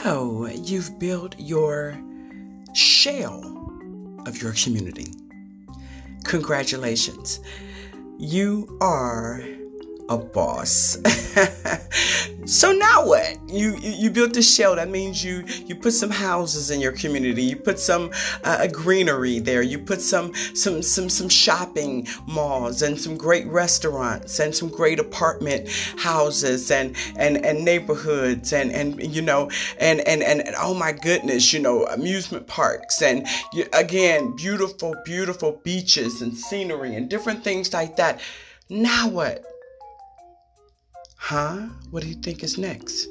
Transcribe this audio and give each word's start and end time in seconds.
So, 0.03 0.47
you've 0.47 0.99
built 0.99 1.39
your 1.39 1.95
shell 2.73 3.43
of 4.25 4.41
your 4.41 4.55
community. 4.55 5.13
Congratulations. 6.25 7.39
You 8.19 8.79
are 8.81 9.45
a 10.11 10.19
boss. 10.19 10.99
so 12.45 12.73
now 12.73 13.07
what? 13.07 13.39
You, 13.49 13.77
you 13.81 14.11
built 14.11 14.37
a 14.37 14.43
shell. 14.43 14.75
That 14.75 14.91
means 14.91 15.25
you 15.25 15.45
you 15.67 15.77
put 15.77 15.93
some 15.93 16.11
houses 16.11 16.71
in 16.73 16.81
your 16.81 16.91
community. 16.91 17.43
You 17.43 17.57
put 17.57 17.79
some 17.79 18.11
uh, 18.43 18.67
greenery 18.67 19.39
there. 19.39 19.63
You 19.63 19.79
put 19.79 20.01
some 20.01 20.35
some 20.35 20.83
some 20.83 21.09
some 21.09 21.29
shopping 21.29 22.09
malls 22.27 22.83
and 22.83 23.01
some 23.01 23.17
great 23.17 23.47
restaurants 23.47 24.41
and 24.41 24.55
some 24.55 24.69
great 24.69 24.99
apartment 24.99 25.69
houses 25.97 26.73
and 26.73 26.97
and 27.17 27.45
and 27.47 27.65
neighborhoods 27.65 28.53
and 28.53 28.73
and 28.73 29.01
you 29.15 29.23
know 29.23 29.49
and 29.79 30.01
and 30.01 30.25
and, 30.25 30.41
and 30.41 30.57
oh 30.59 30.75
my 30.75 30.91
goodness, 30.91 31.53
you 31.53 31.61
know 31.61 31.87
amusement 31.87 32.49
parks 32.49 33.01
and 33.01 33.29
you, 33.53 33.65
again 33.73 34.35
beautiful 34.35 34.97
beautiful 35.05 35.61
beaches 35.63 36.21
and 36.21 36.37
scenery 36.37 36.97
and 36.97 37.09
different 37.09 37.45
things 37.45 37.73
like 37.73 37.95
that. 37.95 38.21
Now 38.69 39.09
what? 39.09 39.45
Huh? 41.23 41.69
What 41.91 42.03
do 42.03 42.09
you 42.09 42.17
think 42.17 42.43
is 42.43 42.59
next? 42.59 43.07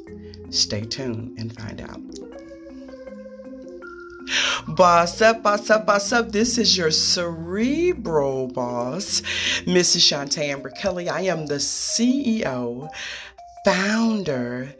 Stay 0.50 0.82
tuned 0.82 1.38
and 1.38 1.56
find 1.56 1.80
out. 1.80 2.02
Boss 4.76 5.22
up, 5.22 5.44
boss 5.44 5.70
up, 5.70 5.86
boss 5.86 6.12
up. 6.12 6.32
This 6.32 6.58
is 6.58 6.76
your 6.76 6.92
cerebral 6.92 8.48
boss, 8.48 9.22
Mrs. 9.66 10.02
Shantae 10.02 10.50
Amber 10.50 10.72
Kelly. 10.72 11.08
I 11.08 11.22
am 11.22 11.46
the 11.46 11.60
CEO, 11.60 12.90
founder, 13.64 14.74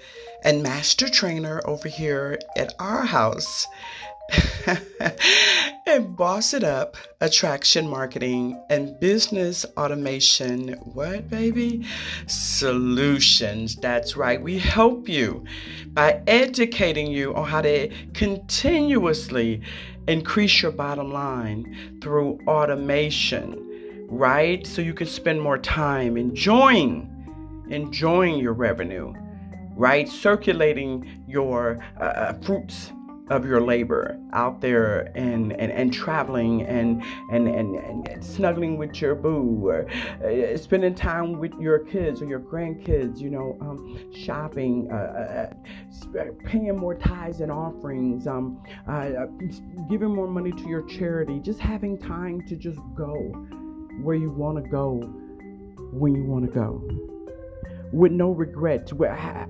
and 0.44 0.64
master 0.64 1.08
trainer 1.08 1.62
over 1.66 1.88
here 1.88 2.40
at 2.58 2.74
our 2.80 3.06
house 3.06 3.68
and 5.86 6.16
boss 6.16 6.54
it 6.54 6.64
up 6.64 6.96
attraction 7.22 7.88
marketing 7.88 8.62
and 8.70 9.00
business 9.00 9.66
automation. 9.78 10.74
What 10.94 11.30
baby? 11.30 11.86
Solutions. 12.28 13.76
That's 13.76 14.16
right. 14.16 14.42
We 14.42 14.60
help 14.60 15.10
you 15.10 15.46
by 15.88 16.22
educating 16.28 17.08
you 17.08 17.34
on 17.36 17.48
how 17.48 17.62
to 17.62 17.90
continuously 18.14 19.62
increase 20.08 20.62
your 20.62 20.72
bottom 20.72 21.12
line 21.12 22.00
through 22.02 22.40
automation 22.48 23.66
right? 24.12 24.66
So 24.66 24.82
you 24.82 24.96
can 24.96 25.06
spend 25.08 25.40
more 25.42 25.58
time 25.58 26.18
enjoying 26.18 27.16
enjoying 27.70 28.40
your 28.40 28.54
revenue 28.54 29.14
right? 29.76 30.10
Circulating 30.10 31.24
your 31.28 31.80
uh, 32.00 32.04
uh 32.04 32.34
fruits 32.42 32.92
of 33.30 33.46
your 33.46 33.62
labor 33.62 34.20
out 34.34 34.60
there 34.62 35.12
and, 35.16 35.54
and, 35.54 35.72
and 35.72 35.94
traveling 35.94 36.64
and, 36.64 37.04
and, 37.32 37.48
and, 37.48 38.08
and 38.08 38.24
snuggling 38.24 38.78
with 38.78 39.00
your 39.02 39.16
boo 39.16 39.68
or 39.68 39.88
uh, 40.24 40.58
spending 40.58 40.96
time 40.96 41.40
with 41.40 41.54
your 41.60 41.80
kids 41.80 42.22
or 42.22 42.26
your 42.26 42.40
grandkids, 42.40 43.20
you 43.20 43.30
know, 43.30 43.58
um, 43.62 44.12
shopping, 44.14 44.92
uh, 44.92 45.52
uh, 46.18 46.24
paying 46.46 46.76
more 46.76 46.96
tithes 46.96 47.42
and 47.42 47.52
offerings, 47.52 48.26
um, 48.28 48.62
uh, 48.88 48.92
uh, 48.92 49.26
giving 49.90 50.14
more 50.14 50.28
money 50.28 50.52
to 50.52 50.68
your 50.68 50.82
charity, 50.84 51.40
just 51.40 51.60
having 51.60 51.98
time 51.98 52.42
to 52.48 52.56
just 52.56 52.80
go 52.96 53.14
where 54.02 54.16
you 54.16 54.32
want 54.32 54.64
to 54.64 54.70
go 54.70 55.00
when 55.92 56.16
you 56.16 56.24
want 56.24 56.46
to 56.46 56.52
go 56.52 56.84
with 57.92 58.12
no 58.12 58.32
regrets, 58.32 58.94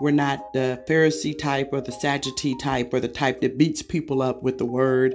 We're 0.00 0.10
not 0.10 0.52
the 0.52 0.82
Pharisee 0.88 1.38
type 1.38 1.70
or 1.72 1.80
the 1.80 1.92
Sadducee 1.92 2.56
type 2.60 2.92
or 2.92 3.00
the 3.00 3.08
type 3.08 3.40
that 3.42 3.58
beats 3.58 3.82
people 3.82 4.22
up 4.22 4.42
with 4.42 4.58
the 4.58 4.64
word. 4.64 5.14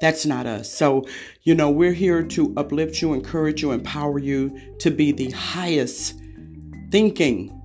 That's 0.00 0.24
not 0.24 0.46
us. 0.46 0.72
So, 0.72 1.06
you 1.42 1.54
know, 1.54 1.70
we're 1.70 1.92
here 1.92 2.22
to 2.22 2.54
uplift 2.56 3.02
you, 3.02 3.12
encourage 3.12 3.62
you, 3.62 3.72
empower 3.72 4.18
you 4.18 4.58
to 4.78 4.90
be 4.90 5.12
the 5.12 5.30
highest 5.30 6.19
thinking 6.90 7.56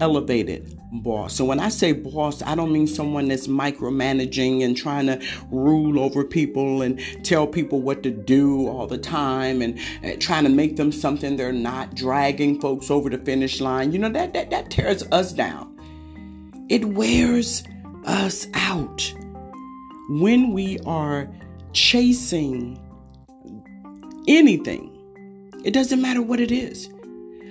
elevated 0.00 0.76
boss. 0.92 1.34
So 1.34 1.44
when 1.44 1.60
I 1.60 1.68
say 1.68 1.92
boss, 1.92 2.42
I 2.42 2.54
don't 2.54 2.72
mean 2.72 2.86
someone 2.86 3.28
that's 3.28 3.46
micromanaging 3.46 4.64
and 4.64 4.76
trying 4.76 5.06
to 5.06 5.20
rule 5.50 6.00
over 6.00 6.24
people 6.24 6.82
and 6.82 7.00
tell 7.24 7.46
people 7.46 7.80
what 7.80 8.02
to 8.02 8.10
do 8.10 8.66
all 8.68 8.86
the 8.86 8.98
time 8.98 9.62
and, 9.62 9.78
and 10.02 10.20
trying 10.20 10.44
to 10.44 10.50
make 10.50 10.76
them 10.76 10.90
something 10.90 11.36
they're 11.36 11.52
not, 11.52 11.94
dragging 11.94 12.60
folks 12.60 12.90
over 12.90 13.08
the 13.08 13.18
finish 13.18 13.60
line. 13.60 13.92
You 13.92 13.98
know 13.98 14.08
that 14.08 14.32
that 14.32 14.50
that 14.50 14.70
tears 14.70 15.04
us 15.12 15.32
down. 15.32 15.76
It 16.68 16.84
wears 16.84 17.62
us 18.04 18.46
out 18.54 19.14
when 20.08 20.52
we 20.52 20.78
are 20.86 21.28
chasing 21.72 22.78
anything. 24.26 24.96
It 25.64 25.72
doesn't 25.72 26.00
matter 26.00 26.22
what 26.22 26.40
it 26.40 26.50
is. 26.50 26.88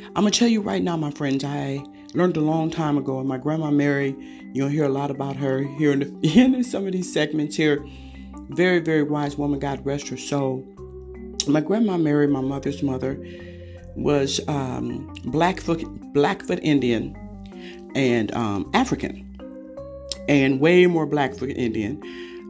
I'm 0.07 0.23
gonna 0.23 0.31
tell 0.31 0.47
you 0.47 0.61
right 0.61 0.81
now, 0.81 0.97
my 0.97 1.11
friends, 1.11 1.43
I 1.43 1.83
learned 2.13 2.37
a 2.37 2.41
long 2.41 2.69
time 2.69 2.97
ago. 2.97 3.19
And 3.19 3.27
my 3.27 3.37
grandma 3.37 3.71
Mary, 3.71 4.15
you'll 4.53 4.69
hear 4.69 4.85
a 4.85 4.89
lot 4.89 5.11
about 5.11 5.35
her 5.35 5.63
here 5.63 5.91
in, 5.91 5.99
the, 5.99 6.39
in 6.39 6.63
some 6.63 6.85
of 6.85 6.93
these 6.93 7.11
segments 7.11 7.55
here. 7.55 7.85
Very, 8.49 8.79
very 8.79 9.03
wise 9.03 9.37
woman. 9.37 9.59
God 9.59 9.85
rest 9.85 10.07
her 10.09 10.17
soul. 10.17 10.65
My 11.47 11.61
grandma 11.61 11.97
Mary, 11.97 12.27
my 12.27 12.41
mother's 12.41 12.81
mother, 12.83 13.19
was 13.95 14.39
um, 14.47 15.13
Blackfoot 15.25 15.83
Blackfoot 16.13 16.59
Indian 16.63 17.15
and 17.95 18.31
um, 18.33 18.69
African, 18.73 19.25
and 20.27 20.59
way 20.59 20.85
more 20.85 21.05
Blackfoot 21.05 21.49
Indian 21.49 22.01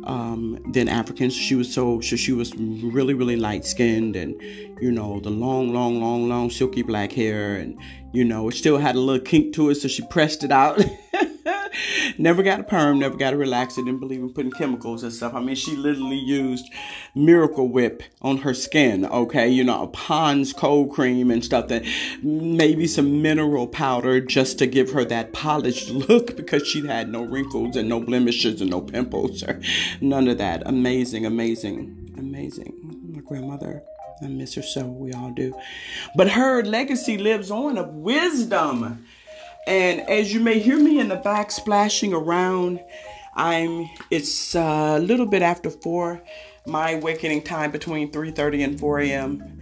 um, 0.06 0.60
than 0.72 0.88
Africans. 0.88 1.34
She 1.36 1.56
was 1.56 1.74
so, 1.74 2.02
she 2.02 2.32
was 2.32 2.56
really, 2.56 3.14
really 3.14 3.36
light 3.36 3.66
skinned 3.66 4.16
and, 4.16 4.40
you 4.82 4.92
know, 4.92 5.20
the 5.20 5.30
long, 5.30 5.74
long, 5.74 6.02
long, 6.02 6.30
long 6.30 6.50
silky 6.50 6.82
black 6.82 7.12
hair. 7.12 7.56
And, 7.56 7.80
you 8.14 8.24
know, 8.24 8.50
it 8.50 8.56
still 8.56 8.78
had 8.78 8.96
a 8.96 9.00
little 9.00 9.24
kink 9.24 9.54
to 9.56 9.70
it. 9.70 9.76
So 9.76 9.88
she 9.88 10.04
pressed 10.08 10.44
it 10.44 10.52
out. 10.52 10.84
never 12.18 12.44
got 12.44 12.60
a 12.60 12.64
perm, 12.64 13.00
never 13.00 13.18
got 13.18 13.34
a 13.34 13.38
relaxer, 13.38 13.78
didn't 13.78 14.00
believe 14.00 14.22
in 14.22 14.34
putting 14.34 14.52
chemicals 14.52 15.04
and 15.04 15.14
stuff. 15.14 15.34
I 15.34 15.40
mean, 15.40 15.56
she 15.56 15.76
literally 15.76 16.18
used 16.18 16.70
Miracle 17.16 17.68
Whip 17.68 18.04
on 18.22 18.38
her 18.40 18.54
skin, 18.54 19.06
okay? 19.06 19.48
You 19.48 19.64
know, 19.64 19.84
a 19.84 19.88
Pond's 19.88 20.54
cold 20.54 20.92
cream 20.92 21.32
and 21.32 21.44
stuff 21.44 21.68
that 21.68 21.84
maybe 22.22 22.88
some 22.88 23.22
mineral 23.22 23.68
powder 23.68 24.20
just 24.20 24.60
to 24.60 24.68
give 24.68 24.92
her 24.92 25.06
that 25.06 25.34
polished 25.34 25.90
look 25.90 26.36
because 26.36 26.68
she 26.68 26.86
had 26.86 27.10
no 27.10 27.24
wrinkles 27.24 27.76
and 27.76 27.90
no 27.90 28.00
blemishes 28.00 28.62
and 28.62 28.70
no 28.70 28.82
pimples 28.82 29.44
or 29.44 29.62
none 30.02 30.28
of 30.28 30.38
that. 30.38 30.64
Amazing, 30.66 31.26
amazing, 31.26 32.14
amazing. 32.18 32.74
My 33.14 33.22
grandmother 33.22 33.84
I 34.22 34.28
miss 34.28 34.56
her 34.56 34.62
so. 34.62 34.86
We 34.86 35.14
all 35.14 35.32
do. 35.32 35.56
But 36.16 36.32
her 36.32 36.64
legacy 36.64 37.18
lives 37.18 37.50
on 37.52 37.78
of 37.78 37.94
wisdom. 37.94 39.06
And 39.70 40.02
as 40.10 40.34
you 40.34 40.40
may 40.40 40.58
hear 40.58 40.80
me 40.80 41.00
in 41.00 41.10
the 41.10 41.16
back 41.16 41.52
splashing 41.52 42.12
around, 42.12 42.80
I'm 43.36 43.88
it's 44.10 44.56
a 44.56 44.98
little 44.98 45.28
bit 45.28 45.44
after 45.44 45.70
four. 45.70 46.24
My 46.66 46.94
awakening 46.94 47.44
time 47.44 47.70
between 47.70 48.12
3:30 48.12 48.64
and 48.64 48.80
4 48.80 49.00
a.m. 49.02 49.62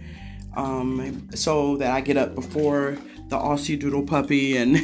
Um, 0.56 1.28
so 1.34 1.76
that 1.76 1.92
I 1.92 2.00
get 2.00 2.16
up 2.16 2.34
before 2.34 2.96
the 3.28 3.36
Aussie 3.36 3.78
Doodle 3.78 4.04
puppy 4.04 4.56
and 4.56 4.76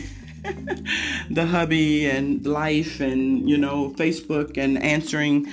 the 1.31 1.47
hubby 1.47 2.07
and 2.07 2.45
life 2.47 3.01
and 3.01 3.49
you 3.49 3.57
know 3.57 3.95
Facebook 3.97 4.59
and 4.59 4.77
answering 4.83 5.47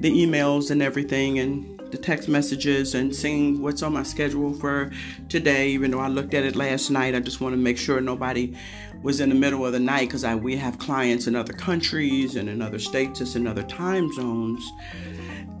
the 0.00 0.10
emails 0.10 0.70
and 0.70 0.80
everything 0.80 1.38
and 1.38 1.76
the 1.90 1.98
text 1.98 2.28
messages 2.28 2.94
and 2.94 3.14
seeing 3.14 3.62
what's 3.62 3.82
on 3.82 3.92
my 3.92 4.02
schedule 4.02 4.52
for 4.54 4.90
today. 5.28 5.68
Even 5.68 5.90
though 5.90 6.00
I 6.00 6.08
looked 6.08 6.34
at 6.34 6.44
it 6.44 6.56
last 6.56 6.90
night, 6.90 7.14
I 7.14 7.20
just 7.20 7.40
want 7.40 7.52
to 7.52 7.58
make 7.58 7.78
sure 7.78 8.00
nobody 8.00 8.56
was 9.02 9.20
in 9.20 9.28
the 9.28 9.34
middle 9.34 9.64
of 9.64 9.72
the 9.72 9.80
night 9.80 10.08
because 10.08 10.24
we 10.24 10.56
have 10.56 10.78
clients 10.78 11.26
in 11.26 11.36
other 11.36 11.52
countries 11.52 12.36
and 12.36 12.48
in 12.48 12.62
other 12.62 12.78
states, 12.78 13.20
it's 13.20 13.36
in 13.36 13.46
other 13.46 13.62
time 13.62 14.12
zones, 14.12 14.72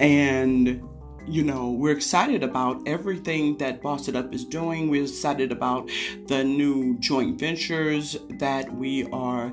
and 0.00 0.82
you 1.28 1.42
know, 1.42 1.70
we're 1.70 1.92
excited 1.92 2.44
about 2.44 2.80
everything 2.86 3.58
that 3.58 3.82
Boss 3.82 4.06
It 4.06 4.14
Up 4.14 4.32
is 4.32 4.44
doing. 4.44 4.88
We're 4.88 5.02
excited 5.02 5.50
about 5.50 5.90
the 6.28 6.44
new 6.44 6.96
joint 6.98 7.38
ventures 7.40 8.16
that 8.38 8.72
we 8.72 9.06
are 9.10 9.52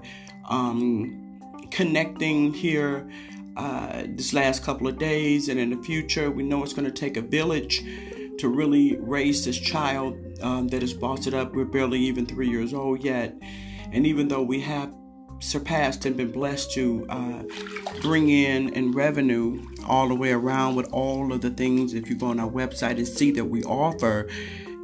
um, 0.50 1.40
connecting 1.72 2.54
here 2.54 3.10
uh, 3.58 4.04
this 4.08 4.34
last 4.34 4.64
couple 4.64 4.88
of 4.88 4.98
days 4.98 5.50
and 5.50 5.60
in 5.60 5.72
the 5.72 5.84
future. 5.84 6.30
We 6.30 6.44
know 6.44 6.64
it's 6.64 6.74
going 6.74 6.86
to 6.86 6.92
take 6.92 7.18
a 7.18 7.22
village 7.22 7.84
to 8.38 8.50
really 8.50 8.96
raise 8.98 9.46
this 9.46 9.58
child 9.58 10.18
um, 10.42 10.68
that 10.70 10.84
is 10.84 10.94
bossed 10.94 11.34
up. 11.34 11.56
We're 11.56 11.66
barely 11.66 12.00
even 12.00 12.26
three 12.26 12.50
years 12.50 12.74
old 12.74 13.04
yet. 13.04 13.36
And 13.94 14.08
even 14.08 14.28
though 14.28 14.42
we 14.42 14.60
have 14.62 14.94
surpassed 15.40 16.06
and 16.06 16.18
been 16.18 16.32
blessed 16.32 16.72
to 16.74 17.06
uh, 17.10 17.44
bring 18.02 18.30
in 18.30 18.70
in 18.74 18.92
revenue 18.92 19.64
all 19.88 20.08
the 20.08 20.16
way 20.16 20.32
around 20.32 20.76
with 20.76 20.92
all 20.92 21.32
of 21.32 21.42
the 21.42 21.52
things, 21.52 21.94
if 21.94 22.10
you 22.10 22.16
go 22.16 22.28
on 22.28 22.40
our 22.40 22.50
website 22.50 22.98
and 22.98 23.08
see 23.08 23.32
that 23.32 23.46
we 23.46 23.64
offer, 23.64 24.28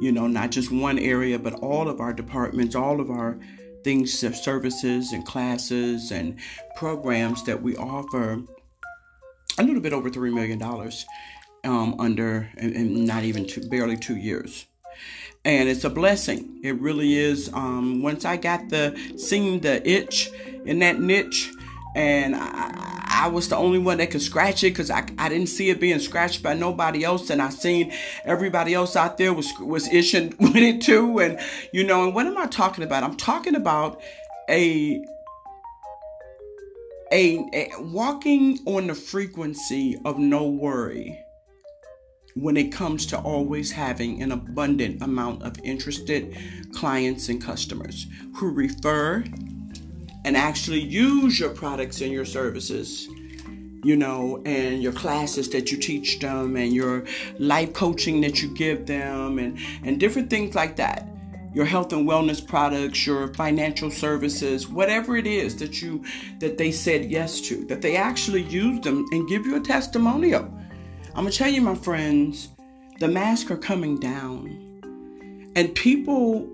you 0.00 0.12
know, 0.12 0.26
not 0.26 0.50
just 0.50 0.70
one 0.70 0.98
area, 0.98 1.38
but 1.38 1.54
all 1.54 1.88
of 1.88 2.00
our 2.00 2.12
departments, 2.12 2.74
all 2.74 3.00
of 3.00 3.10
our 3.10 3.38
things, 3.82 4.12
services 4.16 5.12
and 5.12 5.26
classes 5.26 6.12
and 6.12 6.38
programs 6.76 7.42
that 7.44 7.62
we 7.62 7.76
offer 7.76 8.40
a 9.58 9.62
little 9.62 9.80
bit 9.80 9.92
over 9.92 10.10
$3 10.10 10.32
million 10.32 10.62
um, 11.64 11.98
under 11.98 12.50
and, 12.56 13.06
not 13.06 13.24
even 13.24 13.46
two, 13.46 13.68
barely 13.68 13.96
two 13.96 14.16
years. 14.16 14.66
And 15.44 15.68
it's 15.68 15.84
a 15.84 15.90
blessing. 15.90 16.60
It 16.62 16.78
really 16.80 17.14
is. 17.14 17.50
Um, 17.52 18.02
once 18.02 18.24
I 18.24 18.36
got 18.36 18.68
the 18.68 18.98
seeing 19.16 19.60
the 19.60 19.88
itch 19.88 20.30
in 20.66 20.80
that 20.80 21.00
niche, 21.00 21.50
and 21.96 22.36
I, 22.36 23.00
I 23.22 23.28
was 23.28 23.48
the 23.48 23.56
only 23.56 23.78
one 23.78 23.98
that 23.98 24.10
could 24.10 24.22
scratch 24.22 24.62
it 24.62 24.70
because 24.70 24.90
I, 24.90 25.06
I 25.18 25.28
didn't 25.28 25.48
see 25.48 25.70
it 25.70 25.80
being 25.80 25.98
scratched 25.98 26.42
by 26.42 26.54
nobody 26.54 27.04
else, 27.04 27.30
and 27.30 27.40
I 27.40 27.48
seen 27.48 27.92
everybody 28.24 28.74
else 28.74 28.96
out 28.96 29.16
there 29.16 29.32
was 29.32 29.50
was 29.60 29.88
itching 29.88 30.34
with 30.40 30.56
it 30.56 30.82
too. 30.82 31.18
And 31.18 31.40
you 31.72 31.84
know, 31.84 32.04
and 32.04 32.14
what 32.14 32.26
am 32.26 32.36
I 32.36 32.46
talking 32.46 32.84
about? 32.84 33.02
I'm 33.02 33.16
talking 33.16 33.54
about 33.54 34.00
a 34.48 35.02
a, 37.12 37.38
a 37.52 37.70
walking 37.78 38.58
on 38.66 38.86
the 38.86 38.94
frequency 38.94 39.98
of 40.04 40.18
no 40.18 40.48
worry 40.48 41.18
when 42.34 42.56
it 42.56 42.72
comes 42.72 43.06
to 43.06 43.18
always 43.18 43.70
having 43.72 44.22
an 44.22 44.32
abundant 44.32 45.02
amount 45.02 45.42
of 45.42 45.58
interested 45.64 46.36
clients 46.72 47.28
and 47.28 47.42
customers 47.42 48.06
who 48.36 48.50
refer 48.50 49.24
and 50.24 50.36
actually 50.36 50.80
use 50.80 51.40
your 51.40 51.50
products 51.50 52.00
and 52.00 52.12
your 52.12 52.24
services 52.24 53.08
you 53.82 53.96
know, 53.96 54.42
and 54.44 54.82
your 54.82 54.92
classes 54.92 55.48
that 55.50 55.72
you 55.72 55.78
teach 55.78 56.18
them, 56.18 56.56
and 56.56 56.74
your 56.74 57.04
life 57.38 57.72
coaching 57.72 58.20
that 58.20 58.42
you 58.42 58.54
give 58.54 58.86
them, 58.86 59.38
and, 59.38 59.58
and 59.84 59.98
different 59.98 60.28
things 60.28 60.54
like 60.54 60.76
that 60.76 61.06
your 61.52 61.64
health 61.64 61.92
and 61.92 62.08
wellness 62.08 62.46
products, 62.46 63.04
your 63.06 63.34
financial 63.34 63.90
services, 63.90 64.68
whatever 64.68 65.16
it 65.16 65.26
is 65.26 65.56
that 65.56 65.82
you 65.82 66.04
that 66.38 66.58
they 66.58 66.70
said 66.70 67.10
yes 67.10 67.40
to, 67.40 67.64
that 67.64 67.82
they 67.82 67.96
actually 67.96 68.42
use 68.42 68.80
them 68.82 69.04
and 69.10 69.28
give 69.28 69.44
you 69.44 69.56
a 69.56 69.60
testimonial. 69.60 70.48
I'm 71.14 71.24
gonna 71.24 71.32
tell 71.32 71.50
you, 71.50 71.60
my 71.60 71.74
friends, 71.74 72.48
the 73.00 73.08
masks 73.08 73.50
are 73.50 73.56
coming 73.56 73.98
down. 73.98 75.52
And 75.56 75.74
people 75.74 76.48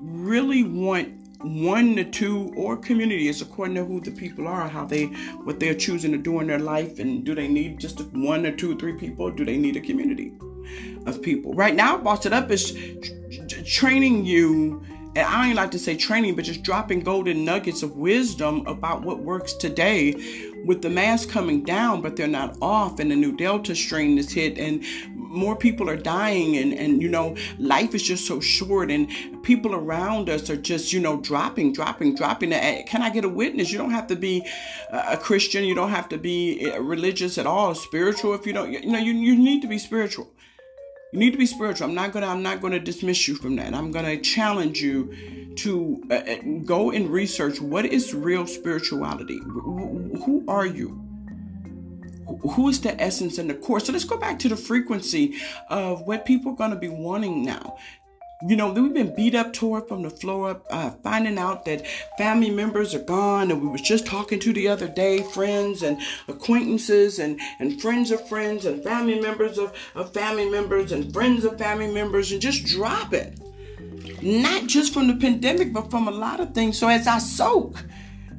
really 0.00 0.64
want 0.64 1.08
one 1.42 1.96
to 1.96 2.04
two 2.04 2.52
or 2.56 2.76
community 2.76 2.86
communities 2.86 3.42
according 3.42 3.74
to 3.74 3.84
who 3.84 4.00
the 4.00 4.10
people 4.10 4.46
are 4.46 4.68
how 4.68 4.84
they 4.84 5.06
what 5.44 5.58
they're 5.58 5.74
choosing 5.74 6.12
to 6.12 6.18
do 6.18 6.38
in 6.40 6.46
their 6.46 6.58
life 6.58 7.00
and 7.00 7.24
do 7.24 7.34
they 7.34 7.48
need 7.48 7.80
just 7.80 8.00
one 8.12 8.46
or 8.46 8.52
two 8.52 8.72
or 8.72 8.74
three 8.76 8.92
people 8.92 9.30
do 9.30 9.44
they 9.44 9.56
need 9.56 9.76
a 9.76 9.80
community 9.80 10.32
of 11.06 11.20
people 11.20 11.52
right 11.54 11.74
now 11.74 11.96
boss 11.96 12.26
it 12.26 12.32
up 12.32 12.50
is 12.50 12.78
training 13.64 14.24
you 14.24 14.80
and 15.14 15.26
I 15.26 15.48
ain't 15.48 15.56
like 15.56 15.70
to 15.72 15.78
say 15.78 15.96
training, 15.96 16.36
but 16.36 16.44
just 16.44 16.62
dropping 16.62 17.00
golden 17.00 17.44
nuggets 17.44 17.82
of 17.82 17.96
wisdom 17.96 18.66
about 18.66 19.02
what 19.02 19.18
works 19.18 19.52
today 19.52 20.14
with 20.64 20.80
the 20.80 20.88
mask 20.88 21.28
coming 21.28 21.64
down, 21.64 22.00
but 22.00 22.16
they're 22.16 22.28
not 22.28 22.56
off, 22.62 22.98
and 22.98 23.10
the 23.10 23.16
new 23.16 23.36
Delta 23.36 23.74
strain 23.74 24.16
is 24.16 24.32
hit, 24.32 24.58
and 24.58 24.84
more 25.14 25.56
people 25.56 25.90
are 25.90 25.96
dying, 25.96 26.56
and, 26.56 26.72
and 26.72 27.02
you 27.02 27.08
know, 27.08 27.36
life 27.58 27.94
is 27.94 28.02
just 28.02 28.26
so 28.26 28.40
short, 28.40 28.90
and 28.90 29.10
people 29.42 29.74
around 29.74 30.30
us 30.30 30.48
are 30.48 30.56
just, 30.56 30.92
you 30.92 31.00
know, 31.00 31.20
dropping, 31.20 31.72
dropping, 31.72 32.14
dropping. 32.14 32.50
Can 32.50 33.02
I 33.02 33.10
get 33.10 33.24
a 33.24 33.28
witness? 33.28 33.72
You 33.72 33.78
don't 33.78 33.90
have 33.90 34.06
to 34.06 34.16
be 34.16 34.46
a 34.90 35.16
Christian, 35.16 35.64
you 35.64 35.74
don't 35.74 35.90
have 35.90 36.08
to 36.10 36.18
be 36.18 36.70
religious 36.78 37.38
at 37.38 37.46
all, 37.46 37.74
spiritual 37.74 38.34
if 38.34 38.46
you 38.46 38.52
don't, 38.52 38.72
you 38.72 38.86
know, 38.86 38.98
you, 38.98 39.12
you 39.12 39.36
need 39.36 39.62
to 39.62 39.68
be 39.68 39.78
spiritual. 39.78 40.30
You 41.12 41.18
need 41.18 41.32
to 41.32 41.38
be 41.38 41.44
spiritual. 41.44 41.88
I'm 41.88 41.94
not 41.94 42.12
gonna. 42.12 42.26
I'm 42.26 42.42
not 42.42 42.62
gonna 42.62 42.80
dismiss 42.80 43.28
you 43.28 43.34
from 43.34 43.56
that. 43.56 43.74
I'm 43.74 43.92
gonna 43.92 44.18
challenge 44.18 44.80
you 44.80 45.14
to 45.56 46.02
uh, 46.10 46.14
uh 46.14 46.36
go 46.64 46.90
and 46.90 47.10
research 47.10 47.60
what 47.60 47.84
is 47.84 48.14
real 48.14 48.46
spirituality. 48.46 49.38
Who 49.44 50.42
are 50.48 50.64
you? 50.64 50.98
Who 52.54 52.70
is 52.70 52.80
the 52.80 52.98
essence 53.00 53.36
and 53.36 53.50
the 53.50 53.54
core? 53.54 53.78
So 53.78 53.92
let's 53.92 54.04
go 54.04 54.16
back 54.16 54.38
to 54.38 54.48
the 54.48 54.56
frequency 54.56 55.36
of 55.68 56.00
what 56.06 56.24
people 56.24 56.52
are 56.52 56.56
going 56.56 56.70
to 56.70 56.76
be 56.76 56.88
wanting 56.88 57.44
now 57.44 57.76
you 58.46 58.56
know, 58.56 58.72
we've 58.72 58.92
been 58.92 59.14
beat 59.14 59.34
up, 59.34 59.52
tore 59.52 59.80
from 59.82 60.02
the 60.02 60.10
floor 60.10 60.50
up, 60.50 60.66
uh, 60.70 60.90
finding 61.02 61.38
out 61.38 61.64
that 61.66 61.86
family 62.18 62.50
members 62.50 62.94
are 62.94 63.02
gone. 63.02 63.50
And 63.50 63.62
we 63.62 63.68
was 63.68 63.82
just 63.82 64.06
talking 64.06 64.40
to 64.40 64.52
the 64.52 64.68
other 64.68 64.88
day, 64.88 65.22
friends 65.22 65.82
and 65.82 66.00
acquaintances 66.28 67.18
and, 67.18 67.40
and 67.58 67.80
friends 67.80 68.10
of 68.10 68.26
friends 68.28 68.64
and 68.64 68.82
family 68.82 69.20
members 69.20 69.58
of, 69.58 69.72
of 69.94 70.12
family 70.12 70.48
members 70.48 70.92
and 70.92 71.12
friends 71.12 71.44
of 71.44 71.58
family 71.58 71.92
members 71.92 72.32
and 72.32 72.40
just 72.40 72.64
dropping. 72.66 73.38
Not 74.20 74.66
just 74.66 74.92
from 74.92 75.08
the 75.08 75.14
pandemic, 75.14 75.72
but 75.72 75.90
from 75.90 76.08
a 76.08 76.12
lot 76.12 76.40
of 76.40 76.54
things. 76.54 76.78
So 76.78 76.88
as 76.88 77.06
I 77.06 77.18
soak 77.18 77.84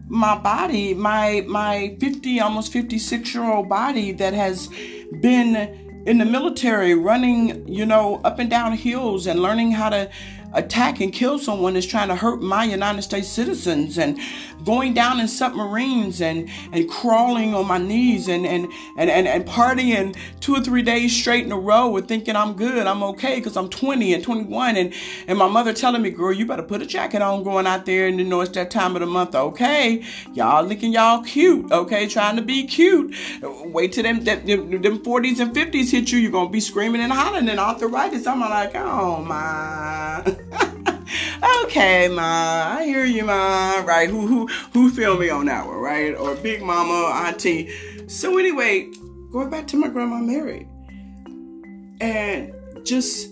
my 0.08 0.38
body, 0.38 0.94
my 0.94 1.44
my 1.48 1.96
50, 2.00 2.40
almost 2.40 2.72
56 2.72 3.34
year 3.34 3.44
old 3.44 3.70
body 3.70 4.12
that 4.14 4.34
has 4.34 4.70
been 5.22 5.83
in 6.06 6.18
the 6.18 6.26
military 6.26 6.94
running, 6.94 7.68
you 7.68 7.86
know, 7.86 8.20
up 8.24 8.40
and 8.40 8.50
down 8.50 8.74
hills 8.74 9.26
and 9.28 9.40
learning 9.40 9.72
how 9.72 9.90
to 9.90 10.10
attack 10.54 11.00
and 11.02 11.12
kill 11.12 11.40
someone 11.40 11.74
that's 11.74 11.86
trying 11.86 12.08
to 12.08 12.16
hurt 12.16 12.42
my 12.42 12.64
United 12.64 13.02
States 13.02 13.28
citizens 13.28 13.98
and 13.98 14.20
going 14.64 14.94
down 14.94 15.20
in 15.20 15.28
submarines 15.28 16.22
and, 16.22 16.50
and 16.72 16.90
crawling 16.90 17.54
on 17.54 17.68
my 17.68 17.78
knees 17.78 18.28
and, 18.28 18.46
and, 18.46 18.68
and, 18.98 19.10
and, 19.10 19.28
and 19.28 19.46
partying 19.46 20.16
two 20.40 20.56
or 20.56 20.62
three 20.62 20.82
days 20.82 21.16
straight 21.16 21.46
in 21.46 21.52
a 21.52 21.58
row 21.58 21.98
and 21.98 22.08
thinking 22.08 22.36
I'm 22.36 22.54
good, 22.54 22.86
I'm 22.88 23.04
okay 23.04 23.36
because 23.36 23.58
I'm 23.58 23.70
20 23.70 24.14
and 24.14 24.24
21 24.24 24.78
and, 24.78 24.94
and 25.28 25.38
my 25.38 25.48
mother 25.48 25.74
telling 25.74 26.02
me, 26.02 26.10
girl, 26.10 26.32
you 26.32 26.46
better 26.46 26.64
put 26.64 26.82
a 26.82 26.86
jacket 26.86 27.22
on 27.22 27.44
going 27.44 27.68
out 27.68 27.86
there 27.86 28.08
and 28.08 28.20
you 28.20 28.26
know 28.26 28.42
it's 28.42 28.52
that 28.52 28.72
time 28.72 28.96
of 28.96 29.02
the 29.02 29.06
month. 29.06 29.36
Okay. 29.36 30.04
Y'all 30.34 30.64
looking 30.64 30.94
y'all 30.94 31.24
cute. 31.24 31.72
Okay. 31.72 32.08
Trying 32.08 32.36
to 32.36 32.42
be 32.42 32.66
cute. 32.66 33.16
Wait 33.42 33.94
till 33.94 34.04
them, 34.04 34.24
them, 34.24 34.46
them 34.46 35.00
40s 35.00 35.40
and 35.40 35.56
50s 35.56 35.92
hit 35.92 36.12
you. 36.12 36.20
You're 36.20 36.32
going 36.32 36.48
to 36.48 36.52
be 36.52 36.60
screaming 36.60 37.02
and 37.02 37.12
hollering 37.12 37.50
and 37.50 37.60
arthritis. 37.60 38.28
I'm 38.28 38.40
like, 38.40 38.76
oh 38.76 39.24
my. 39.24 40.38
okay, 41.64 42.08
ma, 42.08 42.76
I 42.78 42.84
hear 42.86 43.06
you, 43.06 43.26
ma. 43.26 43.84
Right? 43.86 44.10
Who 44.10 44.28
who 44.28 44.48
who 44.74 44.90
feel 44.92 45.18
me 45.18 45.30
on 45.30 45.46
that 45.48 45.66
one, 45.66 45.78
right? 45.78 46.16
Or 46.16 46.36
big 46.36 46.62
mama, 46.62 47.12
auntie. 47.26 47.70
So 48.08 48.38
anyway, 48.38 48.92
going 49.32 49.50
back 49.50 49.68
to 49.68 49.78
my 49.78 49.88
grandma 49.88 50.18
Mary, 50.18 50.68
and 52.02 52.54
just 52.86 53.30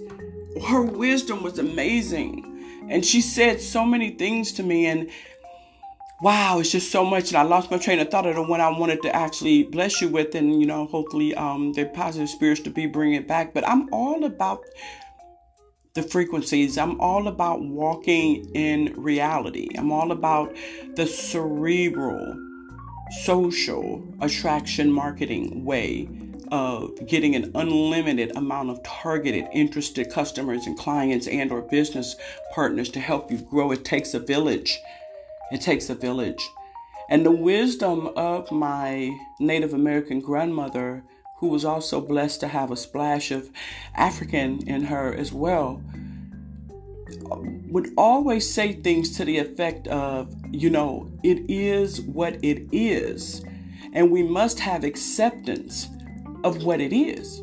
her 0.67 0.81
wisdom 0.81 1.43
was 1.43 1.59
amazing, 1.59 2.87
and 2.89 3.05
she 3.05 3.21
said 3.21 3.61
so 3.61 3.85
many 3.85 4.11
things 4.11 4.51
to 4.53 4.63
me, 4.63 4.87
and 4.87 5.09
wow, 6.21 6.59
it's 6.59 6.71
just 6.71 6.91
so 6.91 7.03
much. 7.03 7.29
And 7.29 7.37
I 7.37 7.43
lost 7.43 7.71
my 7.71 7.77
train 7.77 7.99
of 7.99 8.09
thought 8.09 8.25
of 8.25 8.35
the 8.35 8.43
one 8.43 8.61
I 8.61 8.69
wanted 8.69 9.01
to 9.03 9.15
actually 9.15 9.63
bless 9.63 10.01
you 10.01 10.09
with, 10.09 10.35
and 10.35 10.59
you 10.59 10.67
know, 10.67 10.85
hopefully, 10.87 11.35
um, 11.35 11.73
the 11.73 11.85
positive 11.85 12.29
spirits 12.29 12.61
to 12.61 12.69
be 12.69 12.85
bringing 12.85 13.15
it 13.15 13.27
back. 13.27 13.53
But 13.53 13.67
I'm 13.67 13.91
all 13.93 14.23
about 14.23 14.63
the 15.93 16.03
frequencies. 16.03 16.77
I'm 16.77 16.99
all 16.99 17.27
about 17.27 17.61
walking 17.61 18.49
in 18.55 18.93
reality. 18.95 19.69
I'm 19.77 19.91
all 19.91 20.11
about 20.11 20.55
the 20.95 21.05
cerebral, 21.05 22.37
social 23.23 24.03
attraction 24.21 24.91
marketing 24.91 25.65
way 25.65 26.09
of 26.51 27.07
getting 27.07 27.35
an 27.35 27.51
unlimited 27.55 28.35
amount 28.35 28.69
of 28.69 28.83
targeted 28.83 29.45
interested 29.53 30.11
customers 30.11 30.65
and 30.65 30.77
clients 30.77 31.27
and 31.27 31.51
or 31.51 31.61
business 31.61 32.15
partners 32.53 32.89
to 32.89 32.99
help 32.99 33.31
you 33.31 33.37
grow 33.37 33.71
it 33.71 33.85
takes 33.85 34.13
a 34.13 34.19
village 34.19 34.77
it 35.51 35.61
takes 35.61 35.89
a 35.89 35.95
village. 35.95 36.49
And 37.09 37.25
the 37.25 37.31
wisdom 37.31 38.09
of 38.15 38.51
my 38.51 39.17
Native 39.39 39.73
American 39.73 40.21
grandmother, 40.21 41.03
who 41.41 41.47
was 41.47 41.65
also 41.65 41.99
blessed 41.99 42.39
to 42.39 42.47
have 42.47 42.69
a 42.69 42.77
splash 42.77 43.31
of 43.31 43.49
African 43.95 44.65
in 44.67 44.83
her 44.83 45.11
as 45.13 45.33
well, 45.33 45.81
would 47.67 47.89
always 47.97 48.47
say 48.47 48.73
things 48.73 49.17
to 49.17 49.25
the 49.25 49.39
effect 49.39 49.87
of, 49.87 50.33
you 50.51 50.69
know, 50.69 51.11
it 51.23 51.39
is 51.49 51.99
what 52.01 52.35
it 52.43 52.67
is. 52.71 53.43
And 53.91 54.11
we 54.11 54.21
must 54.21 54.59
have 54.59 54.83
acceptance 54.83 55.89
of 56.43 56.63
what 56.63 56.79
it 56.79 56.93
is. 56.93 57.41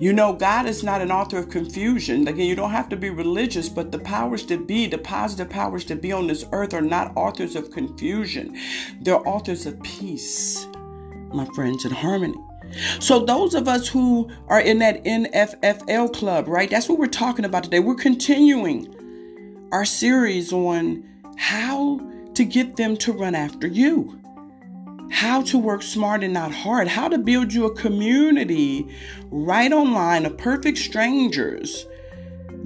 You 0.00 0.14
know, 0.14 0.32
God 0.32 0.66
is 0.66 0.82
not 0.82 1.02
an 1.02 1.10
author 1.10 1.36
of 1.36 1.50
confusion. 1.50 2.26
Again, 2.26 2.46
you 2.46 2.56
don't 2.56 2.70
have 2.70 2.88
to 2.88 2.96
be 2.96 3.10
religious, 3.10 3.68
but 3.68 3.92
the 3.92 3.98
powers 3.98 4.46
that 4.46 4.66
be, 4.66 4.86
the 4.86 4.98
positive 4.98 5.50
powers 5.50 5.84
that 5.86 6.00
be 6.00 6.12
on 6.12 6.28
this 6.28 6.46
earth, 6.52 6.72
are 6.72 6.80
not 6.80 7.12
authors 7.14 7.56
of 7.56 7.70
confusion. 7.70 8.56
They're 9.02 9.26
authors 9.28 9.66
of 9.66 9.82
peace, 9.82 10.66
my 11.32 11.44
friends, 11.54 11.84
and 11.84 11.94
harmony. 11.94 12.38
So, 13.00 13.24
those 13.24 13.54
of 13.54 13.68
us 13.68 13.88
who 13.88 14.30
are 14.48 14.60
in 14.60 14.78
that 14.80 15.04
NFFL 15.04 16.12
club, 16.14 16.48
right, 16.48 16.70
that's 16.70 16.88
what 16.88 16.98
we're 16.98 17.06
talking 17.06 17.44
about 17.44 17.64
today. 17.64 17.80
We're 17.80 17.94
continuing 17.94 18.94
our 19.72 19.84
series 19.84 20.52
on 20.52 21.04
how 21.36 22.00
to 22.34 22.44
get 22.44 22.76
them 22.76 22.96
to 22.98 23.12
run 23.12 23.34
after 23.34 23.66
you 23.66 24.20
how 25.10 25.42
to 25.42 25.58
work 25.58 25.82
smart 25.82 26.22
and 26.22 26.34
not 26.34 26.52
hard, 26.52 26.88
how 26.88 27.08
to 27.08 27.18
build 27.18 27.52
you 27.52 27.64
a 27.64 27.74
community 27.74 28.86
right 29.30 29.72
online 29.72 30.26
of 30.26 30.36
perfect 30.36 30.78
strangers. 30.78 31.86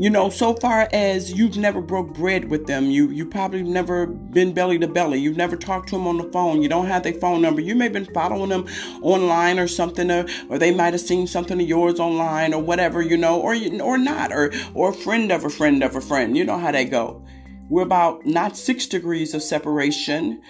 You 0.00 0.08
know, 0.08 0.30
so 0.30 0.54
far 0.54 0.88
as 0.94 1.30
you've 1.30 1.58
never 1.58 1.82
broke 1.82 2.14
bread 2.14 2.50
with 2.50 2.66
them, 2.66 2.86
you 2.86 3.10
you 3.10 3.26
probably 3.26 3.62
never 3.62 4.06
been 4.06 4.54
belly 4.54 4.78
to 4.78 4.88
belly. 4.88 5.18
You've 5.18 5.36
never 5.36 5.56
talked 5.56 5.90
to 5.90 5.96
them 5.96 6.06
on 6.06 6.16
the 6.16 6.32
phone. 6.32 6.62
You 6.62 6.70
don't 6.70 6.86
have 6.86 7.02
their 7.02 7.12
phone 7.12 7.42
number. 7.42 7.60
You 7.60 7.74
may 7.74 7.84
have 7.84 7.92
been 7.92 8.14
following 8.14 8.48
them 8.48 8.66
online 9.02 9.58
or 9.58 9.68
something, 9.68 10.10
or, 10.10 10.24
or 10.48 10.58
they 10.58 10.74
might 10.74 10.94
have 10.94 11.02
seen 11.02 11.26
something 11.26 11.60
of 11.60 11.68
yours 11.68 12.00
online 12.00 12.54
or 12.54 12.62
whatever, 12.62 13.02
you 13.02 13.18
know, 13.18 13.42
or 13.42 13.54
or 13.82 13.98
not, 13.98 14.32
or 14.32 14.50
or 14.72 14.88
a 14.88 14.94
friend 14.94 15.30
of 15.30 15.44
a 15.44 15.50
friend 15.50 15.82
of 15.82 15.94
a 15.94 16.00
friend. 16.00 16.34
You 16.34 16.44
know 16.44 16.58
how 16.58 16.72
they 16.72 16.86
go. 16.86 17.22
We're 17.68 17.82
about 17.82 18.24
not 18.24 18.56
six 18.56 18.86
degrees 18.86 19.34
of 19.34 19.42
separation, 19.42 20.40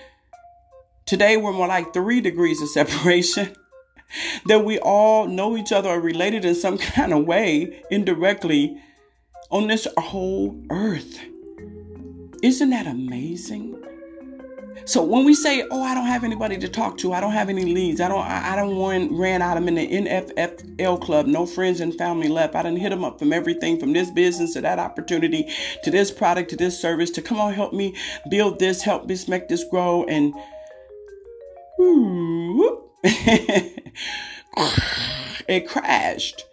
Today, 1.10 1.36
we're 1.36 1.52
more 1.52 1.66
like 1.66 1.92
three 1.92 2.20
degrees 2.20 2.62
of 2.62 2.68
separation. 2.68 3.56
that 4.46 4.64
we 4.64 4.78
all 4.78 5.26
know 5.26 5.56
each 5.56 5.72
other, 5.72 5.88
are 5.88 6.00
related 6.00 6.44
in 6.44 6.54
some 6.54 6.78
kind 6.94 7.12
of 7.12 7.24
way, 7.24 7.82
indirectly, 7.90 8.80
on 9.50 9.66
this 9.66 9.86
whole 9.98 10.60
earth. 10.70 11.18
Isn't 12.42 12.70
that 12.70 12.86
amazing? 12.86 13.76
So 14.86 15.02
when 15.02 15.24
we 15.24 15.34
say, 15.34 15.66
"Oh, 15.70 15.82
I 15.82 15.94
don't 15.94 16.06
have 16.06 16.24
anybody 16.24 16.56
to 16.58 16.68
talk 16.68 16.96
to. 16.98 17.12
I 17.12 17.20
don't 17.20 17.32
have 17.32 17.48
any 17.48 17.64
leads. 17.64 18.00
I 18.00 18.08
don't. 18.08 18.24
I, 18.24 18.52
I 18.52 18.56
don't 18.56 18.76
want 18.76 19.12
ran 19.12 19.42
out. 19.42 19.56
I'm 19.56 19.68
in 19.68 19.74
the 19.74 19.86
NFFL 19.86 21.00
club. 21.00 21.26
No 21.26 21.44
friends 21.46 21.80
and 21.80 21.94
family 21.94 22.28
left. 22.28 22.54
I 22.54 22.62
didn't 22.62 22.78
hit 22.78 22.90
them 22.90 23.04
up 23.04 23.18
from 23.18 23.32
everything 23.32 23.78
from 23.78 23.92
this 23.92 24.10
business 24.10 24.54
to 24.54 24.62
that 24.62 24.78
opportunity 24.78 25.48
to 25.84 25.90
this 25.90 26.10
product 26.10 26.50
to 26.50 26.56
this 26.56 26.80
service 26.80 27.10
to 27.10 27.22
come 27.22 27.38
on, 27.38 27.52
help 27.52 27.72
me 27.72 27.94
build 28.30 28.58
this, 28.58 28.82
help 28.82 29.06
this 29.06 29.28
make 29.28 29.48
this 29.48 29.64
grow." 29.64 30.04
And 30.04 30.34
it 35.48 35.68
crashed. 35.68 36.44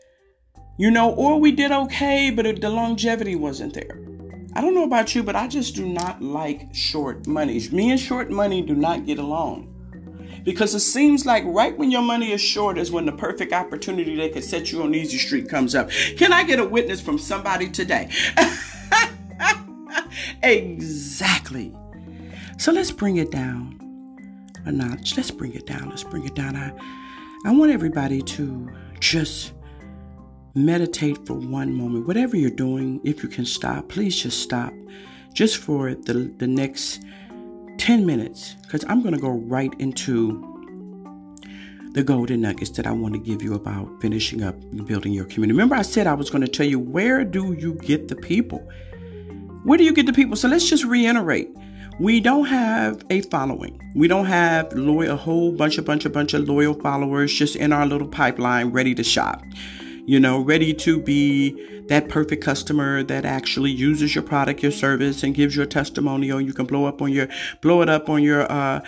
You 0.77 0.91
know, 0.91 1.11
or 1.11 1.39
we 1.39 1.51
did 1.51 1.71
okay, 1.71 2.29
but 2.29 2.45
it, 2.45 2.61
the 2.61 2.69
longevity 2.69 3.35
wasn't 3.35 3.73
there. 3.73 3.99
I 4.53 4.61
don't 4.61 4.75
know 4.75 4.83
about 4.83 5.15
you, 5.15 5.23
but 5.23 5.35
I 5.35 5.47
just 5.47 5.75
do 5.75 5.87
not 5.87 6.21
like 6.21 6.73
short 6.73 7.27
money. 7.27 7.61
Me 7.71 7.91
and 7.91 7.99
short 7.99 8.29
money 8.29 8.61
do 8.61 8.75
not 8.75 9.05
get 9.05 9.19
along. 9.19 9.73
Because 10.43 10.73
it 10.73 10.79
seems 10.79 11.25
like 11.25 11.43
right 11.45 11.77
when 11.77 11.91
your 11.91 12.01
money 12.01 12.31
is 12.31 12.41
short 12.41 12.77
is 12.77 12.91
when 12.91 13.05
the 13.05 13.11
perfect 13.11 13.53
opportunity 13.53 14.15
that 14.15 14.33
could 14.33 14.43
set 14.43 14.71
you 14.71 14.83
on 14.83 14.95
easy 14.95 15.17
street 15.17 15.49
comes 15.49 15.75
up. 15.75 15.89
Can 16.15 16.31
I 16.31 16.43
get 16.43 16.59
a 16.59 16.63
witness 16.63 17.01
from 17.01 17.17
somebody 17.17 17.69
today? 17.69 18.09
exactly. 20.43 21.75
So 22.57 22.71
let's 22.71 22.91
bring 22.91 23.17
it 23.17 23.31
down 23.31 23.73
a 24.65 24.71
notch. 24.71 25.17
Let's 25.17 25.31
bring 25.31 25.53
it 25.53 25.65
down. 25.65 25.89
Let's 25.89 26.03
bring 26.03 26.25
it 26.25 26.35
down. 26.35 26.55
I, 26.55 26.71
I 27.45 27.51
want 27.51 27.71
everybody 27.71 28.21
to 28.21 28.69
just 28.99 29.53
meditate 30.57 31.25
for 31.25 31.33
one 31.35 31.73
moment. 31.73 32.07
Whatever 32.07 32.35
you're 32.35 32.49
doing, 32.49 32.99
if 33.03 33.23
you 33.23 33.29
can 33.29 33.45
stop, 33.45 33.87
please 33.89 34.21
just 34.21 34.41
stop 34.41 34.73
just 35.33 35.57
for 35.57 35.93
the, 35.93 36.33
the 36.37 36.47
next 36.47 37.03
10 37.77 38.05
minutes 38.05 38.55
because 38.63 38.83
I'm 38.87 39.01
going 39.01 39.13
to 39.13 39.21
go 39.21 39.29
right 39.29 39.73
into 39.79 40.43
the 41.93 42.03
golden 42.03 42.41
nuggets 42.41 42.71
that 42.71 42.87
I 42.87 42.91
want 42.91 43.13
to 43.13 43.19
give 43.19 43.41
you 43.41 43.53
about 43.53 44.01
finishing 44.01 44.43
up 44.43 44.55
building 44.85 45.13
your 45.13 45.25
community. 45.25 45.53
Remember, 45.53 45.75
I 45.75 45.83
said 45.83 46.07
I 46.07 46.13
was 46.13 46.29
going 46.29 46.41
to 46.41 46.47
tell 46.47 46.65
you 46.65 46.79
where 46.79 47.23
do 47.23 47.55
you 47.57 47.75
get 47.75 48.07
the 48.07 48.15
people? 48.15 48.59
Where 49.63 49.77
do 49.77 49.83
you 49.83 49.93
get 49.93 50.05
the 50.05 50.13
people? 50.13 50.35
So 50.35 50.47
let's 50.47 50.69
just 50.69 50.83
reiterate 50.83 51.49
we 51.99 52.19
don't 52.19 52.45
have 52.45 53.03
a 53.09 53.21
following. 53.21 53.81
We 53.95 54.07
don't 54.07 54.25
have 54.25 54.71
loyal, 54.73 55.13
a 55.13 55.15
whole 55.15 55.51
bunch 55.51 55.79
of 55.79 55.85
bunch 55.85 56.05
of 56.05 56.13
bunch 56.13 56.35
of 56.35 56.47
loyal 56.47 56.75
followers 56.75 57.33
just 57.33 57.55
in 57.55 57.73
our 57.73 57.87
little 57.87 58.07
pipeline 58.07 58.69
ready 58.69 58.93
to 58.93 59.03
shop. 59.03 59.43
You 60.07 60.21
know, 60.21 60.39
ready 60.39 60.73
to 60.73 61.01
be 61.01 61.83
that 61.89 62.07
perfect 62.07 62.41
customer 62.41 63.03
that 63.03 63.25
actually 63.25 63.71
uses 63.71 64.15
your 64.15 64.23
product, 64.23 64.63
your 64.63 64.71
service, 64.71 65.21
and 65.21 65.35
gives 65.35 65.57
you 65.57 65.63
a 65.63 65.65
testimonial. 65.67 66.39
You 66.39 66.53
can 66.53 66.65
blow 66.65 66.85
up 66.85 67.01
on 67.01 67.11
your 67.11 67.27
blow 67.61 67.81
it 67.81 67.89
up 67.89 68.07
on 68.07 68.23
your 68.23 68.49
uh, 68.49 68.79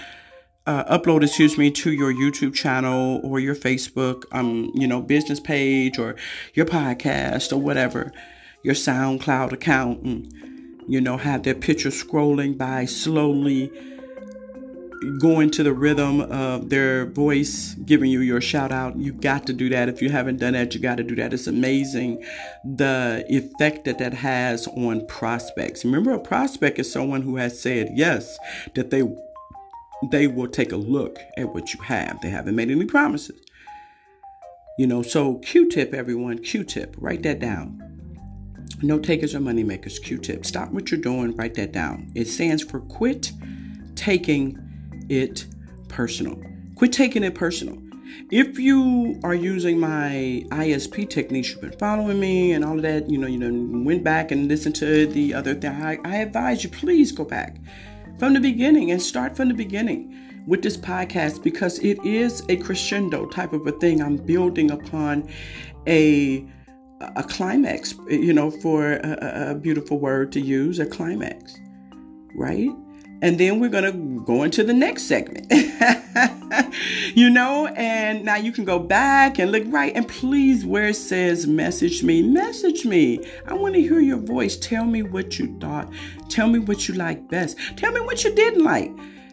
uh, 0.65 0.97
upload, 0.97 1.21
excuse 1.25 1.57
me, 1.57 1.71
to 1.71 1.91
your 1.91 2.13
YouTube 2.13 2.53
channel 2.53 3.19
or 3.21 3.37
your 3.41 3.53
Facebook, 3.53 4.23
um, 4.31 4.71
you 4.73 4.87
know, 4.87 5.01
business 5.01 5.41
page 5.41 5.99
or 5.99 6.15
your 6.53 6.65
podcast 6.65 7.51
or 7.51 7.57
whatever, 7.57 8.13
your 8.63 8.73
SoundCloud 8.73 9.51
account. 9.51 10.01
And, 10.03 10.33
you 10.87 11.01
know, 11.01 11.17
have 11.17 11.43
their 11.43 11.53
picture 11.53 11.89
scrolling 11.89 12.57
by 12.57 12.85
slowly 12.85 13.73
going 15.19 15.49
to 15.51 15.63
the 15.63 15.73
rhythm 15.73 16.21
of 16.21 16.69
their 16.69 17.05
voice 17.05 17.75
giving 17.85 18.11
you 18.11 18.19
your 18.19 18.41
shout 18.41 18.71
out. 18.71 18.97
You 18.97 19.13
got 19.13 19.47
to 19.47 19.53
do 19.53 19.69
that. 19.69 19.89
If 19.89 20.01
you 20.01 20.09
haven't 20.09 20.37
done 20.37 20.53
that, 20.53 20.73
you 20.73 20.81
got 20.81 20.97
to 20.97 21.03
do 21.03 21.15
that. 21.15 21.33
It's 21.33 21.47
amazing 21.47 22.25
the 22.63 23.25
effect 23.29 23.85
that 23.85 23.97
that 23.99 24.13
has 24.13 24.67
on 24.67 25.05
prospects. 25.07 25.85
Remember, 25.85 26.11
a 26.11 26.19
prospect 26.19 26.79
is 26.79 26.91
someone 26.91 27.21
who 27.21 27.37
has 27.37 27.59
said 27.59 27.89
yes, 27.93 28.37
that 28.75 28.89
they 28.89 29.03
they 30.11 30.27
will 30.27 30.47
take 30.47 30.71
a 30.71 30.77
look 30.77 31.19
at 31.37 31.53
what 31.53 31.73
you 31.73 31.81
have. 31.81 32.21
They 32.21 32.29
haven't 32.29 32.55
made 32.55 32.71
any 32.71 32.85
promises. 32.85 33.41
You 34.77 34.87
know, 34.87 35.01
so 35.01 35.39
Q-tip, 35.39 35.93
everyone, 35.93 36.39
Q-tip, 36.39 36.95
write 36.97 37.23
that 37.23 37.39
down. 37.39 37.83
No 38.81 38.97
takers 38.97 39.35
or 39.35 39.41
money 39.41 39.63
makers, 39.63 39.99
Q 39.99 40.17
tip. 40.17 40.45
Stop 40.45 40.71
what 40.71 40.89
you're 40.89 41.01
doing, 41.01 41.35
write 41.35 41.55
that 41.55 41.73
down. 41.73 42.11
It 42.15 42.29
stands 42.29 42.63
for 42.63 42.79
quit 42.79 43.33
taking 43.95 44.57
it 45.09 45.45
personal. 45.87 46.41
Quit 46.75 46.93
taking 46.93 47.23
it 47.23 47.35
personal. 47.35 47.77
If 48.31 48.57
you 48.59 49.19
are 49.23 49.35
using 49.35 49.79
my 49.79 50.45
ISP 50.49 51.09
techniques, 51.09 51.51
you've 51.51 51.61
been 51.61 51.77
following 51.77 52.19
me 52.19 52.53
and 52.53 52.63
all 52.63 52.75
of 52.75 52.81
that, 52.83 53.09
you 53.09 53.17
know, 53.17 53.27
you 53.27 53.37
know, 53.37 53.83
went 53.83 54.03
back 54.03 54.31
and 54.31 54.47
listened 54.47 54.75
to 54.75 55.05
the 55.07 55.33
other 55.33 55.53
thing. 55.55 55.71
I, 55.71 55.99
I 56.03 56.17
advise 56.17 56.63
you, 56.63 56.69
please 56.69 57.11
go 57.11 57.23
back 57.23 57.57
from 58.17 58.33
the 58.33 58.39
beginning 58.39 58.91
and 58.91 59.01
start 59.01 59.35
from 59.35 59.47
the 59.47 59.53
beginning 59.53 60.15
with 60.47 60.61
this 60.61 60.77
podcast 60.77 61.43
because 61.43 61.79
it 61.79 62.03
is 62.03 62.43
a 62.49 62.57
crescendo 62.57 63.25
type 63.27 63.53
of 63.53 63.65
a 63.67 63.71
thing. 63.73 64.01
I'm 64.01 64.17
building 64.17 64.71
upon 64.71 65.29
a 65.87 66.45
a 67.15 67.23
climax, 67.23 67.95
you 68.09 68.33
know, 68.33 68.51
for 68.51 68.93
a, 68.95 69.51
a, 69.51 69.55
beautiful 69.55 69.99
word 69.99 70.33
to 70.33 70.41
use, 70.41 70.79
a 70.79 70.85
climax, 70.85 71.57
right? 72.35 72.71
And 73.21 73.37
then 73.37 73.59
we're 73.59 73.69
going 73.69 73.83
to 73.83 74.23
go 74.23 74.43
into 74.43 74.63
the 74.63 74.73
next 74.73 75.03
segment. 75.03 75.51
you 77.15 77.29
know, 77.29 77.67
and 77.67 78.23
now 78.23 78.35
you 78.35 78.51
can 78.51 78.63
go 78.63 78.79
back 78.79 79.39
and 79.39 79.51
look 79.51 79.63
right. 79.67 79.93
And 79.93 80.07
please, 80.07 80.65
where 80.65 80.87
it 80.89 80.95
says 80.95 81.45
message 81.45 82.01
me, 82.01 82.21
message 82.21 82.85
me. 82.85 83.25
I 83.45 83.53
want 83.53 83.75
to 83.75 83.81
hear 83.81 83.99
your 83.99 84.17
voice. 84.17 84.55
Tell 84.55 84.85
me 84.85 85.03
what 85.03 85.37
you 85.37 85.57
thought. 85.59 85.91
Tell 86.29 86.47
me 86.47 86.59
what 86.59 86.87
you 86.87 86.95
like 86.95 87.29
best. 87.29 87.57
Tell 87.75 87.91
me 87.91 87.99
what 87.99 88.23
you 88.23 88.33
didn't 88.33 88.63
like. 88.63 88.91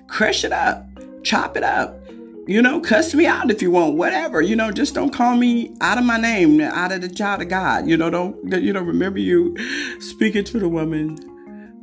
Crush 0.09 0.45
it 0.45 0.53
up, 0.53 0.87
chop 1.23 1.57
it 1.57 1.63
up. 1.63 2.01
You 2.49 2.63
know, 2.63 2.81
cuss 2.81 3.13
me 3.13 3.27
out 3.27 3.51
if 3.51 3.61
you 3.61 3.73
want, 3.73 3.97
whatever. 3.97 4.41
You 4.41 4.55
know, 4.55 4.71
just 4.71 4.95
don't 4.95 5.13
call 5.13 5.37
me 5.37 5.75
out 5.81 5.99
of 5.99 6.05
my 6.05 6.17
name, 6.17 6.61
out 6.61 6.93
of 6.93 7.01
the 7.01 7.09
child 7.09 7.43
of 7.43 7.49
God. 7.49 7.89
You 7.89 7.97
know, 7.97 8.09
don't, 8.09 8.63
you 8.63 8.73
know, 8.73 8.83
remember 8.83 9.19
you 9.19 9.57
speaking 10.01 10.45
to 10.45 10.61
the 10.61 10.69
woman 10.69 11.19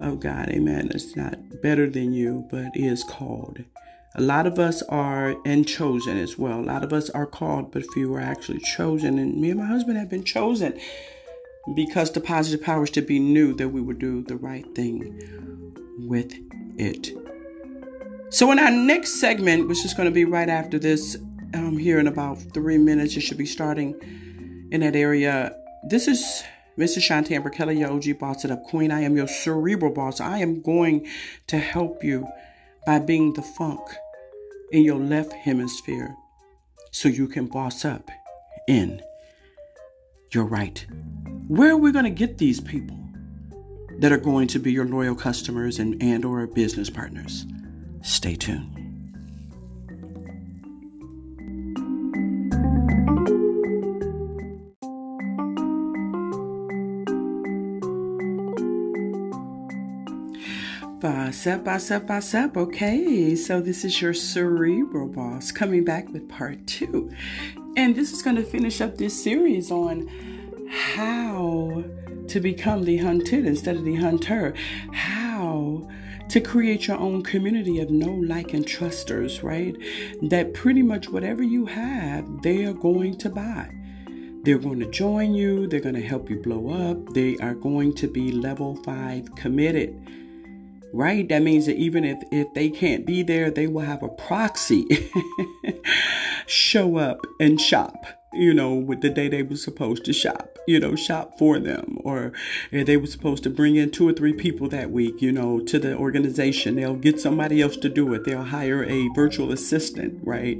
of 0.03 0.19
God. 0.19 0.49
Amen. 0.49 0.89
It's 0.93 1.15
not 1.15 1.61
better 1.61 1.89
than 1.89 2.13
you, 2.13 2.47
but 2.51 2.75
is 2.75 3.03
called. 3.03 3.63
A 4.15 4.21
lot 4.21 4.45
of 4.45 4.59
us 4.59 4.83
are 4.83 5.35
and 5.45 5.67
chosen 5.67 6.17
as 6.17 6.37
well. 6.37 6.59
A 6.59 6.61
lot 6.61 6.83
of 6.83 6.93
us 6.93 7.09
are 7.09 7.25
called, 7.25 7.71
but 7.71 7.83
few 7.93 8.13
are 8.13 8.19
actually 8.19 8.59
chosen. 8.59 9.17
And 9.17 9.41
me 9.41 9.49
and 9.49 9.59
my 9.59 9.65
husband 9.65 9.97
have 9.97 10.09
been 10.09 10.23
chosen 10.23 10.79
because 11.75 12.11
the 12.11 12.21
positive 12.21 12.63
powers 12.63 12.91
to 12.91 13.01
be 13.01 13.19
knew 13.19 13.55
that 13.55 13.69
we 13.69 13.81
would 13.81 13.97
do 13.97 14.21
the 14.21 14.35
right 14.35 14.65
thing 14.75 15.75
with 15.97 16.33
it. 16.77 17.11
So, 18.29 18.51
in 18.51 18.59
our 18.59 18.71
next 18.71 19.19
segment, 19.19 19.67
which 19.67 19.85
is 19.85 19.93
going 19.93 20.07
to 20.07 20.13
be 20.13 20.25
right 20.25 20.49
after 20.49 20.77
this, 20.77 21.17
um, 21.53 21.77
here 21.77 21.99
in 21.99 22.07
about 22.07 22.39
three 22.53 22.77
minutes, 22.77 23.15
it 23.15 23.21
should 23.21 23.37
be 23.37 23.45
starting 23.45 24.69
in 24.71 24.81
that 24.81 24.95
area. 24.95 25.55
This 25.87 26.07
is 26.07 26.43
Amber 26.77 27.49
Kelly, 27.49 27.79
your 27.79 27.91
OG 27.91 28.19
Boss 28.19 28.45
It 28.45 28.51
Up 28.51 28.63
Queen. 28.63 28.91
I 28.91 29.01
am 29.01 29.15
your 29.15 29.27
cerebral 29.27 29.91
boss. 29.91 30.19
I 30.19 30.39
am 30.39 30.61
going 30.61 31.07
to 31.47 31.57
help 31.57 32.03
you 32.03 32.27
by 32.85 32.99
being 32.99 33.33
the 33.33 33.41
funk 33.41 33.81
in 34.71 34.83
your 34.83 34.99
left 34.99 35.33
hemisphere 35.33 36.15
so 36.91 37.09
you 37.09 37.27
can 37.27 37.45
boss 37.47 37.85
up 37.85 38.09
in 38.67 39.01
your 40.31 40.45
right. 40.45 40.85
Where 41.47 41.71
are 41.71 41.77
we 41.77 41.91
going 41.91 42.05
to 42.05 42.11
get 42.11 42.37
these 42.37 42.59
people 42.59 42.97
that 43.99 44.11
are 44.11 44.17
going 44.17 44.47
to 44.47 44.59
be 44.59 44.71
your 44.71 44.85
loyal 44.85 45.15
customers 45.15 45.79
and, 45.79 46.01
and 46.01 46.25
or 46.25 46.47
business 46.47 46.89
partners? 46.89 47.45
Stay 48.01 48.35
tuned. 48.35 48.82
Boss 61.33 61.47
up, 61.47 61.63
boss 61.63 61.89
ah, 61.89 61.95
up, 61.95 62.05
boss 62.05 62.35
ah, 62.35 62.43
up. 62.43 62.57
Okay, 62.57 63.35
so 63.35 63.59
this 63.59 63.83
is 63.83 63.99
your 63.99 64.13
cerebral 64.13 65.07
boss 65.07 65.51
coming 65.51 65.83
back 65.83 66.07
with 66.09 66.29
part 66.29 66.67
two. 66.67 67.11
And 67.75 67.95
this 67.95 68.13
is 68.13 68.21
going 68.21 68.35
to 68.35 68.43
finish 68.43 68.81
up 68.81 68.99
this 68.99 69.23
series 69.23 69.71
on 69.71 70.07
how 70.69 71.83
to 72.27 72.39
become 72.39 72.83
the 72.83 72.97
hunted 72.97 73.47
instead 73.47 73.77
of 73.77 73.83
the 73.83 73.95
hunter. 73.95 74.53
How 74.91 75.89
to 76.29 76.39
create 76.39 76.85
your 76.85 76.99
own 76.99 77.23
community 77.23 77.79
of 77.79 77.89
know, 77.89 78.13
like, 78.13 78.53
and 78.53 78.65
trusters, 78.65 79.41
right? 79.41 79.75
That 80.21 80.53
pretty 80.53 80.83
much 80.83 81.09
whatever 81.09 81.41
you 81.41 81.65
have, 81.65 82.43
they 82.43 82.63
are 82.63 82.73
going 82.73 83.17
to 83.17 83.29
buy. 83.31 83.71
They're 84.43 84.59
going 84.59 84.81
to 84.81 84.91
join 84.91 85.33
you, 85.33 85.65
they're 85.65 85.79
going 85.79 85.95
to 85.95 86.07
help 86.07 86.29
you 86.29 86.39
blow 86.39 86.69
up, 86.91 87.15
they 87.15 87.37
are 87.37 87.55
going 87.55 87.95
to 87.95 88.07
be 88.07 88.31
level 88.31 88.75
five 88.83 89.33
committed 89.33 90.22
right? 90.93 91.27
That 91.27 91.41
means 91.41 91.65
that 91.65 91.75
even 91.75 92.05
if, 92.05 92.19
if 92.31 92.53
they 92.53 92.69
can't 92.69 93.05
be 93.05 93.23
there, 93.23 93.49
they 93.49 93.65
will 93.67 93.81
have 93.81 94.03
a 94.03 94.09
proxy 94.09 94.85
show 96.47 96.97
up 96.97 97.25
and 97.39 97.59
shop, 97.59 98.05
you 98.31 98.53
know, 98.53 98.75
with 98.75 99.01
the 99.01 99.09
day 99.09 99.27
they 99.27 99.41
were 99.41 99.55
supposed 99.55 100.05
to 100.05 100.13
shop, 100.13 100.59
you 100.67 100.79
know, 100.79 100.95
shop 100.95 101.39
for 101.39 101.57
them. 101.57 101.97
Or 102.03 102.31
they 102.71 102.95
were 102.95 103.07
supposed 103.07 103.41
to 103.43 103.49
bring 103.49 103.75
in 103.75 103.89
two 103.89 104.07
or 104.07 104.13
three 104.13 104.33
people 104.33 104.69
that 104.69 104.91
week, 104.91 105.19
you 105.19 105.31
know, 105.31 105.59
to 105.61 105.79
the 105.79 105.97
organization, 105.97 106.75
they'll 106.75 106.93
get 106.93 107.19
somebody 107.19 107.59
else 107.59 107.75
to 107.77 107.89
do 107.89 108.13
it. 108.13 108.23
They'll 108.23 108.43
hire 108.43 108.83
a 108.83 109.09
virtual 109.15 109.51
assistant, 109.51 110.19
right? 110.23 110.59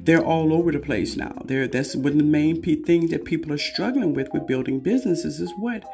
They're 0.00 0.24
all 0.24 0.52
over 0.52 0.72
the 0.72 0.80
place 0.80 1.16
now. 1.16 1.42
They're, 1.44 1.68
that's 1.68 1.94
one 1.94 2.12
of 2.12 2.18
the 2.18 2.24
main 2.24 2.60
thing 2.60 3.06
that 3.08 3.24
people 3.24 3.52
are 3.52 3.58
struggling 3.58 4.14
with 4.14 4.32
with 4.32 4.48
building 4.48 4.80
businesses 4.80 5.38
is 5.38 5.52
what? 5.58 5.84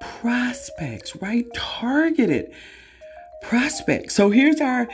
Prospects, 0.00 1.14
right? 1.16 1.46
Targeted 1.54 2.52
prospects. 3.42 4.14
So 4.14 4.30
here's 4.30 4.60
our 4.60 4.88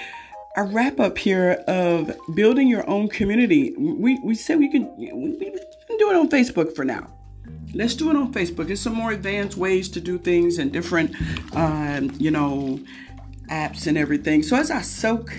our 0.56 0.66
wrap 0.66 0.98
up 0.98 1.18
here 1.18 1.62
of 1.68 2.10
building 2.34 2.68
your 2.68 2.88
own 2.88 3.08
community. 3.08 3.74
We 3.76 4.18
we 4.24 4.34
said 4.34 4.58
we 4.58 4.70
can 4.70 4.94
we 4.96 5.08
can 5.08 5.98
do 5.98 6.10
it 6.10 6.16
on 6.16 6.28
Facebook 6.28 6.74
for 6.74 6.84
now. 6.84 7.12
Let's 7.74 7.94
do 7.94 8.10
it 8.10 8.16
on 8.16 8.32
Facebook. 8.32 8.66
There's 8.66 8.80
some 8.80 8.94
more 8.94 9.12
advanced 9.12 9.56
ways 9.56 9.88
to 9.90 10.00
do 10.00 10.18
things 10.18 10.58
and 10.58 10.72
different, 10.72 11.14
um, 11.54 12.10
you 12.18 12.30
know, 12.30 12.80
apps 13.50 13.86
and 13.86 13.98
everything. 13.98 14.42
So 14.42 14.56
as 14.56 14.70
I 14.70 14.80
soak 14.80 15.32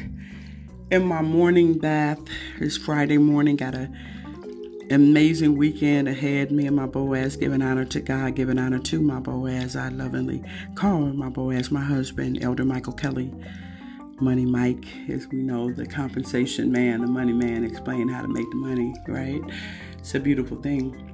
in 0.91 1.05
my 1.05 1.21
morning 1.21 1.77
bath, 1.79 2.19
this 2.59 2.77
Friday 2.77 3.17
morning, 3.17 3.55
got 3.55 3.73
a 3.73 3.89
amazing 4.91 5.55
weekend 5.55 6.07
ahead. 6.07 6.51
Me 6.51 6.65
and 6.65 6.75
my 6.75 6.85
Boaz 6.85 7.35
giving 7.35 7.61
honor 7.61 7.85
to 7.85 7.99
God, 7.99 8.35
giving 8.35 8.57
honor 8.57 8.79
to 8.79 9.01
my 9.01 9.19
Boaz. 9.19 9.75
I 9.75 9.89
lovingly 9.89 10.43
call 10.75 11.01
my 11.07 11.29
Boaz 11.29 11.71
my 11.71 11.81
husband, 11.81 12.43
Elder 12.43 12.65
Michael 12.65 12.93
Kelly. 12.93 13.33
Money 14.19 14.45
Mike, 14.45 14.85
as 15.09 15.27
we 15.27 15.37
know, 15.37 15.71
the 15.71 15.85
compensation 15.85 16.71
man, 16.71 17.01
the 17.01 17.07
money 17.07 17.31
man, 17.31 17.63
explain 17.63 18.09
how 18.09 18.21
to 18.21 18.27
make 18.27 18.49
the 18.49 18.57
money, 18.57 18.93
right? 19.07 19.41
It's 19.97 20.13
a 20.13 20.19
beautiful 20.19 20.61
thing. 20.61 21.09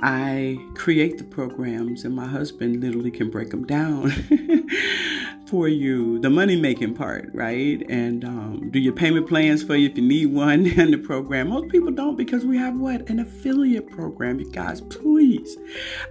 I 0.00 0.58
create 0.74 1.18
the 1.18 1.24
programs, 1.24 2.04
and 2.04 2.14
my 2.14 2.26
husband 2.26 2.80
literally 2.80 3.10
can 3.10 3.30
break 3.30 3.50
them 3.50 3.66
down 3.66 4.10
for 5.48 5.68
you. 5.68 6.18
The 6.18 6.30
money 6.30 6.56
making 6.56 6.94
part, 6.94 7.30
right? 7.32 7.84
And 7.88 8.24
um, 8.24 8.70
do 8.70 8.78
your 8.78 8.92
payment 8.92 9.28
plans 9.28 9.62
for 9.62 9.76
you 9.76 9.88
if 9.88 9.96
you 9.96 10.02
need 10.02 10.26
one 10.26 10.66
in 10.78 10.90
the 10.90 10.98
program. 10.98 11.48
Most 11.48 11.68
people 11.70 11.90
don't 11.90 12.16
because 12.16 12.44
we 12.44 12.58
have 12.58 12.76
what? 12.76 13.08
An 13.08 13.20
affiliate 13.20 13.88
program. 13.90 14.40
You 14.40 14.50
guys, 14.50 14.80
please. 14.80 15.56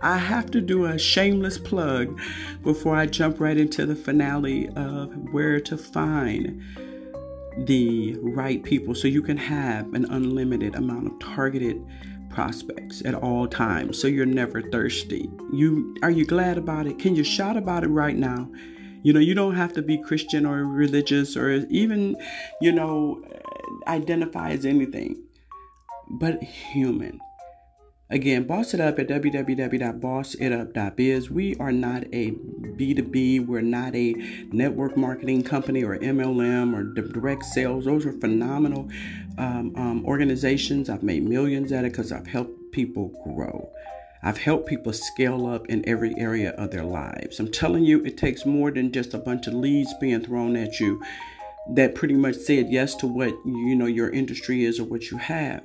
I 0.01 0.17
have 0.17 0.51
to 0.51 0.61
do 0.61 0.85
a 0.85 0.97
shameless 0.97 1.57
plug 1.57 2.19
before 2.63 2.95
I 2.95 3.05
jump 3.05 3.39
right 3.39 3.57
into 3.57 3.85
the 3.85 3.95
finale 3.95 4.69
of 4.75 5.13
where 5.31 5.59
to 5.61 5.77
find 5.77 6.61
the 7.57 8.17
right 8.21 8.63
people 8.63 8.93
so 8.93 9.07
you 9.07 9.21
can 9.21 9.37
have 9.37 9.93
an 9.93 10.05
unlimited 10.11 10.75
amount 10.75 11.07
of 11.07 11.19
targeted 11.19 11.85
prospects 12.29 13.01
at 13.05 13.15
all 13.15 13.47
times 13.47 13.99
so 13.99 14.07
you're 14.07 14.25
never 14.25 14.61
thirsty. 14.61 15.29
You 15.53 15.95
are 16.03 16.11
you 16.11 16.25
glad 16.25 16.57
about 16.57 16.85
it? 16.85 16.99
Can 16.99 17.15
you 17.15 17.23
shout 17.23 17.55
about 17.55 17.83
it 17.83 17.87
right 17.87 18.15
now? 18.15 18.49
You 19.05 19.13
know, 19.13 19.19
you 19.19 19.35
don't 19.35 19.53
have 19.53 19.73
to 19.73 19.83
be 19.83 19.99
Christian 19.99 20.47
or 20.47 20.65
religious 20.65 21.37
or 21.37 21.51
even, 21.51 22.15
you 22.59 22.71
know, 22.71 23.21
identify 23.87 24.49
as 24.49 24.65
anything 24.65 25.21
but 26.09 26.41
human. 26.41 27.19
Again, 28.09 28.47
boss 28.47 28.73
it 28.73 28.79
up 28.79 28.97
at 28.97 29.07
www.bossitup.biz. 29.07 31.29
We 31.29 31.55
are 31.57 31.71
not 31.71 32.05
a 32.13 32.31
B2B, 32.31 33.45
we're 33.45 33.61
not 33.61 33.93
a 33.93 34.13
network 34.51 34.97
marketing 34.97 35.43
company 35.43 35.83
or 35.83 35.99
MLM 35.99 36.75
or 36.75 36.85
direct 37.11 37.45
sales. 37.45 37.85
Those 37.85 38.07
are 38.07 38.13
phenomenal 38.13 38.89
um, 39.37 39.71
um, 39.75 40.03
organizations. 40.05 40.89
I've 40.89 41.03
made 41.03 41.29
millions 41.29 41.71
at 41.71 41.85
it 41.85 41.91
because 41.91 42.11
I've 42.11 42.25
helped 42.25 42.71
people 42.71 43.09
grow. 43.23 43.69
I've 44.25 44.39
helped 44.39 44.67
people 44.67 44.91
scale 44.91 45.45
up 45.45 45.67
in 45.67 45.87
every 45.87 46.17
area 46.17 46.49
of 46.53 46.71
their 46.71 46.83
lives. 46.83 47.39
I'm 47.39 47.51
telling 47.51 47.85
you, 47.85 48.03
it 48.03 48.17
takes 48.17 48.43
more 48.43 48.71
than 48.71 48.91
just 48.91 49.13
a 49.13 49.19
bunch 49.19 49.45
of 49.45 49.53
leads 49.53 49.93
being 50.01 50.21
thrown 50.21 50.55
at 50.55 50.79
you 50.79 50.99
that 51.69 51.93
pretty 51.93 52.15
much 52.15 52.35
said 52.35 52.67
yes 52.69 52.95
to 52.95 53.07
what 53.07 53.29
you 53.45 53.75
know 53.75 53.85
your 53.85 54.09
industry 54.09 54.65
is 54.65 54.79
or 54.79 54.83
what 54.85 55.09
you 55.11 55.17
have 55.17 55.63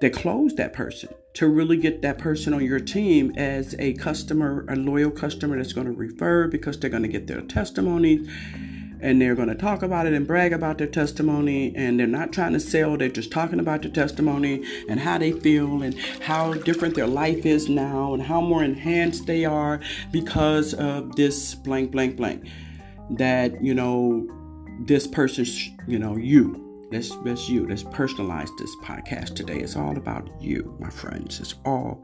that 0.00 0.12
close 0.12 0.54
that 0.54 0.72
person 0.72 1.12
to 1.34 1.46
really 1.46 1.76
get 1.76 2.02
that 2.02 2.18
person 2.18 2.54
on 2.54 2.64
your 2.64 2.80
team 2.80 3.32
as 3.36 3.74
a 3.78 3.92
customer, 3.94 4.64
a 4.68 4.76
loyal 4.76 5.10
customer 5.10 5.56
that's 5.56 5.72
going 5.72 5.86
to 5.86 5.92
refer 5.92 6.48
because 6.48 6.78
they're 6.78 6.90
going 6.90 7.02
to 7.02 7.08
get 7.08 7.26
their 7.26 7.42
testimony 7.42 8.26
and 9.00 9.20
they're 9.20 9.34
going 9.34 9.48
to 9.48 9.54
talk 9.54 9.82
about 9.82 10.06
it 10.06 10.12
and 10.12 10.26
brag 10.26 10.52
about 10.52 10.78
their 10.78 10.86
testimony 10.86 11.74
and 11.76 11.98
they're 11.98 12.06
not 12.06 12.32
trying 12.32 12.52
to 12.52 12.60
sell 12.60 12.96
they're 12.96 13.08
just 13.08 13.30
talking 13.30 13.60
about 13.60 13.82
their 13.82 13.90
testimony 13.90 14.64
and 14.88 15.00
how 15.00 15.18
they 15.18 15.32
feel 15.32 15.82
and 15.82 15.98
how 16.20 16.52
different 16.54 16.94
their 16.94 17.06
life 17.06 17.44
is 17.46 17.68
now 17.68 18.14
and 18.14 18.22
how 18.22 18.40
more 18.40 18.64
enhanced 18.64 19.26
they 19.26 19.44
are 19.44 19.80
because 20.12 20.74
of 20.74 21.16
this 21.16 21.54
blank 21.54 21.90
blank 21.90 22.16
blank 22.16 22.46
that 23.10 23.62
you 23.62 23.74
know 23.74 24.26
this 24.86 25.06
person's 25.06 25.68
you 25.86 25.98
know 25.98 26.16
you 26.16 26.66
Let's 26.90 27.12
let's 27.18 27.48
you. 27.48 27.68
Let's 27.68 27.84
personalize 27.84 28.50
this 28.58 28.74
podcast 28.82 29.36
today. 29.36 29.60
It's 29.60 29.76
all 29.76 29.96
about 29.96 30.28
you, 30.40 30.76
my 30.80 30.90
friends. 30.90 31.38
It's 31.38 31.54
all 31.64 32.02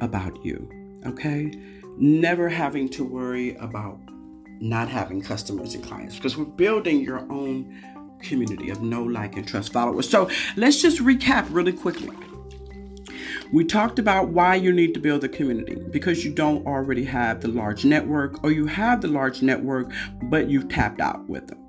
about 0.00 0.44
you. 0.44 0.68
Okay? 1.06 1.52
Never 1.96 2.48
having 2.48 2.88
to 2.90 3.04
worry 3.04 3.54
about 3.56 4.00
not 4.60 4.88
having 4.88 5.20
customers 5.22 5.74
and 5.74 5.84
clients 5.84 6.16
because 6.16 6.36
we're 6.36 6.44
building 6.44 7.00
your 7.00 7.20
own 7.30 7.82
community 8.20 8.70
of 8.70 8.82
know, 8.82 9.02
like, 9.02 9.36
and 9.36 9.46
trust 9.46 9.72
followers. 9.72 10.08
So 10.08 10.30
let's 10.56 10.80
just 10.80 10.98
recap 10.98 11.46
really 11.50 11.72
quickly. 11.72 12.10
We 13.52 13.64
talked 13.64 13.98
about 13.98 14.28
why 14.28 14.56
you 14.56 14.72
need 14.72 14.94
to 14.94 15.00
build 15.00 15.22
a 15.22 15.28
community 15.28 15.76
because 15.90 16.24
you 16.24 16.32
don't 16.32 16.66
already 16.66 17.04
have 17.04 17.40
the 17.40 17.48
large 17.48 17.84
network, 17.84 18.42
or 18.42 18.50
you 18.50 18.66
have 18.66 19.00
the 19.00 19.08
large 19.08 19.42
network, 19.42 19.92
but 20.24 20.48
you've 20.48 20.68
tapped 20.68 21.00
out 21.00 21.28
with 21.28 21.46
them. 21.46 21.63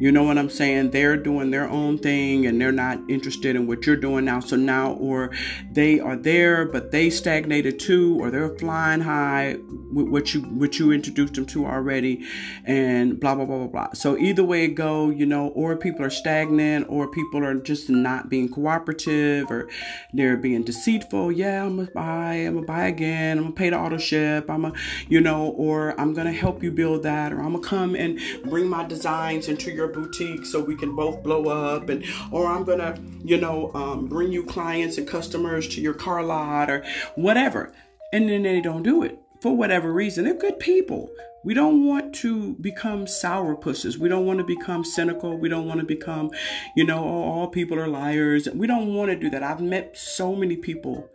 You 0.00 0.10
know 0.10 0.24
what 0.24 0.38
I'm 0.38 0.48
saying? 0.48 0.90
They're 0.90 1.18
doing 1.18 1.50
their 1.50 1.68
own 1.68 1.98
thing 1.98 2.46
and 2.46 2.58
they're 2.58 2.72
not 2.72 2.98
interested 3.08 3.54
in 3.54 3.66
what 3.66 3.86
you're 3.86 3.96
doing 3.96 4.24
now. 4.24 4.40
So 4.40 4.56
now, 4.56 4.94
or 4.94 5.30
they 5.70 6.00
are 6.00 6.16
there, 6.16 6.64
but 6.64 6.90
they 6.90 7.10
stagnated 7.10 7.78
too, 7.78 8.18
or 8.18 8.30
they're 8.30 8.56
flying 8.58 9.02
high 9.02 9.58
with 9.92 10.08
what 10.08 10.32
you 10.32 10.40
what 10.40 10.78
you 10.78 10.90
introduced 10.92 11.34
them 11.34 11.44
to 11.46 11.66
already, 11.66 12.24
and 12.64 13.20
blah 13.20 13.34
blah 13.34 13.44
blah 13.44 13.58
blah 13.58 13.66
blah. 13.66 13.92
So 13.92 14.16
either 14.16 14.42
way 14.42 14.64
it 14.64 14.74
go, 14.74 15.10
you 15.10 15.26
know, 15.26 15.48
or 15.48 15.76
people 15.76 16.04
are 16.04 16.10
stagnant, 16.10 16.86
or 16.88 17.06
people 17.08 17.44
are 17.44 17.54
just 17.54 17.90
not 17.90 18.30
being 18.30 18.48
cooperative, 18.48 19.50
or 19.50 19.68
they're 20.14 20.38
being 20.38 20.62
deceitful. 20.62 21.32
Yeah, 21.32 21.64
I'm 21.64 21.76
gonna 21.76 21.90
buy, 21.90 22.34
I'm 22.34 22.54
gonna 22.54 22.66
buy 22.66 22.86
again, 22.86 23.36
I'm 23.36 23.44
gonna 23.44 23.54
pay 23.54 23.68
the 23.68 23.78
auto 23.78 23.98
ship, 23.98 24.48
I'm 24.48 24.62
gonna, 24.62 24.74
you 25.08 25.20
know, 25.20 25.48
or 25.50 26.00
I'm 26.00 26.14
gonna 26.14 26.32
help 26.32 26.62
you 26.62 26.70
build 26.70 27.02
that, 27.02 27.32
or 27.32 27.40
I'm 27.40 27.52
gonna 27.52 27.60
come 27.60 27.94
and 27.94 28.18
bring 28.44 28.66
my 28.66 28.86
designs 28.86 29.48
into 29.48 29.70
your 29.70 29.89
boutique 29.90 30.46
so 30.46 30.62
we 30.62 30.76
can 30.76 30.94
both 30.94 31.22
blow 31.22 31.48
up 31.48 31.88
and 31.88 32.04
or 32.30 32.46
i'm 32.46 32.64
gonna 32.64 32.98
you 33.22 33.36
know 33.36 33.70
um, 33.74 34.06
bring 34.06 34.32
you 34.32 34.44
clients 34.44 34.98
and 34.98 35.06
customers 35.06 35.68
to 35.68 35.80
your 35.80 35.94
car 35.94 36.22
lot 36.22 36.70
or 36.70 36.84
whatever 37.14 37.72
and 38.12 38.28
then 38.28 38.42
they 38.42 38.60
don't 38.60 38.82
do 38.82 39.02
it 39.02 39.18
for 39.40 39.56
whatever 39.56 39.92
reason 39.92 40.24
they're 40.24 40.34
good 40.34 40.58
people 40.58 41.10
we 41.42 41.54
don't 41.54 41.86
want 41.86 42.14
to 42.16 42.54
become 42.56 43.06
sour 43.06 43.56
sourpusses. 43.56 43.96
We 43.96 44.08
don't 44.08 44.26
want 44.26 44.38
to 44.40 44.44
become 44.44 44.84
cynical. 44.84 45.38
We 45.38 45.48
don't 45.48 45.66
want 45.66 45.80
to 45.80 45.86
become, 45.86 46.30
you 46.76 46.84
know, 46.84 47.02
all 47.02 47.48
people 47.48 47.78
are 47.78 47.88
liars. 47.88 48.48
We 48.52 48.66
don't 48.66 48.94
want 48.94 49.10
to 49.10 49.16
do 49.16 49.30
that. 49.30 49.42
I've 49.42 49.62
met 49.62 49.96
so 49.96 50.34
many 50.34 50.56
people 50.56 51.08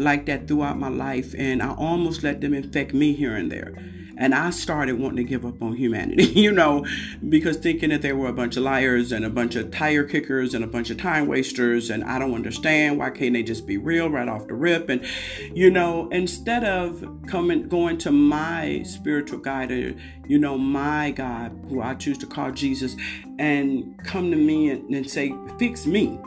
like 0.00 0.26
that 0.26 0.48
throughout 0.48 0.78
my 0.78 0.88
life, 0.88 1.34
and 1.36 1.62
I 1.62 1.74
almost 1.74 2.22
let 2.22 2.40
them 2.40 2.54
infect 2.54 2.94
me 2.94 3.12
here 3.12 3.36
and 3.36 3.52
there. 3.52 3.74
And 4.16 4.34
I 4.34 4.50
started 4.50 4.98
wanting 4.98 5.16
to 5.16 5.24
give 5.24 5.46
up 5.46 5.62
on 5.62 5.74
humanity, 5.74 6.24
you 6.34 6.52
know, 6.52 6.84
because 7.26 7.56
thinking 7.56 7.88
that 7.88 8.02
they 8.02 8.12
were 8.12 8.28
a 8.28 8.34
bunch 8.34 8.58
of 8.58 8.62
liars 8.62 9.12
and 9.12 9.24
a 9.24 9.30
bunch 9.30 9.56
of 9.56 9.70
tire 9.70 10.04
kickers 10.04 10.52
and 10.52 10.62
a 10.62 10.66
bunch 10.66 10.90
of 10.90 10.98
time 10.98 11.26
wasters. 11.26 11.88
And 11.88 12.04
I 12.04 12.18
don't 12.18 12.34
understand 12.34 12.98
why 12.98 13.08
can't 13.10 13.32
they 13.32 13.42
just 13.42 13.66
be 13.66 13.78
real 13.78 14.10
right 14.10 14.28
off 14.28 14.46
the 14.46 14.54
rip? 14.54 14.90
And, 14.90 15.06
you 15.54 15.70
know, 15.70 16.06
instead 16.10 16.64
of 16.64 17.02
coming, 17.28 17.66
going 17.66 17.96
to 17.98 18.10
my 18.10 18.82
spiritual 18.82 19.38
guide, 19.38 19.72
or, 19.72 19.94
you 20.26 20.38
know, 20.38 20.58
my 20.58 21.12
God, 21.12 21.58
who 21.70 21.80
I 21.80 21.94
choose 21.94 22.18
to 22.18 22.26
call 22.26 22.50
Jesus, 22.50 22.96
and 23.38 23.98
come 24.04 24.30
to 24.30 24.36
me 24.36 24.68
and, 24.68 24.94
and 24.94 25.08
say, 25.08 25.32
fix 25.58 25.86
me, 25.86 26.20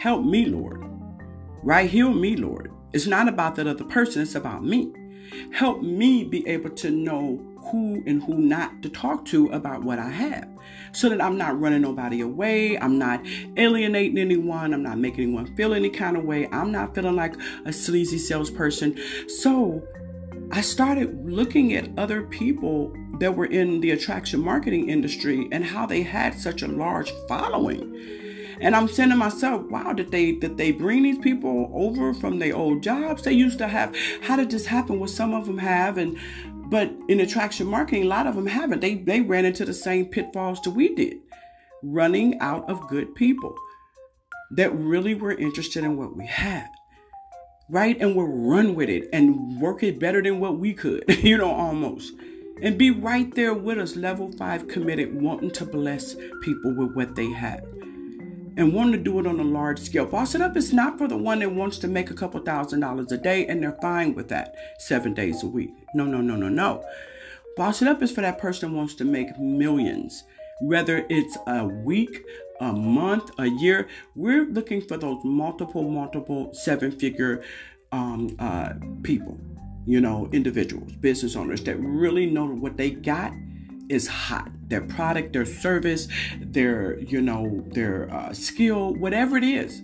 help 0.00 0.24
me, 0.24 0.46
Lord, 0.46 0.82
right? 1.62 1.90
Heal 1.90 2.14
me, 2.14 2.36
Lord. 2.36 2.72
It's 2.92 3.06
not 3.06 3.28
about 3.28 3.56
that 3.56 3.66
other 3.66 3.84
person, 3.84 4.22
it's 4.22 4.34
about 4.34 4.64
me. 4.64 4.92
Help 5.52 5.82
me 5.82 6.24
be 6.24 6.46
able 6.46 6.70
to 6.70 6.90
know 6.90 7.38
who 7.70 8.02
and 8.06 8.22
who 8.22 8.38
not 8.38 8.82
to 8.82 8.88
talk 8.88 9.24
to 9.26 9.48
about 9.48 9.82
what 9.82 9.98
I 9.98 10.08
have 10.08 10.48
so 10.92 11.08
that 11.08 11.20
I'm 11.20 11.36
not 11.36 11.60
running 11.60 11.82
nobody 11.82 12.20
away. 12.20 12.78
I'm 12.78 12.98
not 12.98 13.24
alienating 13.56 14.18
anyone. 14.18 14.72
I'm 14.72 14.82
not 14.82 14.98
making 14.98 15.24
anyone 15.24 15.54
feel 15.54 15.74
any 15.74 15.90
kind 15.90 16.16
of 16.16 16.24
way. 16.24 16.48
I'm 16.50 16.72
not 16.72 16.94
feeling 16.94 17.16
like 17.16 17.34
a 17.66 17.72
sleazy 17.72 18.18
salesperson. 18.18 18.98
So 19.28 19.82
I 20.50 20.62
started 20.62 21.30
looking 21.30 21.74
at 21.74 21.90
other 21.98 22.22
people 22.22 22.94
that 23.18 23.36
were 23.36 23.46
in 23.46 23.80
the 23.80 23.90
attraction 23.90 24.40
marketing 24.40 24.88
industry 24.88 25.48
and 25.52 25.64
how 25.64 25.84
they 25.84 26.02
had 26.02 26.38
such 26.38 26.62
a 26.62 26.68
large 26.68 27.12
following. 27.28 28.27
And 28.60 28.74
I'm 28.74 28.88
saying 28.88 29.10
to 29.10 29.16
myself, 29.16 29.62
wow, 29.70 29.92
did 29.92 30.10
they 30.10 30.32
did 30.32 30.56
they 30.56 30.72
bring 30.72 31.02
these 31.02 31.18
people 31.18 31.70
over 31.72 32.12
from 32.12 32.38
their 32.38 32.56
old 32.56 32.82
jobs 32.82 33.22
they 33.22 33.32
used 33.32 33.58
to 33.58 33.68
have? 33.68 33.94
How 34.22 34.36
did 34.36 34.50
this 34.50 34.66
happen? 34.66 34.98
Well, 34.98 35.08
some 35.08 35.32
of 35.32 35.46
them 35.46 35.58
have, 35.58 35.98
and 35.98 36.18
but 36.70 36.92
in 37.08 37.20
attraction 37.20 37.66
marketing, 37.66 38.04
a 38.04 38.08
lot 38.08 38.26
of 38.26 38.34
them 38.34 38.46
haven't. 38.46 38.80
They 38.80 38.96
they 38.96 39.20
ran 39.20 39.44
into 39.44 39.64
the 39.64 39.74
same 39.74 40.06
pitfalls 40.06 40.60
that 40.62 40.70
we 40.70 40.94
did, 40.94 41.18
running 41.82 42.38
out 42.40 42.68
of 42.68 42.88
good 42.88 43.14
people 43.14 43.54
that 44.52 44.74
really 44.74 45.14
were 45.14 45.32
interested 45.32 45.84
in 45.84 45.96
what 45.96 46.16
we 46.16 46.26
had. 46.26 46.68
Right? 47.70 48.00
And 48.00 48.16
we'll 48.16 48.26
run 48.26 48.74
with 48.74 48.88
it 48.88 49.10
and 49.12 49.60
work 49.60 49.82
it 49.82 50.00
better 50.00 50.22
than 50.22 50.40
what 50.40 50.58
we 50.58 50.72
could, 50.72 51.04
you 51.22 51.36
know, 51.36 51.52
almost. 51.52 52.14
And 52.62 52.78
be 52.78 52.90
right 52.90 53.32
there 53.34 53.54
with 53.54 53.78
us, 53.78 53.94
level 53.94 54.32
five 54.32 54.66
committed, 54.68 55.20
wanting 55.20 55.50
to 55.52 55.66
bless 55.66 56.16
people 56.42 56.74
with 56.74 56.94
what 56.94 57.14
they 57.14 57.30
have 57.30 57.62
and 58.58 58.74
wanting 58.74 58.92
to 58.92 58.98
do 58.98 59.20
it 59.20 59.26
on 59.26 59.38
a 59.38 59.44
large 59.44 59.78
scale. 59.78 60.04
Boss 60.04 60.34
It 60.34 60.40
Up 60.40 60.56
is 60.56 60.72
not 60.72 60.98
for 60.98 61.06
the 61.06 61.16
one 61.16 61.38
that 61.38 61.52
wants 61.52 61.78
to 61.78 61.86
make 61.86 62.10
a 62.10 62.14
couple 62.14 62.40
thousand 62.40 62.80
dollars 62.80 63.12
a 63.12 63.16
day 63.16 63.46
and 63.46 63.62
they're 63.62 63.78
fine 63.80 64.14
with 64.14 64.28
that 64.28 64.56
seven 64.78 65.14
days 65.14 65.44
a 65.44 65.46
week. 65.46 65.70
No, 65.94 66.04
no, 66.04 66.20
no, 66.20 66.34
no, 66.34 66.48
no. 66.48 66.84
Boss 67.56 67.82
It 67.82 67.88
Up 67.88 68.02
is 68.02 68.10
for 68.10 68.20
that 68.20 68.38
person 68.38 68.70
who 68.70 68.76
wants 68.76 68.94
to 68.96 69.04
make 69.04 69.38
millions, 69.38 70.24
whether 70.60 71.06
it's 71.08 71.38
a 71.46 71.66
week, 71.66 72.24
a 72.60 72.72
month, 72.72 73.30
a 73.38 73.46
year. 73.46 73.86
We're 74.16 74.46
looking 74.46 74.82
for 74.82 74.96
those 74.96 75.22
multiple, 75.22 75.88
multiple 75.88 76.52
seven 76.52 76.90
figure 76.90 77.44
um, 77.92 78.34
uh, 78.40 78.72
people, 79.04 79.38
you 79.86 80.00
know, 80.00 80.28
individuals, 80.32 80.90
business 80.96 81.36
owners 81.36 81.62
that 81.62 81.76
really 81.76 82.26
know 82.26 82.46
what 82.46 82.76
they 82.76 82.90
got 82.90 83.32
is 83.88 84.06
hot. 84.06 84.50
Their 84.68 84.82
product, 84.82 85.32
their 85.32 85.46
service, 85.46 86.08
their, 86.40 86.98
you 87.00 87.20
know, 87.20 87.64
their 87.68 88.12
uh, 88.12 88.32
skill, 88.32 88.94
whatever 88.94 89.36
it 89.36 89.44
is. 89.44 89.82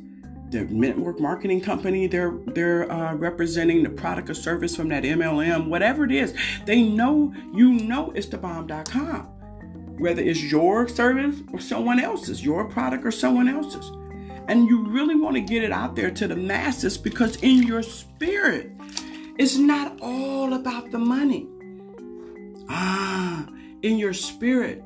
Their 0.50 0.66
network 0.66 1.18
marketing 1.18 1.62
company, 1.62 2.06
they're 2.06 2.34
they're 2.46 2.90
uh, 2.90 3.14
representing 3.14 3.82
the 3.82 3.90
product 3.90 4.30
or 4.30 4.34
service 4.34 4.76
from 4.76 4.88
that 4.90 5.02
MLM, 5.02 5.68
whatever 5.68 6.04
it 6.04 6.12
is. 6.12 6.34
They 6.64 6.82
know 6.82 7.34
you 7.52 7.72
know 7.72 8.12
it's 8.12 8.26
the 8.26 8.38
bomb.com. 8.38 9.22
Whether 9.98 10.22
it's 10.22 10.42
your 10.42 10.86
service 10.86 11.40
or 11.52 11.58
someone 11.58 11.98
else's, 11.98 12.44
your 12.44 12.68
product 12.68 13.04
or 13.04 13.10
someone 13.10 13.48
else's. 13.48 13.90
And 14.46 14.68
you 14.68 14.86
really 14.86 15.14
want 15.14 15.34
to 15.36 15.40
get 15.40 15.64
it 15.64 15.72
out 15.72 15.96
there 15.96 16.10
to 16.10 16.28
the 16.28 16.36
masses 16.36 16.98
because 16.98 17.36
in 17.36 17.62
your 17.62 17.82
spirit, 17.82 18.70
it's 19.38 19.56
not 19.56 19.98
all 20.00 20.52
about 20.52 20.90
the 20.90 20.98
money. 20.98 21.48
Ah, 22.68 23.46
in 23.84 23.98
your 23.98 24.14
spirit 24.14 24.82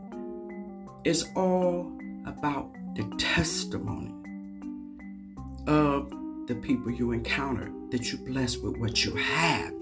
is 1.05 1.25
all 1.37 1.93
about 2.27 2.69
the 2.97 3.05
testimony 3.17 4.13
of 5.69 6.11
the 6.49 6.57
people 6.57 6.91
you 6.91 7.13
encounter 7.13 7.71
that 7.93 8.11
you 8.11 8.19
bless 8.19 8.57
with 8.57 8.77
what 8.79 9.05
you 9.05 9.15
have. 9.15 9.73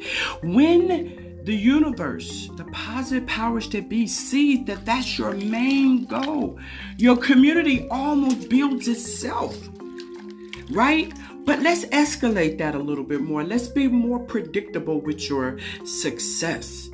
When 0.43 1.41
the 1.45 1.55
universe, 1.55 2.51
the 2.59 2.65
positive 2.67 3.27
powers 3.27 3.71
that 3.71 3.89
be, 3.89 4.07
see 4.07 4.63
that 4.65 4.85
that's 4.85 5.19
your 5.19 5.33
main 5.33 6.05
goal, 6.05 6.59
your 6.99 7.17
community 7.17 7.89
almost 7.91 8.51
builds 8.51 8.87
itself, 8.87 9.57
right? 10.69 11.11
But 11.47 11.61
let's 11.61 11.87
escalate 11.87 12.59
that 12.59 12.75
a 12.75 12.79
little 12.79 13.05
bit 13.05 13.23
more. 13.23 13.45
Let's 13.45 13.69
be 13.69 13.89
more 13.89 14.19
predictable 14.19 15.01
with 15.01 15.31
your 15.31 15.59
success. 15.87 16.91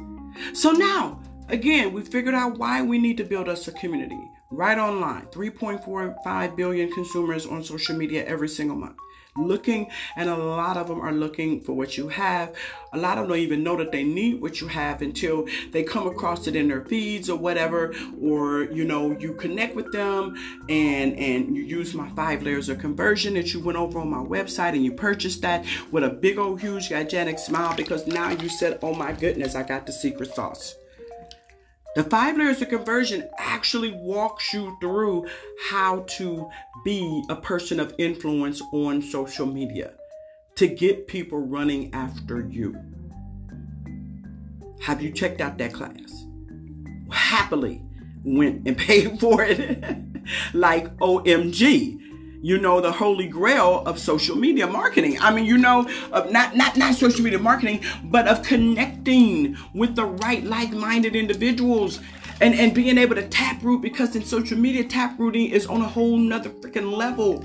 So 0.53 0.71
now, 0.71 1.21
Again, 1.53 1.93
we 1.93 2.01
figured 2.01 2.35
out 2.35 2.57
why 2.57 2.81
we 2.81 2.99
need 2.99 3.19
to 3.19 3.25
build 3.25 3.47
us 3.47 3.69
a 3.69 3.73
community 3.73 4.19
right 4.51 4.79
online. 4.79 5.27
3.45 5.27 6.57
billion 6.57 6.91
consumers 6.91 7.45
on 7.45 7.63
social 7.63 7.95
media 7.95 8.25
every 8.25 8.49
single 8.49 8.75
month. 8.75 8.97
Looking, 9.37 9.91
and 10.17 10.31
a 10.31 10.37
lot 10.37 10.79
of 10.79 10.89
them 10.89 11.03
are 11.03 11.13
looking 11.13 11.61
for 11.61 11.75
what 11.75 11.99
you 11.99 12.09
have. 12.09 12.55
A 12.95 12.99
lot 12.99 13.19
of 13.19 13.25
them 13.25 13.33
don't 13.33 13.39
even 13.41 13.63
know 13.63 13.77
that 13.77 13.93
they 13.93 14.03
need 14.03 14.41
what 14.41 14.63
you 14.63 14.67
have 14.69 15.03
until 15.03 15.47
they 15.73 15.83
come 15.83 16.07
across 16.07 16.47
it 16.47 16.57
in 16.57 16.69
their 16.69 16.87
feeds 16.87 17.29
or 17.29 17.37
whatever, 17.37 17.95
or 18.19 18.63
you 18.65 18.85
know, 18.85 19.11
you 19.19 19.35
connect 19.35 19.77
with 19.77 19.93
them 19.93 20.35
and 20.71 21.19
and 21.19 21.55
you 21.55 21.65
use 21.65 21.93
my 21.93 22.09
five 22.11 22.43
layers 22.43 22.71
of 22.71 22.79
conversion 22.79 23.35
that 23.35 23.53
you 23.53 23.61
went 23.61 23.77
over 23.77 23.99
on 23.99 24.09
my 24.09 24.25
website 24.25 24.73
and 24.73 24.87
you 24.87 24.93
purchased 24.93 25.43
that 25.43 25.67
with 25.91 26.03
a 26.03 26.11
big 26.11 26.39
old 26.39 26.63
huge 26.63 26.89
gigantic 26.89 27.39
smile 27.39 27.77
because 27.77 28.07
now 28.07 28.31
you 28.31 28.49
said, 28.49 28.79
Oh 28.81 28.95
my 28.95 29.13
goodness, 29.13 29.55
I 29.55 29.65
got 29.65 29.85
the 29.85 29.93
secret 29.93 30.35
sauce. 30.35 30.77
The 31.95 32.05
five 32.05 32.39
layers 32.39 32.63
of 32.63 32.71
conversion 32.71 33.29
actually 33.39 33.91
walks 33.91 34.55
you 34.55 34.77
through 34.81 35.27
how 35.69 36.05
to 36.17 36.49
be 36.85 37.23
a 37.29 37.37
person 37.37 37.79
of 37.79 37.95
influence 37.99 38.63
on 38.73 39.03
social 39.03 39.45
media 39.45 39.93
to 40.57 40.67
get 40.69 41.07
people 41.07 41.39
running 41.39 41.93
after 41.93 42.41
you. 42.41 42.75
Have 44.81 45.03
you 45.03 45.13
checked 45.13 45.41
out 45.41 45.59
that 45.59 45.75
class? 45.75 46.27
Happily 47.11 47.83
went 48.25 48.67
and 48.67 48.77
paid 48.79 49.21
for 49.21 49.43
it 49.43 49.85
like 50.55 50.97
OMG 50.97 52.02
you 52.43 52.59
know 52.59 52.81
the 52.81 52.93
holy 52.93 53.29
grail 53.29 53.83
of 53.87 53.99
social 53.99 54.37
media 54.37 54.67
marketing. 54.67 55.17
I 55.21 55.33
mean 55.33 55.47
you 55.47 55.57
know 55.57 55.89
of 56.13 56.31
not 56.31 56.55
not 56.57 56.77
not 56.77 56.95
social 56.95 57.23
media 57.23 57.39
marketing 57.39 57.83
but 58.05 58.29
of 58.29 58.43
connecting 58.43 59.57
with 59.73 59.95
the 59.95 60.05
right 60.05 60.45
like-minded 60.45 61.17
individuals 61.17 62.01
and 62.41 62.55
and 62.55 62.75
being 62.75 62.99
able 62.99 63.15
to 63.15 63.27
tap 63.29 63.63
root 63.63 63.81
because 63.81 64.17
in 64.17 64.25
social 64.25 64.59
media 64.59 64.85
tap 64.85 65.19
rooting 65.19 65.49
is 65.49 65.67
on 65.67 65.81
a 65.81 65.89
whole 65.89 66.19
nother 66.19 66.51
freaking 66.51 66.93
level 66.93 67.45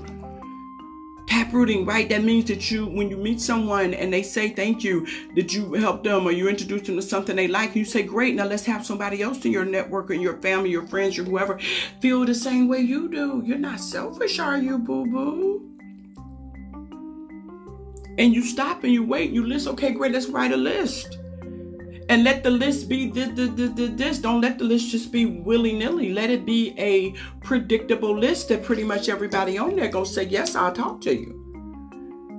tap 1.28 1.52
rooting 1.52 1.84
right? 1.84 2.08
That 2.08 2.24
means 2.24 2.46
that 2.46 2.70
you 2.70 2.86
when 2.86 3.10
you 3.10 3.16
meet 3.16 3.40
someone 3.40 3.94
and 3.94 4.12
they 4.12 4.22
say 4.22 4.48
thank 4.48 4.82
you 4.82 5.06
did 5.34 5.52
you 5.52 5.74
help 5.74 6.02
them 6.02 6.26
or 6.26 6.32
you 6.32 6.48
introduce 6.48 6.86
them 6.86 6.96
to 6.96 7.02
something 7.02 7.36
they 7.36 7.48
like 7.48 7.76
you 7.76 7.84
say 7.84 8.02
great 8.02 8.34
now 8.34 8.44
let's 8.44 8.64
have 8.64 8.84
somebody 8.84 9.22
else 9.22 9.44
in 9.44 9.52
your 9.52 9.64
network 9.64 10.10
or 10.10 10.14
your 10.14 10.38
family 10.38 10.70
your 10.70 10.86
friends 10.86 11.18
or 11.18 11.24
whoever 11.24 11.58
feel 12.00 12.24
the 12.24 12.34
same 12.34 12.68
way 12.68 12.80
you 12.80 13.08
do. 13.08 13.42
You're 13.44 13.58
not 13.58 13.80
selfish 13.80 14.38
are 14.38 14.58
you 14.58 14.78
boo 14.78 15.06
boo 15.06 15.68
and 18.18 18.34
you 18.34 18.42
stop 18.42 18.82
and 18.84 18.92
you 18.92 19.04
wait. 19.04 19.26
And 19.26 19.34
you 19.34 19.46
list 19.46 19.68
okay 19.68 19.92
great 19.92 20.12
let's 20.12 20.26
write 20.26 20.52
a 20.52 20.56
list 20.56 21.18
and 22.08 22.24
let 22.24 22.42
the 22.42 22.50
list 22.50 22.88
be 22.88 23.10
this, 23.10 23.28
this, 23.34 23.50
this, 23.50 23.90
this. 23.90 24.18
Don't 24.18 24.40
let 24.40 24.58
the 24.58 24.64
list 24.64 24.90
just 24.90 25.12
be 25.12 25.26
willy 25.26 25.72
nilly. 25.72 26.10
Let 26.10 26.30
it 26.30 26.46
be 26.46 26.74
a 26.78 27.12
predictable 27.40 28.16
list 28.16 28.48
that 28.48 28.62
pretty 28.62 28.84
much 28.84 29.08
everybody 29.08 29.58
on 29.58 29.76
there 29.76 29.88
gonna 29.88 30.06
say, 30.06 30.24
Yes, 30.24 30.54
I'll 30.54 30.72
talk 30.72 31.00
to 31.02 31.14
you. 31.14 31.34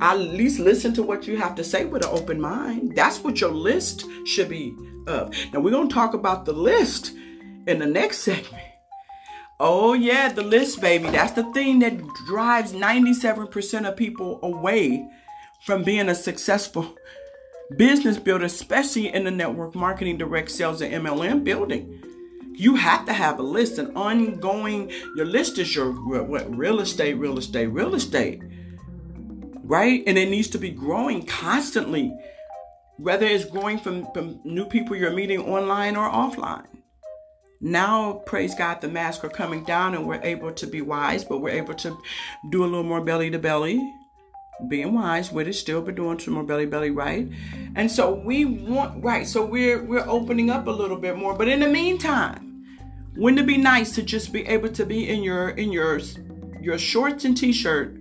I 0.01 0.13
at 0.13 0.19
least 0.19 0.60
listen 0.60 0.93
to 0.93 1.03
what 1.03 1.27
you 1.27 1.38
have 1.38 1.55
to 1.55 1.63
say 1.63 1.86
with 1.86 2.05
an 2.05 2.12
open 2.12 2.39
mind. 2.39 2.95
That's 2.95 3.23
what 3.23 3.41
your 3.41 3.51
list 3.51 4.05
should 4.25 4.49
be 4.49 4.75
of. 5.08 5.36
Now, 5.53 5.60
we're 5.60 5.71
gonna 5.71 5.89
talk 5.89 6.13
about 6.13 6.45
the 6.45 6.53
list 6.53 7.13
in 7.67 7.79
the 7.79 7.86
next 7.86 8.19
segment. 8.19 8.63
Oh, 9.60 9.93
yeah, 9.93 10.32
the 10.32 10.41
list, 10.41 10.79
baby. 10.79 11.10
That's 11.10 11.34
the 11.34 11.51
thing 11.51 11.79
that 11.79 11.99
drives 12.27 12.71
97% 12.71 13.88
of 13.88 13.97
people 13.97 14.39
away 14.41 15.05
from 15.65 15.84
being 15.84 16.08
a 16.08 16.15
successful 16.15 16.95
business 17.77 18.17
builder, 18.17 18.45
especially 18.45 19.13
in 19.13 19.23
the 19.23 19.32
network 19.32 19.75
marketing, 19.75 20.17
direct 20.17 20.51
sales, 20.51 20.82
and 20.82 21.05
MLM 21.05 21.43
building. 21.43 22.01
You 22.53 22.75
have 22.75 23.05
to 23.05 23.13
have 23.13 23.39
a 23.39 23.43
list, 23.43 23.77
an 23.77 23.95
ongoing. 23.95 24.91
Your 25.15 25.25
list 25.25 25.58
is 25.58 25.73
your 25.73 25.91
what 25.91 26.55
real 26.55 26.79
estate, 26.79 27.13
real 27.13 27.38
estate, 27.38 27.67
real 27.67 27.95
estate, 27.95 28.41
right? 29.63 30.03
And 30.05 30.17
it 30.17 30.29
needs 30.29 30.49
to 30.49 30.58
be 30.58 30.71
growing 30.71 31.25
constantly, 31.25 32.13
whether 32.97 33.25
it's 33.25 33.45
growing 33.45 33.79
from, 33.79 34.12
from 34.13 34.41
new 34.43 34.65
people 34.65 34.95
you're 34.95 35.12
meeting 35.12 35.39
online 35.39 35.95
or 35.95 36.10
offline. 36.10 36.65
Now, 37.62 38.13
praise 38.25 38.55
God, 38.55 38.82
the 38.82 38.88
masks 38.88 39.23
are 39.23 39.29
coming 39.29 39.63
down 39.65 39.93
and 39.93 40.08
we're 40.08 40.21
able 40.23 40.51
to 40.53 40.67
be 40.67 40.82
wise, 40.82 41.25
but 41.25 41.39
we're 41.39 41.49
able 41.49 41.73
to 41.75 41.97
do 42.51 42.63
a 42.63 42.65
little 42.65 42.84
more 42.84 43.01
belly 43.01 43.29
to 43.32 43.39
belly 43.39 43.82
being 44.67 44.93
wise 44.93 45.32
with 45.32 45.48
it, 45.48 45.54
still 45.54 45.82
be 45.82 45.93
doing 45.93 46.19
some 46.19 46.34
more 46.34 46.43
belly 46.43 46.65
belly 46.65 46.91
right. 46.91 47.30
And 47.76 47.89
so 47.89 48.13
we 48.13 48.45
want 48.45 49.04
right, 49.04 49.26
so 49.28 49.45
we're 49.45 49.84
we're 49.84 50.08
opening 50.08 50.50
up 50.50 50.67
a 50.67 50.72
little 50.72 50.98
bit 50.98 51.17
more. 51.17 51.34
But 51.34 51.48
in 51.48 51.62
the 51.62 51.67
meantime, 51.67 52.50
wouldn't 53.15 53.39
it 53.39 53.48
be 53.48 53.58
nice 53.58 53.95
to 53.95 54.04
just 54.04 54.34
be 54.34 54.45
able 54.48 54.69
to 54.69 54.86
be 54.86 55.10
in 55.10 55.24
your 55.24 55.50
in 55.50 55.72
your 55.72 56.00
your 56.62 56.78
shorts 56.78 57.24
and 57.24 57.38
t-shirt, 57.38 57.98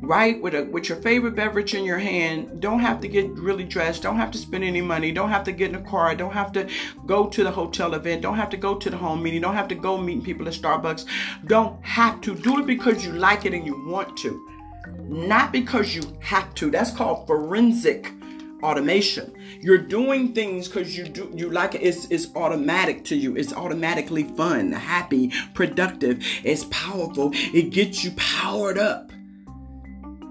right, 0.00 0.40
with 0.40 0.54
a 0.54 0.64
with 0.64 0.88
your 0.88 0.98
favorite 0.98 1.34
beverage 1.34 1.74
in 1.74 1.84
your 1.84 1.98
hand. 1.98 2.60
Don't 2.60 2.80
have 2.80 3.00
to 3.00 3.08
get 3.08 3.30
really 3.32 3.64
dressed. 3.64 4.02
Don't 4.02 4.16
have 4.16 4.30
to 4.30 4.38
spend 4.38 4.64
any 4.64 4.80
money. 4.80 5.12
Don't 5.12 5.28
have 5.28 5.44
to 5.44 5.52
get 5.52 5.70
in 5.70 5.74
a 5.74 5.82
car. 5.82 6.14
Don't 6.14 6.32
have 6.32 6.52
to 6.52 6.68
go 7.06 7.26
to 7.28 7.44
the 7.44 7.50
hotel 7.50 7.94
event. 7.94 8.22
Don't 8.22 8.36
have 8.36 8.50
to 8.50 8.56
go 8.56 8.74
to 8.74 8.88
the 8.88 8.96
home 8.96 9.22
meeting. 9.22 9.42
Don't 9.42 9.54
have 9.54 9.68
to 9.68 9.74
go 9.74 9.98
meeting 9.98 10.22
people 10.22 10.48
at 10.48 10.54
Starbucks. 10.54 11.04
Don't 11.46 11.84
have 11.84 12.20
to 12.22 12.34
do 12.34 12.60
it 12.60 12.66
because 12.66 13.04
you 13.04 13.12
like 13.12 13.44
it 13.44 13.52
and 13.52 13.66
you 13.66 13.86
want 13.86 14.16
to 14.18 14.57
not 15.08 15.52
because 15.52 15.94
you 15.94 16.02
have 16.20 16.54
to. 16.56 16.70
That's 16.70 16.90
called 16.90 17.26
forensic 17.26 18.12
automation. 18.62 19.32
You're 19.60 19.78
doing 19.78 20.32
things 20.34 20.68
because 20.68 20.96
you 20.96 21.04
do 21.08 21.30
you 21.34 21.50
like 21.50 21.74
it. 21.74 21.82
It's, 21.82 22.06
it's 22.10 22.34
automatic 22.36 23.04
to 23.06 23.16
you. 23.16 23.36
It's 23.36 23.52
automatically 23.52 24.24
fun, 24.24 24.72
happy, 24.72 25.32
productive. 25.54 26.22
It's 26.44 26.64
powerful. 26.64 27.30
It 27.34 27.70
gets 27.70 28.04
you 28.04 28.12
powered 28.12 28.78
up 28.78 29.07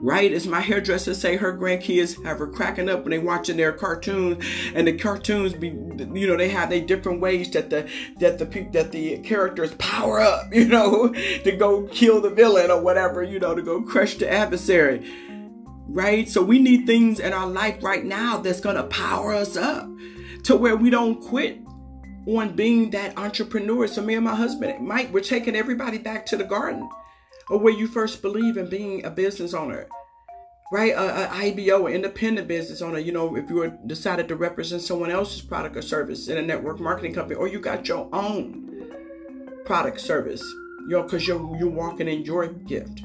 right? 0.01 0.31
As 0.31 0.47
my 0.47 0.61
hairdresser 0.61 1.13
say, 1.13 1.37
her 1.37 1.57
grandkids 1.57 2.23
have 2.23 2.39
her 2.39 2.47
cracking 2.47 2.89
up 2.89 3.03
when 3.03 3.11
they 3.11 3.19
watching 3.19 3.57
their 3.57 3.73
cartoons, 3.73 4.43
and 4.73 4.87
the 4.87 4.97
cartoons 4.97 5.53
be, 5.53 5.67
you 5.67 6.27
know, 6.27 6.37
they 6.37 6.49
have 6.49 6.69
they 6.69 6.81
different 6.81 7.21
ways 7.21 7.49
that 7.51 7.69
the 7.69 7.89
that 8.19 8.37
the 8.39 8.45
that 8.73 8.91
the 8.91 9.19
characters 9.19 9.73
power 9.75 10.19
up, 10.19 10.47
you 10.53 10.67
know, 10.67 11.13
to 11.13 11.55
go 11.57 11.83
kill 11.87 12.21
the 12.21 12.29
villain 12.29 12.71
or 12.71 12.81
whatever, 12.81 13.23
you 13.23 13.39
know, 13.39 13.55
to 13.55 13.61
go 13.61 13.81
crush 13.81 14.15
the 14.15 14.31
adversary. 14.31 15.05
Right? 15.89 16.27
So 16.27 16.43
we 16.43 16.59
need 16.59 16.85
things 16.85 17.19
in 17.19 17.31
our 17.31 17.47
life 17.47 17.81
right 17.81 18.03
now 18.03 18.37
that's 18.37 18.59
gonna 18.59 18.83
power 18.83 19.33
us 19.33 19.55
up 19.55 19.87
to 20.43 20.55
where 20.55 20.75
we 20.75 20.89
don't 20.89 21.21
quit 21.21 21.59
on 22.27 22.55
being 22.55 22.89
that 22.89 23.17
entrepreneur. 23.17 23.87
So 23.87 24.01
me 24.01 24.15
and 24.15 24.25
my 24.25 24.35
husband, 24.35 24.85
Mike, 24.85 25.13
we're 25.13 25.21
taking 25.21 25.55
everybody 25.55 25.97
back 25.97 26.25
to 26.27 26.37
the 26.37 26.43
garden 26.43 26.89
or 27.49 27.59
where 27.59 27.73
you 27.73 27.87
first 27.87 28.21
believe 28.21 28.57
in 28.57 28.69
being 28.69 29.05
a 29.05 29.09
business 29.09 29.53
owner 29.53 29.87
right? 30.71 30.93
A, 30.93 31.25
a 31.25 31.51
ibo 31.51 31.87
an 31.87 31.93
independent 31.93 32.47
business 32.47 32.81
owner 32.81 32.99
you 32.99 33.11
know 33.11 33.35
if 33.35 33.49
you 33.49 33.55
were 33.57 33.77
decided 33.85 34.27
to 34.27 34.35
represent 34.35 34.81
someone 34.81 35.11
else's 35.11 35.41
product 35.41 35.77
or 35.77 35.81
service 35.81 36.27
in 36.27 36.37
a 36.37 36.41
network 36.41 36.79
marketing 36.79 37.13
company 37.13 37.35
or 37.35 37.47
you 37.47 37.59
got 37.59 37.87
your 37.87 38.09
own 38.13 38.91
product 39.65 39.99
service 39.99 40.41
you 40.87 40.89
know 40.89 41.03
because 41.03 41.27
you're 41.27 41.57
you're 41.57 41.69
walking 41.69 42.07
in 42.07 42.23
your 42.23 42.47
gift. 42.47 43.01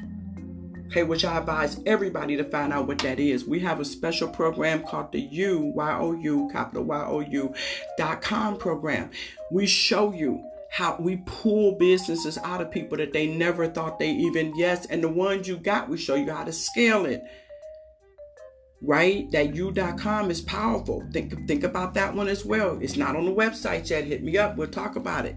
Okay 0.87 1.03
which 1.03 1.25
i 1.25 1.37
advise 1.37 1.79
everybody 1.85 2.37
to 2.37 2.43
find 2.43 2.71
out 2.71 2.87
what 2.87 2.99
that 2.99 3.19
is. 3.19 3.45
We 3.45 3.59
have 3.61 3.79
a 3.79 3.85
special 3.85 4.27
program 4.27 4.83
called 4.83 5.11
the 5.11 5.21
u 5.21 5.71
y 5.75 5.97
o 5.99 6.13
u 6.13 6.49
capital 6.51 6.83
y 6.83 7.03
o 7.03 7.19
u 7.19 7.53
dot 7.97 8.21
com 8.21 8.57
program. 8.57 9.09
We 9.51 9.65
show 9.65 10.13
you 10.13 10.43
how 10.73 10.97
we 10.99 11.17
pull 11.27 11.77
businesses 11.77 12.37
out 12.39 12.59
of 12.59 12.71
people 12.71 12.97
that 12.97 13.13
they 13.13 13.27
never 13.27 13.67
thought 13.67 13.99
they 13.99 14.09
even 14.09 14.55
yes 14.55 14.87
and 14.87 15.03
the 15.03 15.09
ones 15.09 15.47
you 15.47 15.55
got 15.55 15.87
we 15.87 15.97
show 15.97 16.15
you 16.15 16.31
how 16.31 16.43
to 16.43 16.51
scale 16.51 17.05
it. 17.05 17.21
Right? 18.81 19.31
That 19.31 19.55
u.com 19.55 20.31
is 20.31 20.41
powerful. 20.41 21.07
Think 21.13 21.47
think 21.47 21.63
about 21.63 21.93
that 21.93 22.15
one 22.15 22.27
as 22.27 22.43
well. 22.43 22.79
It's 22.81 22.97
not 22.97 23.15
on 23.15 23.25
the 23.25 23.33
website 23.33 23.89
yet. 23.89 24.05
Hit 24.05 24.23
me 24.23 24.37
up. 24.37 24.57
We'll 24.57 24.67
talk 24.67 24.95
about 24.95 25.25
it 25.25 25.35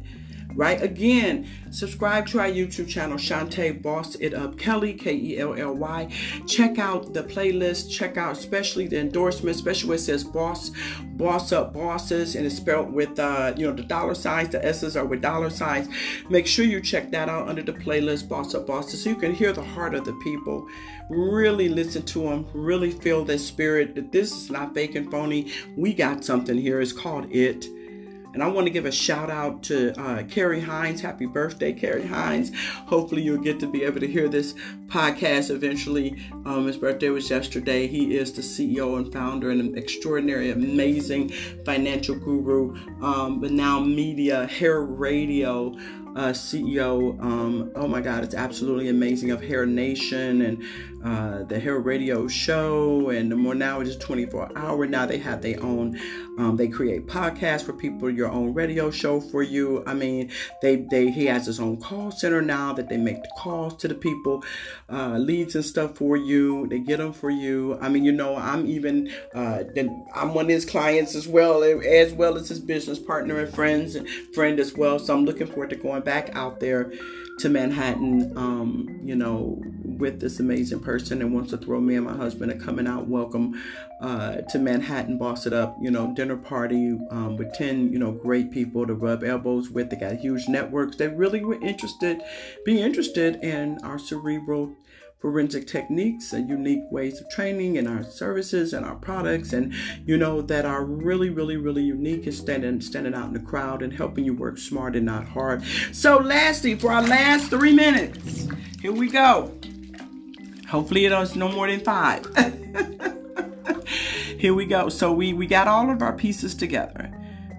right? 0.57 0.83
Again, 0.83 1.47
subscribe 1.71 2.27
to 2.29 2.41
our 2.41 2.49
YouTube 2.49 2.89
channel, 2.89 3.19
Shantae 3.19 3.81
Boss 3.81 4.15
It 4.17 4.35
Up 4.35 4.59
Kelly, 4.59 4.95
K 4.95 5.15
E 5.15 5.39
L 5.39 5.55
L 5.55 5.75
Y. 5.75 6.09
Check 6.47 6.79
out 6.79 7.13
the 7.13 7.23
playlist, 7.23 7.91
check 7.91 8.17
out 8.17 8.33
especially 8.33 8.89
the 8.89 8.99
endorsement, 8.99 9.55
especially 9.55 9.91
where 9.91 9.97
it 9.97 10.01
says 10.01 10.25
Boss, 10.25 10.73
Boss 11.13 11.53
Up 11.53 11.75
Bosses, 11.75 12.35
and 12.35 12.47
it's 12.47 12.57
spelled 12.57 12.93
with, 12.93 13.19
uh, 13.19 13.53
you 13.57 13.67
know, 13.67 13.75
the 13.75 13.83
dollar 13.83 14.15
signs, 14.15 14.49
the 14.49 14.65
S's 14.65 14.97
are 14.97 15.05
with 15.05 15.21
dollar 15.21 15.51
signs. 15.51 15.89
Make 16.31 16.47
sure 16.47 16.65
you 16.65 16.81
check 16.81 17.11
that 17.11 17.29
out 17.29 17.49
under 17.49 17.63
the 17.63 17.73
playlist, 17.75 18.29
Boss 18.29 18.55
Up 18.55 18.67
Bosses, 18.67 19.05
so 19.05 19.11
you 19.11 19.17
can 19.17 19.35
hear 19.35 19.53
the 19.53 19.63
heart 19.63 19.95
of 19.95 20.05
the 20.05 20.15
people. 20.25 20.67
Really 21.11 21.69
listen 21.69 22.03
to 22.03 22.23
them, 22.23 22.47
really 22.53 22.91
feel 22.91 23.25
their 23.25 23.39
spirit 23.39 23.95
that 23.95 24.11
this 24.11 24.33
is 24.33 24.51
not 24.51 24.75
fake 24.75 24.95
and 24.97 25.11
phony. 25.11 25.53
We 25.77 25.95
got 25.95 26.25
something 26.25 26.57
here. 26.57 26.81
It's 26.81 26.93
called 26.93 27.31
It. 27.31 27.69
And 28.37 28.43
I 28.43 28.49
want 28.49 28.67
to 28.67 28.71
give 28.71 28.85
a 28.85 28.93
shout 28.93 29.31
out 29.31 29.63
to 29.63 29.99
uh, 29.99 30.23
Carrie 30.25 30.61
Hines. 30.61 31.01
Happy 31.01 31.25
birthday, 31.25 31.73
Carrie 31.73 32.07
Hines. 32.07 32.53
Hopefully, 32.85 33.23
you'll 33.23 33.41
get 33.41 33.59
to 33.61 33.67
be 33.67 33.83
able 33.83 33.99
to 34.01 34.07
hear 34.07 34.29
this 34.29 34.53
podcast 34.89 35.49
eventually. 35.49 36.23
Um, 36.45 36.67
his 36.67 36.77
birthday 36.77 37.09
was 37.09 37.31
yesterday. 37.31 37.87
He 37.87 38.15
is 38.15 38.35
the 38.35 38.43
CEO 38.43 38.99
and 38.99 39.11
founder 39.11 39.49
and 39.49 39.63
an 39.63 39.79
extraordinary, 39.79 40.51
amazing 40.51 41.31
financial 41.65 42.15
guru, 42.15 42.77
um, 43.03 43.41
but 43.41 43.53
now 43.53 43.81
media, 43.81 44.47
hair 44.49 44.83
radio 44.83 45.75
uh, 46.17 46.33
CEO. 46.33 47.19
Um, 47.21 47.71
oh 47.75 47.87
my 47.87 48.03
God, 48.03 48.25
it's 48.25 48.35
absolutely 48.35 48.89
amazing 48.89 49.31
of 49.31 49.43
Hair 49.43 49.65
Nation 49.65 50.43
and 50.43 50.63
uh, 51.07 51.45
the 51.45 51.61
Hair 51.61 51.79
Radio 51.79 52.27
Show, 52.27 53.11
and 53.11 53.31
the 53.31 53.37
more 53.37 53.55
now 53.55 53.79
it 53.79 53.87
is 53.87 53.95
just 53.95 54.07
24 54.07 54.51
hour. 54.57 54.87
Now 54.87 55.07
they 55.07 55.19
have 55.19 55.41
their 55.41 55.63
own. 55.63 55.97
Um, 56.37 56.57
they 56.57 56.67
create 56.67 57.07
podcasts 57.07 57.63
for 57.63 57.73
people. 57.73 58.11
Your 58.11 58.29
own 58.29 58.53
radio 58.53 58.91
show 58.91 59.21
for 59.21 59.43
you. 59.43 59.85
I 59.87 59.95
mean, 59.95 60.33
they 60.63 60.85
they 60.91 61.13
he 61.13 61.27
has 61.27 61.47
his 61.47 61.61
own 61.61 61.77
call 61.77 62.11
center 62.11 62.43
now 62.43 62.73
that 62.73 62.89
they 62.89 62.97
make 62.97 63.23
the 63.23 63.31
calls 63.39 63.77
to 63.77 63.89
the 63.89 63.95
people, 63.95 64.43
uh, 64.91 65.17
leads 65.17 65.55
and 65.55 65.65
stuff 65.65 65.97
for 65.97 66.17
you. 66.17 66.67
They 66.67 66.81
get 66.81 66.99
them 66.99 67.13
for 67.13 67.31
you. 67.31 67.79
I 67.81 67.89
mean, 67.89 68.05
you 68.05 68.13
know, 68.13 68.35
I'm 68.35 68.67
even 68.67 69.13
uh, 69.33 69.63
I'm 70.13 70.35
one 70.35 70.47
of 70.47 70.51
his 70.51 70.65
clients 70.65 71.15
as 71.15 71.29
well, 71.29 71.63
as 71.63 72.13
well 72.15 72.37
as 72.37 72.49
his 72.49 72.59
business 72.59 72.99
partner 72.99 73.39
and 73.39 73.55
friends 73.55 73.95
and 73.95 74.09
friend 74.35 74.59
as 74.59 74.75
well. 74.75 74.99
So 74.99 75.15
I'm 75.15 75.25
looking 75.25 75.47
forward 75.47 75.71
to 75.71 75.77
going 75.77 76.03
back 76.03 76.35
out 76.35 76.59
there 76.59 76.91
to 77.39 77.49
Manhattan, 77.51 78.37
um, 78.37 79.01
you 79.05 79.15
know, 79.15 79.63
with 79.85 80.21
this 80.21 80.41
amazing 80.41 80.81
person 80.81 81.21
and 81.21 81.35
wants 81.35 81.51
to 81.51 81.59
throw 81.59 81.81
me 81.81 81.97
and 81.97 82.05
my 82.05 82.17
husband 82.17 82.51
a 82.51 82.57
coming 82.57 82.87
out 82.87 83.09
welcome 83.09 83.61
uh, 84.01 84.37
to 84.37 84.59
Manhattan, 84.59 85.19
boss 85.19 85.47
it 85.47 85.53
up, 85.53 85.77
you 85.81 85.91
know, 85.91 86.15
dinner 86.15 86.37
party 86.37 86.99
um, 87.11 87.37
with 87.37 87.53
10, 87.55 87.93
you 87.93 87.99
know, 87.99 88.13
great 88.13 88.51
people 88.51 88.87
to 88.87 88.95
rub 88.95 89.23
elbows 89.23 89.71
with. 89.71 89.91
They 89.91 89.97
got 89.97 90.17
huge 90.17 90.49
networks. 90.49 90.97
They 90.97 91.09
really 91.09 91.45
were 91.45 91.61
interested, 91.61 92.23
be 92.65 92.81
interested 92.81 93.37
in 93.37 93.79
our 93.83 93.99
cerebral 93.99 94.75
forensic 95.27 95.67
techniques 95.67 96.33
and 96.33 96.49
unique 96.49 96.85
ways 96.89 97.21
of 97.21 97.29
training 97.29 97.77
and 97.77 97.89
our 97.89 98.05
services 98.05 98.73
and 98.73 98.87
our 98.87 98.95
products 98.95 99.53
and 99.53 99.75
you 100.05 100.17
know 100.17 100.41
that 100.41 100.65
are 100.65 100.85
really 100.85 101.29
really 101.29 101.57
really 101.57 101.83
unique 101.83 102.27
and 102.27 102.33
standing 102.33 102.81
standing 102.81 103.13
out 103.13 103.27
in 103.27 103.33
the 103.33 103.41
crowd 103.41 103.83
and 103.83 103.95
helping 103.95 104.25
you 104.25 104.33
work 104.33 104.57
smart 104.57 104.95
and 104.95 105.05
not 105.05 105.27
hard. 105.27 105.65
So 105.91 106.19
lastly 106.19 106.77
for 106.77 106.93
our 106.93 107.03
last 107.03 107.51
three 107.51 107.75
minutes 107.75 108.47
here 108.81 108.93
we 108.93 109.09
go. 109.09 109.53
Hopefully 110.69 111.07
it 111.07 111.13
is 111.13 111.35
no 111.35 111.51
more 111.51 111.67
than 111.67 111.81
five. 111.81 112.25
Here 114.39 114.55
we 114.55 114.65
go. 114.65 114.89
So 114.89 115.13
we 115.13 115.33
we 115.33 115.49
got 115.49 115.67
all 115.67 115.91
of 115.91 116.03
our 116.03 116.13
pieces 116.13 116.55
together 116.55 117.11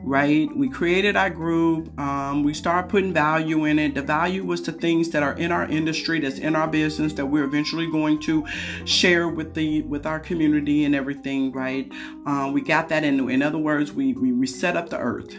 right? 0.07 0.49
We 0.55 0.69
created 0.69 1.15
our 1.15 1.29
group. 1.29 1.97
Um, 1.99 2.43
we 2.43 2.53
started 2.53 2.89
putting 2.89 3.13
value 3.13 3.65
in 3.65 3.77
it. 3.77 3.95
The 3.95 4.01
value 4.01 4.43
was 4.43 4.61
to 4.61 4.71
things 4.71 5.09
that 5.09 5.23
are 5.23 5.33
in 5.33 5.51
our 5.51 5.65
industry, 5.65 6.19
that's 6.19 6.39
in 6.39 6.55
our 6.55 6.67
business, 6.67 7.13
that 7.13 7.25
we're 7.25 7.43
eventually 7.43 7.89
going 7.91 8.19
to 8.21 8.45
share 8.85 9.27
with 9.27 9.53
the 9.53 9.81
with 9.83 10.05
our 10.05 10.19
community 10.19 10.85
and 10.85 10.95
everything, 10.95 11.51
right? 11.51 11.91
Um, 12.25 12.53
we 12.53 12.61
got 12.61 12.89
that 12.89 13.03
in. 13.03 13.29
In 13.29 13.41
other 13.41 13.57
words, 13.57 13.91
we 13.91 14.13
we, 14.13 14.31
we 14.31 14.47
set 14.47 14.77
up 14.77 14.89
the 14.89 14.97
earth 14.97 15.35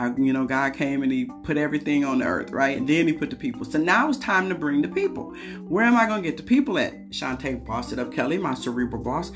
how 0.00 0.14
you 0.16 0.32
know 0.32 0.46
God 0.46 0.72
came 0.72 1.02
and 1.02 1.12
He 1.12 1.26
put 1.26 1.58
everything 1.58 2.06
on 2.06 2.20
the 2.20 2.24
earth, 2.24 2.50
right? 2.50 2.76
And 2.76 2.88
then 2.88 3.06
He 3.06 3.12
put 3.12 3.28
the 3.28 3.36
people. 3.36 3.66
So 3.66 3.78
now 3.78 4.08
it's 4.08 4.18
time 4.18 4.48
to 4.48 4.54
bring 4.54 4.80
the 4.80 4.88
people. 4.88 5.34
Where 5.68 5.84
am 5.84 5.94
I 5.94 6.06
going 6.06 6.22
to 6.22 6.28
get 6.28 6.38
the 6.38 6.42
people 6.42 6.78
at? 6.78 7.10
Shantae 7.10 7.64
Boss 7.66 7.92
It 7.92 7.98
Up, 7.98 8.10
Kelly, 8.10 8.38
my 8.38 8.54
cerebral 8.54 9.02
boss. 9.02 9.30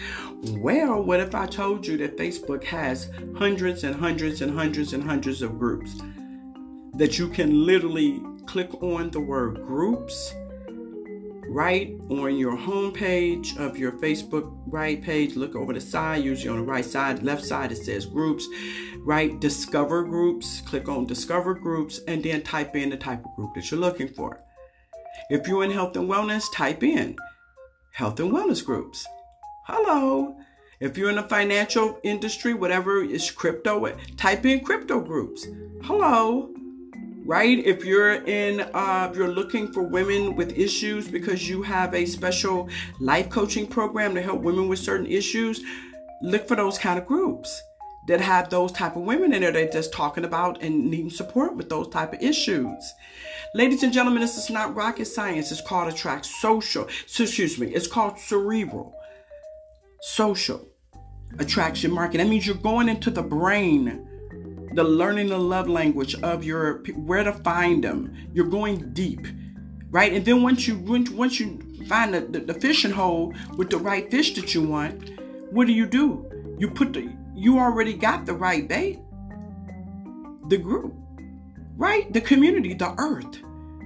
Well, 0.57 1.03
what 1.03 1.21
if 1.21 1.35
I 1.35 1.47
told 1.47 1.87
you 1.87 1.99
that 1.99 2.17
Facebook 2.17 2.65
has 2.65 3.11
hundreds 3.37 3.85
and 3.85 3.95
hundreds 3.95 4.41
and 4.41 4.57
hundreds 4.57 4.95
and 4.95 5.05
hundreds 5.05 5.43
of 5.43 5.59
groups 5.59 6.01
that 6.95 7.19
you 7.19 7.29
can 7.29 7.67
literally 7.67 8.23
click 8.47 8.83
on 8.83 9.11
the 9.11 9.21
word 9.21 9.57
groups 9.67 10.33
right 11.49 11.97
on 12.11 12.37
your 12.37 12.57
home 12.57 12.93
page 12.93 13.57
of 13.57 13.77
your 13.77 13.93
Facebook 13.93 14.57
right 14.67 15.03
page. 15.03 15.37
Look 15.37 15.55
over 15.55 15.73
the 15.73 15.81
side, 15.81 16.25
usually 16.25 16.51
on 16.51 16.57
the 16.57 16.63
right 16.63 16.85
side, 16.85 17.23
left 17.23 17.45
side, 17.45 17.73
it 17.73 17.77
says 17.77 18.07
groups, 18.07 18.47
right? 18.99 19.39
Discover 19.41 20.05
groups. 20.05 20.61
Click 20.63 20.89
on 20.89 21.07
discover 21.07 21.55
groups 21.55 22.01
and 22.09 22.23
then 22.23 22.43
type 22.43 22.77
in 22.77 22.91
the 22.91 22.97
type 22.97 23.25
of 23.25 23.35
group 23.37 23.55
that 23.55 23.71
you're 23.71 23.81
looking 23.81 24.09
for. 24.09 24.41
If 25.31 25.47
you're 25.47 25.65
in 25.65 25.71
health 25.71 25.97
and 25.97 26.09
wellness, 26.09 26.45
type 26.53 26.83
in 26.83 27.17
health 27.93 28.19
and 28.21 28.33
wellness 28.33 28.65
groups. 28.65 29.07
Hello. 29.67 30.37
If 30.81 30.99
you're 30.99 31.11
in 31.11 31.17
the 31.17 31.23
financial 31.23 31.99
industry, 32.03 32.53
whatever 32.53 33.03
is 33.03 33.31
crypto, 33.31 33.97
type 34.17 34.45
in 34.45 34.61
crypto 34.61 35.01
groups. 35.01 35.47
Hello 35.83 36.55
right? 37.25 37.59
If 37.65 37.85
you're 37.85 38.15
in, 38.25 38.61
uh, 38.61 39.09
if 39.11 39.17
you're 39.17 39.33
looking 39.33 39.73
for 39.73 39.83
women 39.83 40.37
with 40.37 40.59
issues 40.59 41.09
because 41.09 41.49
you 41.49 41.63
have 41.63 41.95
a 41.95 42.05
special 42.05 42.69
life 43.01 43.31
coaching 43.31 43.67
program 43.67 44.15
to 44.15 44.23
help 44.23 44.43
women 44.43 44.69
with 44.69 44.79
certain 44.79 45.07
issues, 45.07 45.63
look 46.23 46.47
for 46.47 46.57
those 46.57 46.79
kind 46.79 46.99
of 46.99 47.07
groups 47.07 47.61
that 48.07 48.21
have 48.21 48.51
those 48.51 48.71
type 48.73 48.97
of 48.97 49.03
women 49.03 49.33
in 49.33 49.41
there 49.41 49.53
that 49.53 49.73
just 49.73 49.93
talking 49.93 50.25
about 50.25 50.63
and 50.63 50.91
needing 50.91 51.11
support 51.11 51.57
with 51.57 51.71
those 51.71 51.89
type 51.89 52.13
of 52.13 52.23
issues. 52.23 52.93
Ladies 53.55 53.83
and 53.83 53.93
gentlemen, 53.93 54.21
this 54.21 54.37
is 54.37 54.51
not 54.51 54.75
rocket 54.75 55.07
science. 55.07 55.51
It's 55.51 55.63
called 55.63 55.91
attract 55.91 56.27
social. 56.27 56.87
So, 57.07 57.23
excuse 57.23 57.59
me. 57.59 57.69
It's 57.69 57.87
called 57.87 58.19
cerebral 58.19 58.95
social 60.03 60.69
attraction 61.39 61.91
marketing. 61.91 62.27
That 62.27 62.31
means 62.31 62.47
you're 62.47 62.57
going 62.57 62.91
into 62.91 63.11
the 63.11 63.23
brain 63.23 64.07
the 64.75 64.85
learning 64.85 65.29
the 65.29 65.39
love 65.39 65.69
language 65.69 66.15
of 66.23 66.45
your 66.45 66.83
where 66.97 67.25
to 67.25 67.33
find 67.33 67.85
them. 67.85 68.15
You're 68.33 68.47
going 68.47 68.93
deep, 68.93 69.27
right? 69.91 70.13
And 70.13 70.25
then 70.25 70.43
once 70.43 70.67
you 70.67 70.77
once 70.79 71.41
you 71.41 71.59
find 71.89 72.15
the, 72.15 72.21
the, 72.21 72.41
the 72.41 72.55
fishing 72.55 72.91
hole 72.91 73.35
with 73.57 73.71
the 73.71 73.79
right 73.79 74.11
fish 74.11 74.35
that 74.35 74.55
you 74.55 74.63
want, 74.63 75.11
what 75.51 75.67
do 75.67 75.73
you 75.73 75.87
do? 75.87 76.57
You 76.59 76.71
put 76.71 76.93
the 76.93 77.11
you 77.35 77.59
already 77.59 77.95
got 77.95 78.27
the 78.27 78.35
right 78.35 78.67
bait, 78.67 78.99
the 80.49 80.59
group, 80.59 80.95
right? 81.77 82.13
The 82.13 82.21
community, 82.21 82.75
the 82.75 82.95
earth. 82.99 83.41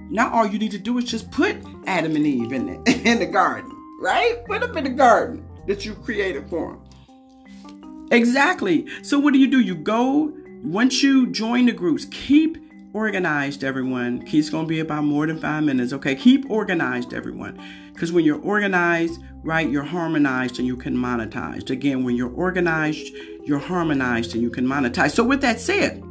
Now 0.09 0.31
all 0.33 0.47
you 0.47 0.57
need 0.57 0.71
to 0.71 0.79
do 0.79 0.97
is 0.97 1.05
just 1.05 1.29
put 1.31 1.55
Adam 1.85 2.15
and 2.15 2.25
Eve 2.25 2.51
in 2.51 2.69
it 2.69 2.87
in 3.05 3.19
the 3.19 3.25
garden, 3.25 3.71
right? 4.01 4.43
Put 4.47 4.61
them 4.61 4.77
in 4.77 4.83
the 4.85 4.89
garden 4.89 5.45
that 5.67 5.85
you 5.85 5.93
created 5.93 6.49
for 6.49 6.73
them. 6.73 8.09
Exactly. 8.11 8.87
So 9.03 9.19
what 9.19 9.33
do 9.33 9.39
you 9.39 9.47
do? 9.47 9.59
You 9.59 9.75
go 9.75 10.33
once 10.63 11.01
you 11.01 11.27
join 11.27 11.65
the 11.65 11.71
groups, 11.71 12.05
keep 12.05 12.57
organized, 12.93 13.63
everyone. 13.63 14.23
It's 14.27 14.49
going 14.49 14.65
to 14.65 14.69
be 14.69 14.79
about 14.79 15.03
more 15.03 15.27
than 15.27 15.39
five 15.39 15.63
minutes, 15.63 15.93
okay? 15.93 16.15
Keep 16.15 16.49
organized, 16.49 17.13
everyone. 17.13 17.59
Because 17.93 18.11
when 18.11 18.25
you're 18.25 18.41
organized, 18.41 19.21
right, 19.43 19.69
you're 19.69 19.83
harmonized 19.83 20.57
and 20.57 20.67
you 20.67 20.75
can 20.75 20.95
monetize. 20.95 21.69
Again, 21.69 22.03
when 22.03 22.15
you're 22.15 22.33
organized, 22.33 23.13
you're 23.43 23.59
harmonized 23.59 24.33
and 24.33 24.41
you 24.41 24.49
can 24.49 24.65
monetize. 24.65 25.11
So, 25.11 25.23
with 25.23 25.41
that 25.41 25.59
said, 25.59 26.03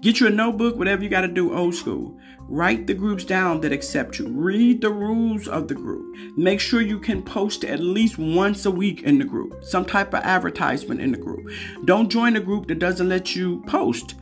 get 0.00 0.20
you 0.20 0.26
a 0.26 0.30
notebook, 0.30 0.76
whatever 0.76 1.02
you 1.02 1.08
got 1.08 1.22
to 1.22 1.28
do, 1.28 1.54
old 1.54 1.74
school. 1.74 2.18
Write 2.52 2.86
the 2.86 2.92
groups 2.92 3.24
down 3.24 3.62
that 3.62 3.72
accept 3.72 4.18
you. 4.18 4.28
Read 4.28 4.82
the 4.82 4.90
rules 4.90 5.48
of 5.48 5.68
the 5.68 5.74
group. 5.74 6.14
Make 6.36 6.60
sure 6.60 6.82
you 6.82 7.00
can 7.00 7.22
post 7.22 7.64
at 7.64 7.80
least 7.80 8.18
once 8.18 8.66
a 8.66 8.70
week 8.70 9.02
in 9.04 9.18
the 9.18 9.24
group, 9.24 9.64
some 9.64 9.86
type 9.86 10.12
of 10.12 10.22
advertisement 10.22 11.00
in 11.00 11.12
the 11.12 11.18
group. 11.18 11.50
Don't 11.86 12.10
join 12.10 12.36
a 12.36 12.40
group 12.40 12.68
that 12.68 12.78
doesn't 12.78 13.08
let 13.08 13.34
you 13.34 13.64
post. 13.66 14.16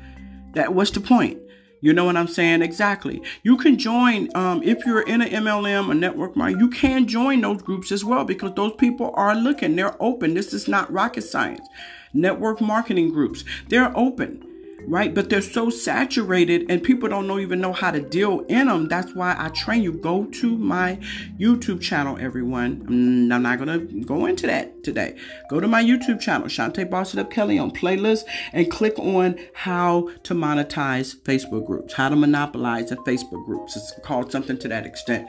That 0.53 0.73
what's 0.73 0.93
the 0.93 1.01
point? 1.01 1.41
You 1.81 1.93
know 1.93 2.05
what 2.05 2.17
I'm 2.17 2.29
saying? 2.29 2.63
Exactly. 2.63 3.21
You 3.43 3.57
can 3.57 3.77
join 3.77 4.29
um, 4.37 4.63
if 4.63 4.87
you're 4.87 5.03
in 5.03 5.23
an 5.23 5.31
MLM, 5.31 5.91
a 5.91 5.95
network. 5.95 6.37
You 6.37 6.71
can 6.71 7.09
join 7.09 7.41
those 7.41 7.63
groups 7.63 7.91
as 7.91 8.05
well 8.05 8.25
because 8.25 8.55
those 8.55 8.75
people 8.79 9.11
are 9.15 9.35
looking. 9.35 9.75
They're 9.75 10.01
open. 10.01 10.35
This 10.35 10.55
is 10.55 10.69
not 10.69 10.93
rocket 10.93 11.23
science. 11.23 11.67
Network 12.15 12.61
marketing 12.61 13.13
groups. 13.13 13.43
They're 13.67 13.91
open 13.99 14.50
right? 14.87 15.15
But 15.15 15.31
they're 15.31 15.43
so 15.43 15.71
saturated 15.71 16.67
and 16.69 16.83
people 16.83 17.09
don't 17.09 17.27
know, 17.27 17.39
even 17.39 17.61
know 17.61 17.73
how 17.73 17.91
to 17.91 18.01
deal 18.01 18.41
in 18.49 18.67
them. 18.67 18.89
That's 18.89 19.15
why 19.15 19.35
I 19.39 19.49
train 19.49 19.83
you. 19.83 19.93
Go 19.93 20.25
to 20.27 20.57
my 20.57 20.99
YouTube 21.39 21.81
channel, 21.81 22.19
everyone. 22.21 22.85
I'm 22.89 23.43
not 23.43 23.59
going 23.59 23.89
to 23.89 24.05
go 24.05 24.27
into 24.27 24.47
that 24.47 24.83
today. 24.85 25.17
Go 25.49 25.61
to 25.61 25.69
my 25.69 25.83
YouTube 25.83 26.21
channel, 26.21 26.49
Shantae 26.49 26.89
Boss 26.89 27.15
It 27.15 27.21
Up 27.21 27.31
Kelly 27.31 27.59
on 27.59 27.71
playlist 27.71 28.25
and 28.53 28.71
click 28.71 28.99
on 28.99 29.39
how 29.55 30.11
to 30.25 30.35
monetize 30.35 31.17
Facebook 31.17 31.67
groups, 31.67 31.95
how 31.95 32.09
to 32.09 32.17
monopolize 32.17 32.91
the 32.91 32.97
Facebook 32.97 33.45
groups. 33.45 33.77
It's 33.77 33.93
called 34.03 34.33
something 34.33 34.59
to 34.59 34.69
that 34.69 34.87
extent 34.87 35.29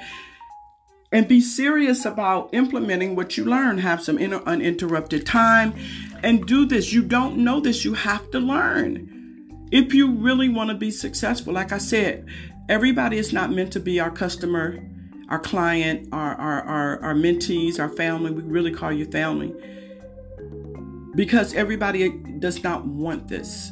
and 1.11 1.27
be 1.27 1.41
serious 1.41 2.05
about 2.05 2.53
implementing 2.53 3.15
what 3.15 3.35
you 3.37 3.43
learn. 3.43 3.79
Have 3.79 4.01
some 4.01 4.17
uninterrupted 4.17 5.25
time 5.25 5.73
and 6.23 6.45
do 6.45 6.65
this. 6.65 6.93
You 6.93 7.03
don't 7.03 7.37
know 7.37 7.59
this, 7.59 7.83
you 7.83 7.93
have 7.93 8.31
to 8.31 8.39
learn. 8.39 9.10
If 9.71 9.93
you 9.93 10.11
really 10.11 10.49
want 10.49 10.69
to 10.69 10.75
be 10.75 10.91
successful, 10.91 11.53
like 11.53 11.71
I 11.71 11.77
said, 11.77 12.27
everybody 12.67 13.17
is 13.17 13.31
not 13.31 13.51
meant 13.51 13.71
to 13.73 13.79
be 13.79 14.01
our 14.01 14.11
customer, 14.11 14.85
our 15.29 15.39
client, 15.39 16.09
our, 16.11 16.35
our, 16.35 16.61
our, 16.63 17.01
our 17.01 17.13
mentees, 17.13 17.79
our 17.79 17.87
family. 17.87 18.31
We 18.31 18.41
really 18.41 18.71
call 18.71 18.91
you 18.91 19.05
family. 19.05 19.53
Because 21.15 21.53
everybody 21.53 22.09
does 22.39 22.63
not 22.63 22.85
want 22.85 23.29
this. 23.29 23.71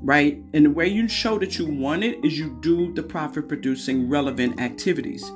Right? 0.00 0.40
And 0.54 0.66
the 0.66 0.70
way 0.70 0.86
you 0.86 1.08
show 1.08 1.38
that 1.38 1.58
you 1.58 1.66
want 1.66 2.04
it 2.04 2.24
is 2.24 2.38
you 2.38 2.56
do 2.60 2.92
the 2.92 3.02
profit 3.02 3.48
producing 3.48 4.08
relevant 4.08 4.60
activities 4.60 5.28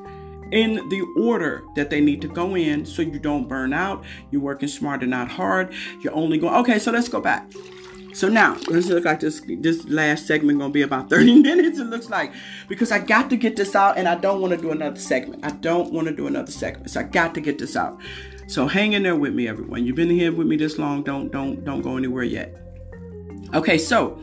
in 0.52 0.76
the 0.88 1.02
order 1.18 1.64
that 1.74 1.90
they 1.90 2.00
need 2.00 2.22
to 2.22 2.28
go 2.28 2.54
in 2.56 2.86
so 2.86 3.02
you 3.02 3.18
don't 3.18 3.48
burn 3.48 3.72
out. 3.72 4.04
You're 4.30 4.42
working 4.42 4.68
smart 4.68 5.02
and 5.02 5.10
not 5.10 5.28
hard. 5.28 5.72
You're 6.00 6.14
only 6.14 6.38
going, 6.38 6.54
okay, 6.54 6.78
so 6.78 6.92
let's 6.92 7.08
go 7.08 7.20
back. 7.20 7.50
So 8.16 8.30
now, 8.30 8.54
this 8.54 8.88
look 8.88 9.04
like 9.04 9.20
this 9.20 9.42
this 9.46 9.84
last 9.88 10.26
segment 10.26 10.58
gonna 10.58 10.72
be 10.72 10.80
about 10.80 11.10
30 11.16 11.42
minutes, 11.42 11.78
it 11.78 11.84
looks 11.84 12.08
like. 12.08 12.32
Because 12.66 12.90
I 12.90 12.98
got 12.98 13.28
to 13.28 13.36
get 13.36 13.56
this 13.56 13.76
out 13.76 13.98
and 13.98 14.08
I 14.08 14.14
don't 14.14 14.40
want 14.40 14.54
to 14.54 14.56
do 14.56 14.70
another 14.70 14.98
segment. 14.98 15.44
I 15.44 15.50
don't 15.50 15.92
want 15.92 16.08
to 16.08 16.16
do 16.16 16.26
another 16.26 16.50
segment. 16.50 16.90
So 16.90 17.00
I 17.00 17.02
got 17.02 17.34
to 17.34 17.42
get 17.42 17.58
this 17.58 17.76
out. 17.76 18.00
So 18.46 18.66
hang 18.68 18.94
in 18.94 19.02
there 19.02 19.16
with 19.16 19.34
me, 19.34 19.46
everyone. 19.46 19.84
You've 19.84 19.96
been 19.96 20.08
here 20.08 20.32
with 20.32 20.46
me 20.46 20.56
this 20.56 20.78
long. 20.78 21.02
Don't 21.02 21.30
don't 21.30 21.62
don't 21.62 21.82
go 21.82 21.98
anywhere 21.98 22.24
yet. 22.24 22.56
Okay, 23.52 23.76
so 23.76 24.18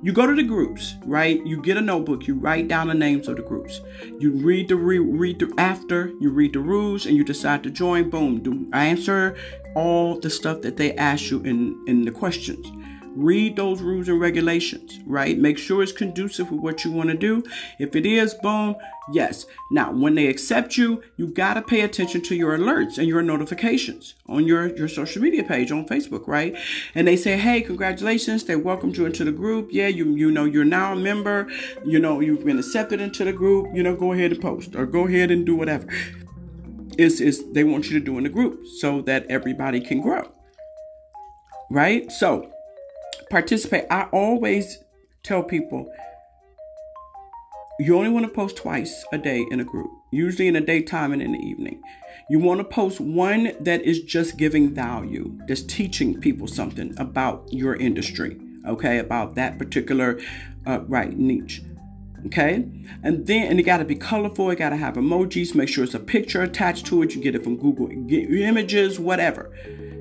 you 0.00 0.12
go 0.12 0.26
to 0.26 0.34
the 0.34 0.42
groups, 0.42 0.94
right? 1.04 1.44
You 1.44 1.60
get 1.60 1.76
a 1.76 1.82
notebook, 1.82 2.26
you 2.26 2.36
write 2.36 2.68
down 2.68 2.88
the 2.88 2.94
names 2.94 3.28
of 3.28 3.36
the 3.36 3.42
groups. 3.42 3.82
You 4.18 4.30
read 4.30 4.68
the 4.68 4.76
re- 4.76 4.98
read 4.98 5.40
the 5.40 5.52
after, 5.58 6.12
you 6.20 6.30
read 6.30 6.54
the 6.54 6.60
rules, 6.60 7.04
and 7.04 7.16
you 7.16 7.24
decide 7.24 7.64
to 7.64 7.70
join. 7.70 8.08
Boom, 8.08 8.40
do 8.40 8.66
answer 8.72 9.36
all 9.74 10.18
the 10.18 10.30
stuff 10.30 10.62
that 10.62 10.76
they 10.76 10.94
ask 10.94 11.30
you 11.30 11.40
in 11.42 11.76
in 11.86 12.02
the 12.02 12.12
questions 12.12 12.66
Read 13.18 13.56
those 13.56 13.82
rules 13.82 14.08
and 14.08 14.20
regulations, 14.20 15.00
right? 15.04 15.36
Make 15.36 15.58
sure 15.58 15.82
it's 15.82 15.90
conducive 15.90 16.52
with 16.52 16.60
what 16.60 16.84
you 16.84 16.92
want 16.92 17.10
to 17.10 17.16
do. 17.16 17.42
If 17.80 17.96
it 17.96 18.06
is, 18.06 18.32
boom, 18.34 18.76
yes. 19.12 19.44
Now, 19.72 19.90
when 19.90 20.14
they 20.14 20.28
accept 20.28 20.76
you, 20.76 21.02
you 21.16 21.26
got 21.26 21.54
to 21.54 21.62
pay 21.62 21.80
attention 21.80 22.22
to 22.22 22.36
your 22.36 22.56
alerts 22.56 22.96
and 22.96 23.08
your 23.08 23.22
notifications 23.22 24.14
on 24.28 24.46
your, 24.46 24.68
your 24.76 24.86
social 24.86 25.20
media 25.20 25.42
page 25.42 25.72
on 25.72 25.84
Facebook, 25.88 26.28
right? 26.28 26.56
And 26.94 27.08
they 27.08 27.16
say, 27.16 27.36
hey, 27.36 27.60
congratulations. 27.60 28.44
They 28.44 28.54
welcomed 28.54 28.96
you 28.96 29.06
into 29.06 29.24
the 29.24 29.32
group. 29.32 29.70
Yeah, 29.72 29.88
you, 29.88 30.14
you 30.14 30.30
know, 30.30 30.44
you're 30.44 30.64
now 30.64 30.92
a 30.92 30.96
member. 30.96 31.48
You 31.84 31.98
know, 31.98 32.20
you've 32.20 32.44
been 32.44 32.60
accepted 32.60 33.00
into 33.00 33.24
the 33.24 33.32
group. 33.32 33.74
You 33.74 33.82
know, 33.82 33.96
go 33.96 34.12
ahead 34.12 34.30
and 34.30 34.40
post 34.40 34.76
or 34.76 34.86
go 34.86 35.08
ahead 35.08 35.32
and 35.32 35.44
do 35.44 35.56
whatever. 35.56 35.88
Is 36.98 37.20
is 37.20 37.52
they 37.52 37.64
want 37.64 37.90
you 37.90 37.98
to 37.98 38.04
do 38.04 38.16
in 38.18 38.24
the 38.24 38.30
group 38.30 38.64
so 38.78 39.02
that 39.02 39.26
everybody 39.28 39.80
can 39.80 40.00
grow. 40.00 40.30
Right? 41.68 42.10
So 42.12 42.52
participate. 43.30 43.84
I 43.90 44.04
always 44.12 44.78
tell 45.22 45.42
people 45.42 45.90
you 47.80 47.96
only 47.96 48.10
want 48.10 48.26
to 48.26 48.32
post 48.32 48.56
twice 48.56 49.04
a 49.12 49.18
day 49.18 49.46
in 49.52 49.60
a 49.60 49.64
group, 49.64 49.88
usually 50.10 50.48
in 50.48 50.54
the 50.54 50.60
daytime 50.60 51.12
and 51.12 51.22
in 51.22 51.32
the 51.32 51.38
evening. 51.38 51.80
You 52.28 52.40
want 52.40 52.58
to 52.58 52.64
post 52.64 53.00
one 53.00 53.52
that 53.60 53.82
is 53.82 54.02
just 54.02 54.36
giving 54.36 54.74
value, 54.74 55.38
that's 55.46 55.62
teaching 55.62 56.20
people 56.20 56.48
something 56.48 56.92
about 56.98 57.46
your 57.52 57.76
industry, 57.76 58.40
okay, 58.66 58.98
about 58.98 59.36
that 59.36 59.58
particular 59.58 60.18
uh, 60.66 60.80
right 60.88 61.16
niche. 61.16 61.62
Okay, 62.26 62.68
and 63.04 63.24
then 63.28 63.46
and 63.46 63.60
it 63.60 63.62
got 63.62 63.76
to 63.76 63.84
be 63.84 63.94
colorful. 63.94 64.50
It 64.50 64.56
got 64.56 64.70
to 64.70 64.76
have 64.76 64.94
emojis. 64.94 65.54
Make 65.54 65.68
sure 65.68 65.84
it's 65.84 65.94
a 65.94 66.00
picture 66.00 66.42
attached 66.42 66.84
to 66.86 67.00
it. 67.02 67.14
You 67.14 67.22
get 67.22 67.36
it 67.36 67.44
from 67.44 67.56
Google 67.56 67.88
Images, 67.88 68.98
whatever. 68.98 69.52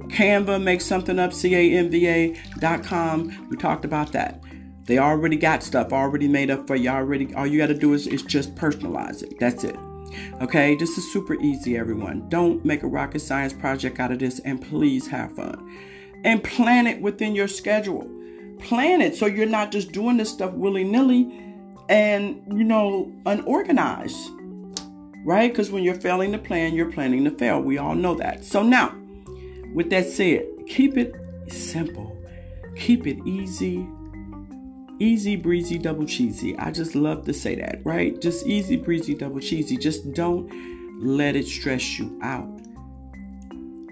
Canva, 0.10 0.62
make 0.62 0.82
something 0.82 1.20
up, 1.20 1.34
C-A-N-V-A.com. 1.34 1.88
We 3.50 3.58
talked 3.58 3.86
about 3.86 4.12
that. 4.14 4.42
They 4.86 5.00
already 5.00 5.36
got 5.36 5.64
stuff 5.64 5.92
already 5.92 6.28
made 6.28 6.50
up 6.50 6.66
for 6.66 6.76
you. 6.76 6.90
Already, 6.90 7.34
all 7.36 7.46
you 7.46 7.58
got 7.58 7.68
to 7.68 7.74
do 7.74 7.94
is, 7.94 8.08
is 8.08 8.24
just 8.24 8.56
personalize 8.56 9.22
it. 9.22 9.38
That's 9.40 9.64
it. 9.66 9.76
Okay, 10.42 10.76
this 10.76 10.98
is 10.98 11.12
super 11.12 11.36
easy, 11.42 11.78
everyone. 11.78 12.28
Don't 12.30 12.64
make 12.64 12.84
a 12.84 12.88
rocket 12.88 13.20
science 13.20 13.52
project 13.54 14.00
out 14.00 14.12
of 14.12 14.20
this 14.20 14.40
and 14.40 14.62
please 14.62 15.06
have 15.08 15.36
fun. 15.36 15.78
And 16.24 16.44
plan 16.44 16.88
it 16.88 17.02
within 17.02 17.36
your 17.36 17.50
schedule. 17.50 18.10
Plan 18.60 19.02
it 19.02 19.16
so 19.16 19.26
you're 19.26 19.46
not 19.46 19.72
just 19.72 19.92
doing 19.92 20.18
this 20.18 20.30
stuff 20.32 20.54
willy 20.54 20.84
nilly 20.84 21.44
and, 21.90 22.42
you 22.48 22.64
know, 22.64 23.12
unorganized. 23.26 24.30
Right? 25.26 25.52
Because 25.52 25.70
when 25.70 25.84
you're 25.84 25.96
failing 25.96 26.32
to 26.32 26.38
plan, 26.38 26.74
you're 26.74 26.92
planning 26.92 27.26
to 27.26 27.32
fail. 27.32 27.62
We 27.62 27.78
all 27.78 27.94
know 27.94 28.16
that. 28.16 28.46
So 28.46 28.64
now, 28.64 28.96
with 29.78 29.92
that 29.92 30.08
said, 30.08 30.44
keep 30.66 30.98
it 30.98 31.14
simple, 31.50 32.18
keep 32.76 33.06
it 33.06 33.20
easy, 33.28 33.88
easy 34.98 35.36
breezy 35.36 35.78
double 35.78 36.08
cheesy. 36.08 36.58
I 36.58 36.72
just 36.72 36.96
love 36.96 37.26
to 37.26 37.34
say 37.34 37.54
that, 37.58 37.86
right? 37.86 38.20
Just 38.20 38.48
easy 38.48 38.76
breezy 38.76 39.14
double 39.14 39.40
cheesy. 39.40 39.78
Just 39.78 40.14
don't 40.14 40.50
let 41.00 41.36
it 41.36 41.46
stress 41.46 42.00
you 42.00 42.20
out, 42.24 42.50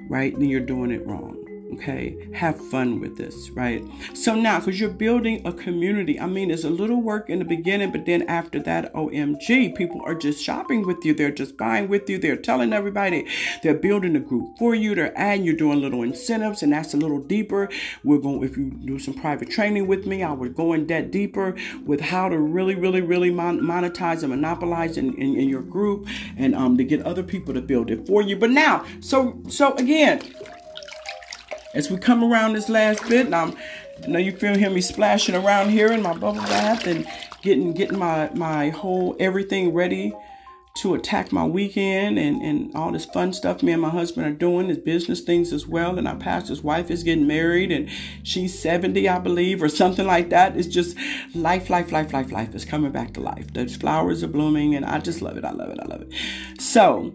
right? 0.09 0.33
Then 0.33 0.49
you're 0.49 0.59
doing 0.59 0.89
it 0.89 1.05
wrong. 1.05 1.44
Okay, 1.75 2.15
have 2.33 2.57
fun 2.69 3.01
with 3.01 3.17
this, 3.17 3.49
right? 3.49 3.83
So 4.13 4.33
now, 4.33 4.59
because 4.59 4.79
you're 4.79 4.89
building 4.89 5.45
a 5.45 5.51
community, 5.51 6.17
I 6.17 6.25
mean, 6.25 6.47
there's 6.47 6.63
a 6.63 6.69
little 6.69 7.01
work 7.01 7.29
in 7.29 7.39
the 7.39 7.45
beginning, 7.45 7.91
but 7.91 8.05
then 8.05 8.21
after 8.23 8.61
that, 8.61 8.93
OMG, 8.93 9.75
people 9.75 10.01
are 10.05 10.15
just 10.15 10.41
shopping 10.41 10.87
with 10.87 11.03
you. 11.03 11.13
They're 11.13 11.31
just 11.31 11.57
buying 11.57 11.89
with 11.89 12.09
you. 12.09 12.17
They're 12.17 12.37
telling 12.37 12.71
everybody 12.71 13.27
they're 13.61 13.73
building 13.73 14.15
a 14.15 14.21
group 14.21 14.57
for 14.57 14.73
you. 14.73 14.95
They're 14.95 15.17
adding, 15.17 15.43
you're 15.43 15.55
doing 15.55 15.81
little 15.81 16.01
incentives, 16.01 16.63
and 16.63 16.71
that's 16.71 16.93
a 16.93 16.97
little 16.97 17.19
deeper. 17.19 17.67
We're 18.05 18.19
going, 18.19 18.43
if 18.43 18.55
you 18.55 18.71
do 18.71 18.97
some 18.97 19.13
private 19.13 19.49
training 19.49 19.85
with 19.85 20.05
me, 20.05 20.23
I 20.23 20.31
would 20.31 20.55
go 20.55 20.71
in 20.71 20.87
that 20.87 21.11
deeper 21.11 21.55
with 21.85 21.99
how 21.99 22.29
to 22.29 22.37
really, 22.37 22.75
really, 22.75 23.01
really 23.01 23.31
mon- 23.31 23.59
monetize 23.59 24.23
and 24.23 24.29
monopolize 24.29 24.97
in, 24.97 25.13
in, 25.15 25.35
in 25.35 25.49
your 25.49 25.61
group 25.61 26.07
and 26.37 26.55
um, 26.55 26.77
to 26.77 26.85
get 26.85 27.01
other 27.01 27.23
people 27.23 27.53
to 27.53 27.61
build 27.61 27.91
it 27.91 28.07
for 28.07 28.21
you. 28.21 28.37
But 28.37 28.51
now, 28.51 28.85
so, 29.01 29.41
so 29.49 29.73
again, 29.73 30.21
as 31.75 31.91
we 31.91 31.97
come 31.97 32.23
around 32.23 32.53
this 32.53 32.69
last 32.69 33.07
bit, 33.07 33.27
and 33.27 33.35
I'm, 33.35 33.55
I 34.03 34.07
know 34.07 34.19
you 34.19 34.31
feel 34.31 34.55
hear 34.55 34.69
me 34.69 34.81
splashing 34.81 35.35
around 35.35 35.69
here 35.69 35.91
in 35.91 36.01
my 36.01 36.13
bubble 36.13 36.41
bath 36.41 36.87
and 36.87 37.07
getting 37.41 37.73
getting 37.73 37.99
my 37.99 38.29
my 38.33 38.69
whole 38.69 39.15
everything 39.19 39.73
ready 39.73 40.13
to 40.75 40.93
attack 40.93 41.31
my 41.31 41.45
weekend 41.45 42.19
and, 42.19 42.41
and 42.41 42.75
all 42.75 42.91
this 42.91 43.05
fun 43.05 43.31
stuff 43.31 43.63
me 43.63 43.71
and 43.71 43.81
my 43.81 43.89
husband 43.89 44.27
are 44.27 44.37
doing 44.37 44.69
is 44.69 44.77
business 44.77 45.21
things 45.21 45.53
as 45.53 45.65
well. 45.65 45.97
And 45.97 46.05
our 46.05 46.17
pastor's 46.17 46.61
wife 46.61 46.91
is 46.91 47.01
getting 47.03 47.25
married 47.25 47.71
and 47.71 47.89
she's 48.23 48.59
70 48.59 49.07
i 49.07 49.17
believe 49.17 49.63
or 49.63 49.69
something 49.69 50.05
like 50.05 50.29
that. 50.31 50.57
It's 50.57 50.67
just 50.67 50.97
life 51.33 51.69
life 51.69 51.91
life 51.93 52.11
life 52.11 52.31
life 52.31 52.53
is 52.53 52.65
coming 52.65 52.91
back 52.91 53.13
to 53.13 53.21
life. 53.21 53.53
The 53.53 53.67
flowers 53.67 54.21
are 54.21 54.27
blooming 54.27 54.75
and 54.75 54.85
i 54.85 54.99
just 54.99 55.21
love 55.21 55.37
it. 55.37 55.45
I 55.45 55.51
love 55.51 55.69
it. 55.69 55.79
I 55.79 55.85
love 55.85 56.01
it. 56.01 56.61
So 56.61 57.13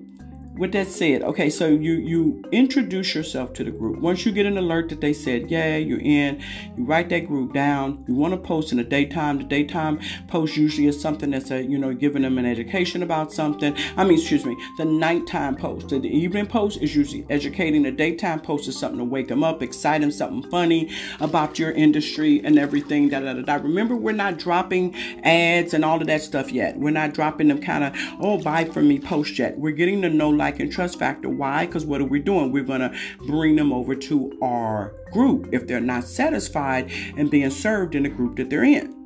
with 0.61 0.73
that 0.73 0.89
said, 0.89 1.23
okay, 1.23 1.49
so 1.49 1.69
you 1.69 1.95
you 1.95 2.45
introduce 2.53 3.15
yourself 3.15 3.55
to 3.55 3.65
the 3.65 3.71
group. 3.71 3.99
Once 3.99 4.27
you 4.27 4.31
get 4.31 4.45
an 4.45 4.59
alert 4.59 4.91
that 4.91 5.01
they 5.01 5.15
said, 5.15 5.51
yeah, 5.51 5.79
you're 5.79 6.01
in, 6.01 6.39
you 6.77 6.85
write 6.85 7.09
that 7.09 7.27
group 7.27 7.55
down. 7.55 8.05
You 8.07 8.15
want 8.15 8.35
to 8.35 8.37
post 8.37 8.71
in 8.71 8.77
the 8.77 8.85
daytime. 8.85 9.39
The 9.39 9.45
daytime 9.45 10.01
post 10.29 10.59
usually 10.59 10.87
is 10.87 11.01
something 11.01 11.31
that's 11.31 11.51
a 11.51 11.63
you 11.63 11.79
know 11.79 11.95
giving 11.95 12.21
them 12.21 12.37
an 12.37 12.45
education 12.45 13.03
about 13.03 13.33
something. 13.33 13.75
I 13.97 14.05
mean, 14.05 14.19
excuse 14.19 14.45
me, 14.45 14.55
the 14.77 14.85
nighttime 14.85 15.57
post. 15.57 15.89
The 15.89 16.05
evening 16.05 16.47
post 16.47 16.83
is 16.83 16.95
usually 16.95 17.25
educating. 17.31 17.83
The 17.83 17.91
daytime 17.91 18.41
post 18.41 18.69
is 18.69 18.79
something 18.79 18.99
to 18.99 19.05
wake 19.05 19.29
them 19.29 19.43
up, 19.43 19.63
excite 19.63 20.03
them, 20.03 20.11
something 20.11 20.49
funny 20.51 20.91
about 21.21 21.59
your 21.59 21.73
industry 21.73 22.43
and 22.45 22.59
everything. 22.59 23.09
Da 23.09 23.21
da 23.21 23.33
da 23.33 23.41
da. 23.41 23.55
Remember, 23.55 23.97
we're 23.97 24.13
not 24.13 24.37
dropping 24.37 24.95
ads 25.25 25.73
and 25.73 25.87
all 25.87 25.99
of 25.99 26.07
that 26.09 26.21
stuff 26.21 26.53
yet. 26.53 26.79
We're 26.79 26.91
not 26.91 27.15
dropping 27.15 27.49
them 27.49 27.63
kind 27.63 27.83
of 27.83 27.95
oh 28.21 28.37
buy 28.43 28.67
from 28.67 28.89
me 28.89 28.99
post 28.99 29.39
yet. 29.39 29.59
We're 29.59 29.73
getting 29.73 30.03
to 30.03 30.11
know 30.11 30.29
like 30.29 30.50
like 30.51 30.61
and 30.61 30.73
trust 30.73 30.99
factor. 30.99 31.29
Why? 31.29 31.67
Because 31.67 31.85
what 31.85 32.01
are 32.01 32.07
we 32.07 32.19
doing? 32.19 32.51
We're 32.51 32.65
going 32.65 32.81
to 32.81 32.93
bring 33.27 33.57
them 33.57 33.73
over 33.73 33.95
to 33.95 34.39
our 34.43 34.95
group 35.13 35.49
if 35.53 35.67
they're 35.67 35.81
not 35.81 36.05
satisfied 36.05 36.91
and 37.17 37.31
being 37.31 37.51
served 37.51 37.95
in 37.95 38.03
the 38.03 38.09
group 38.09 38.37
that 38.37 38.51
they're 38.51 38.65
in. 38.65 38.97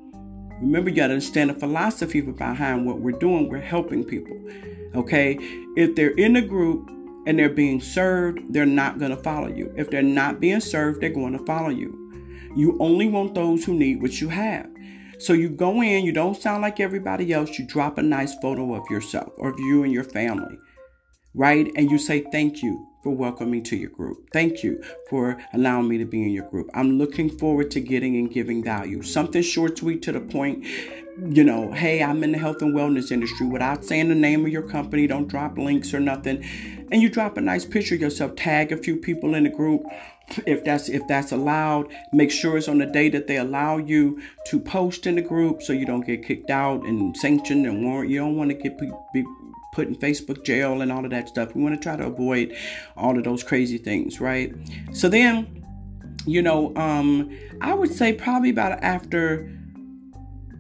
Remember, 0.61 0.88
you 0.88 0.97
got 0.97 1.09
to 1.09 1.14
understand 1.14 1.51
the 1.51 1.55
philosophy 1.55 2.20
behind 2.20 2.86
what 2.86 3.01
we're 3.01 3.18
doing. 3.18 3.49
We're 3.49 3.61
helping 3.61 4.05
people. 4.05 4.38
Okay? 4.95 5.36
If 5.76 5.95
they're 5.95 6.12
in 6.12 6.36
a 6.36 6.42
group 6.42 6.90
and 7.26 7.38
they're 7.38 7.51
being 7.51 7.80
served, 7.80 8.40
they're 8.51 8.64
not 8.64 8.99
going 8.99 9.11
to 9.11 9.16
follow 9.16 9.49
you. 9.49 9.72
If 9.76 9.90
they're 9.90 10.03
not 10.03 10.40
being 10.40 10.61
served, 10.61 11.01
they're 11.01 11.11
going 11.11 11.36
to 11.36 11.45
follow 11.45 11.70
you. 11.70 12.01
You 12.57 12.78
only 12.80 13.09
want 13.09 13.34
those 13.34 13.64
who 13.64 13.74
need 13.74 14.01
what 14.01 14.20
you 14.20 14.28
have. 14.28 14.70
So 15.18 15.32
you 15.32 15.49
go 15.49 15.82
in, 15.82 16.05
you 16.05 16.12
don't 16.12 16.40
sound 16.40 16.62
like 16.62 16.80
everybody 16.80 17.32
else, 17.32 17.59
you 17.59 17.66
drop 17.66 17.99
a 17.99 18.03
nice 18.03 18.34
photo 18.40 18.74
of 18.74 18.88
yourself 18.90 19.32
or 19.36 19.51
of 19.51 19.59
you 19.59 19.82
and 19.82 19.92
your 19.92 20.05
family 20.05 20.59
right? 21.35 21.70
And 21.76 21.91
you 21.91 21.99
say, 21.99 22.24
Thank 22.32 22.62
you 22.62 22.89
for 23.05 23.11
welcoming 23.11 23.62
to 23.62 23.76
your 23.76 23.91
group. 23.91 24.30
Thank 24.32 24.62
you 24.64 24.82
for 25.11 25.39
allowing 25.53 25.89
me 25.89 25.99
to 25.99 26.07
be 26.07 26.22
in 26.22 26.30
your 26.30 26.49
group. 26.49 26.70
I'm 26.74 26.99
looking 26.99 27.28
forward 27.28 27.70
to 27.72 27.80
getting 27.80 28.16
and 28.16 28.32
giving 28.32 28.64
value. 28.64 29.03
Something 29.03 29.43
short, 29.43 29.78
sweet, 29.78 30.03
to 30.03 30.12
the 30.12 30.20
point. 30.20 30.64
You 31.28 31.45
know, 31.45 31.70
hey, 31.70 32.03
I'm 32.03 32.24
in 32.24 32.32
the 32.32 32.39
health 32.39 32.62
and 32.62 32.74
wellness 32.74 33.12
industry 33.12 33.47
without 33.47 33.85
saying 33.85 34.09
the 34.09 34.14
name 34.14 34.45
of 34.47 34.51
your 34.51 34.62
company. 34.62 35.07
Don't 35.07 35.28
drop 35.28 35.59
links 35.59 35.93
or 35.93 36.01
nothing. 36.01 36.43
And 36.91 37.03
you 37.03 37.09
drop 37.09 37.37
a 37.37 37.41
nice 37.41 37.64
picture 37.64 37.95
of 37.95 38.01
yourself, 38.01 38.37
tag 38.37 38.72
a 38.72 38.76
few 38.76 38.97
people 38.97 39.35
in 39.35 39.45
the 39.45 39.51
group 39.51 39.85
if 40.47 40.64
that's 40.64 40.89
if 40.89 41.07
that's 41.07 41.32
allowed 41.32 41.87
make 42.12 42.30
sure 42.30 42.57
it's 42.57 42.66
on 42.66 42.78
the 42.78 42.87
day 42.87 43.11
that 43.11 43.26
they 43.26 43.37
allow 43.37 43.76
you 43.76 44.20
to 44.47 44.59
post 44.59 45.07
in 45.07 45.16
the 45.16 45.22
group 45.22 45.62
so 45.62 45.72
you 45.72 45.85
don't 45.85 46.07
get 46.07 46.24
kicked 46.24 46.49
out 46.49 46.82
and 46.87 47.14
sanctioned 47.16 47.66
and 47.66 47.85
warrant 47.85 48.11
you 48.11 48.18
don't 48.18 48.37
want 48.37 48.51
to 48.51 48.55
get 48.55 48.78
be, 48.78 48.91
put 49.75 49.89
in 49.89 49.97
Facebook 49.97 50.45
jail 50.45 50.81
and 50.81 50.91
all 50.93 51.05
of 51.05 51.11
that 51.11 51.29
stuff. 51.29 51.55
We 51.55 51.62
want 51.62 51.75
to 51.75 51.81
try 51.81 51.97
to 51.97 52.07
avoid 52.07 52.57
all 52.97 53.18
of 53.18 53.25
those 53.25 53.43
crazy 53.43 53.77
things, 53.77 54.20
right? 54.20 54.55
So 54.93 55.09
then, 55.09 55.64
you 56.27 56.41
know, 56.41 56.75
um, 56.77 57.37
I 57.61 57.75
would 57.75 57.93
say 57.93 58.12
probably 58.12 58.51
about 58.51 58.83
after, 58.83 59.51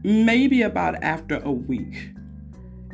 maybe 0.02 0.62
about 0.62 1.02
after 1.02 1.38
a 1.44 1.52
week 1.52 2.10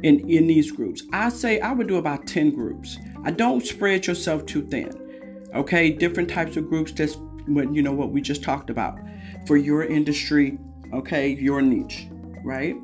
in 0.03 0.21
in 0.31 0.47
these 0.47 0.71
groups. 0.71 1.03
I 1.13 1.29
say 1.31 1.61
I 1.61 1.73
would 1.73 1.89
do 1.89 1.97
about 1.97 2.27
10 2.27 2.51
groups. 2.51 2.99
I 3.25 3.31
don't 3.31 3.65
spread 3.67 4.07
yourself 4.07 4.47
too 4.47 4.63
thin. 4.67 5.49
Okay, 5.55 5.91
different 5.91 6.31
types 6.31 6.57
of 6.57 6.69
groups 6.69 6.93
that's 6.93 7.17
what 7.47 7.75
you 7.75 7.83
know 7.83 7.93
what 7.93 8.11
we 8.11 8.21
just 8.21 8.43
talked 8.43 8.71
about 8.71 8.99
for 9.47 9.57
your 9.57 9.85
industry, 9.85 10.59
okay, 10.93 11.31
your 11.31 11.63
niche, 11.63 12.07
right? 12.45 12.77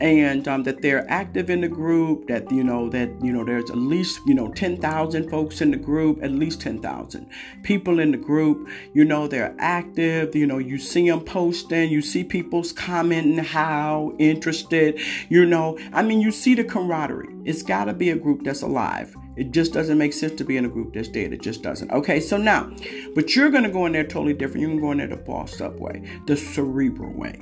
And 0.00 0.46
um, 0.46 0.62
that 0.64 0.82
they're 0.82 1.08
active 1.10 1.48
in 1.48 1.62
the 1.62 1.68
group 1.68 2.26
that 2.28 2.50
you 2.50 2.62
know 2.62 2.88
that 2.90 3.08
you 3.22 3.32
know 3.32 3.44
there's 3.44 3.70
at 3.70 3.76
least 3.76 4.20
you 4.26 4.34
know 4.34 4.48
10,000 4.52 5.30
folks 5.30 5.60
in 5.60 5.70
the 5.70 5.76
group 5.76 6.22
at 6.22 6.30
least 6.30 6.60
10,000 6.60 7.26
people 7.62 7.98
in 7.98 8.10
the 8.10 8.18
group 8.18 8.68
you 8.92 9.04
know 9.04 9.26
they're 9.26 9.54
active 9.58 10.34
you 10.34 10.46
know 10.46 10.58
you 10.58 10.78
see 10.78 11.08
them 11.08 11.20
posting 11.20 11.90
you 11.90 12.02
see 12.02 12.22
people's 12.22 12.72
commenting 12.72 13.38
how 13.38 14.12
interested 14.18 15.00
you 15.28 15.46
know 15.46 15.78
I 15.92 16.02
mean 16.02 16.20
you 16.20 16.30
see 16.30 16.54
the 16.54 16.64
camaraderie 16.64 17.34
it's 17.44 17.62
got 17.62 17.86
to 17.86 17.94
be 17.94 18.10
a 18.10 18.16
group 18.16 18.44
that's 18.44 18.62
alive 18.62 19.16
It 19.36 19.52
just 19.52 19.72
doesn't 19.72 19.98
make 19.98 20.12
sense 20.12 20.34
to 20.38 20.44
be 20.44 20.56
in 20.56 20.64
a 20.64 20.68
group 20.68 20.94
that's 20.94 21.08
dead. 21.08 21.32
It 21.32 21.42
just 21.42 21.62
doesn't. 21.62 21.90
Okay, 21.90 22.20
so 22.20 22.38
now, 22.38 22.70
but 23.14 23.36
you're 23.36 23.50
gonna 23.50 23.70
go 23.70 23.84
in 23.84 23.92
there 23.92 24.02
totally 24.02 24.32
different. 24.32 24.62
You're 24.62 24.70
gonna 24.70 24.80
go 24.80 24.92
in 24.92 24.98
there 24.98 25.08
the 25.08 25.16
boss 25.16 25.60
up 25.60 25.78
way, 25.78 26.02
the 26.26 26.36
cerebral 26.36 27.12
way, 27.12 27.38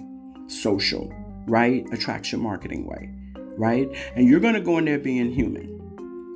social, 0.48 1.12
right? 1.46 1.86
Attraction 1.92 2.40
marketing 2.40 2.86
way, 2.86 3.10
right? 3.56 3.88
And 4.16 4.28
you're 4.28 4.40
gonna 4.40 4.60
go 4.60 4.78
in 4.78 4.84
there 4.84 4.98
being 4.98 5.32
human 5.32 5.74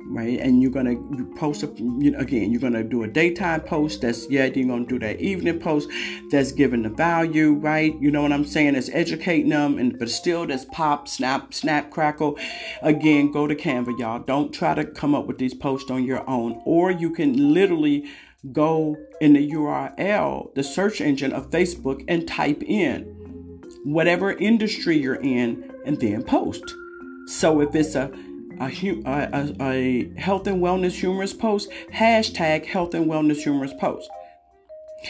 right? 0.09 0.39
And 0.39 0.61
you're 0.61 0.71
gonna 0.71 0.97
post 1.35 1.63
a, 1.63 1.67
you 1.77 2.11
know, 2.11 2.19
again. 2.19 2.51
You're 2.51 2.59
gonna 2.59 2.83
do 2.83 3.03
a 3.03 3.07
daytime 3.07 3.61
post. 3.61 4.01
That's 4.01 4.29
yeah. 4.29 4.45
You're 4.45 4.67
gonna 4.67 4.85
do 4.85 4.99
that 4.99 5.21
evening 5.21 5.59
post. 5.59 5.89
That's 6.31 6.51
giving 6.51 6.83
the 6.83 6.89
value, 6.89 7.53
right? 7.53 7.95
You 8.01 8.11
know 8.11 8.23
what 8.23 8.33
I'm 8.33 8.45
saying? 8.45 8.75
It's 8.75 8.89
educating 8.91 9.49
them, 9.49 9.77
and 9.77 9.97
but 9.97 10.09
still, 10.09 10.47
that's 10.47 10.65
pop, 10.65 11.07
snap, 11.07 11.53
snap, 11.53 11.91
crackle. 11.91 12.37
Again, 12.81 13.31
go 13.31 13.47
to 13.47 13.55
Canva, 13.55 13.97
y'all. 13.99 14.19
Don't 14.19 14.51
try 14.51 14.73
to 14.73 14.83
come 14.83 15.13
up 15.13 15.27
with 15.27 15.37
these 15.37 15.53
posts 15.53 15.91
on 15.91 16.03
your 16.03 16.27
own, 16.27 16.61
or 16.65 16.91
you 16.91 17.11
can 17.11 17.53
literally 17.53 18.09
go 18.51 18.95
in 19.21 19.33
the 19.33 19.51
URL, 19.51 20.55
the 20.55 20.63
search 20.63 21.01
engine 21.01 21.33
of 21.33 21.51
Facebook, 21.51 22.03
and 22.07 22.27
type 22.27 22.63
in 22.63 23.18
whatever 23.83 24.31
industry 24.33 24.97
you're 24.97 25.15
in, 25.15 25.71
and 25.85 25.99
then 25.99 26.23
post. 26.23 26.63
So 27.27 27.61
if 27.61 27.75
it's 27.75 27.95
a 27.95 28.11
a, 28.59 28.71
a, 29.05 29.55
a 29.61 30.19
health 30.19 30.47
and 30.47 30.61
wellness 30.61 30.99
humorous 30.99 31.33
post, 31.33 31.69
hashtag 31.93 32.65
health 32.65 32.93
and 32.93 33.05
wellness 33.05 33.37
humorous 33.37 33.73
post. 33.79 34.09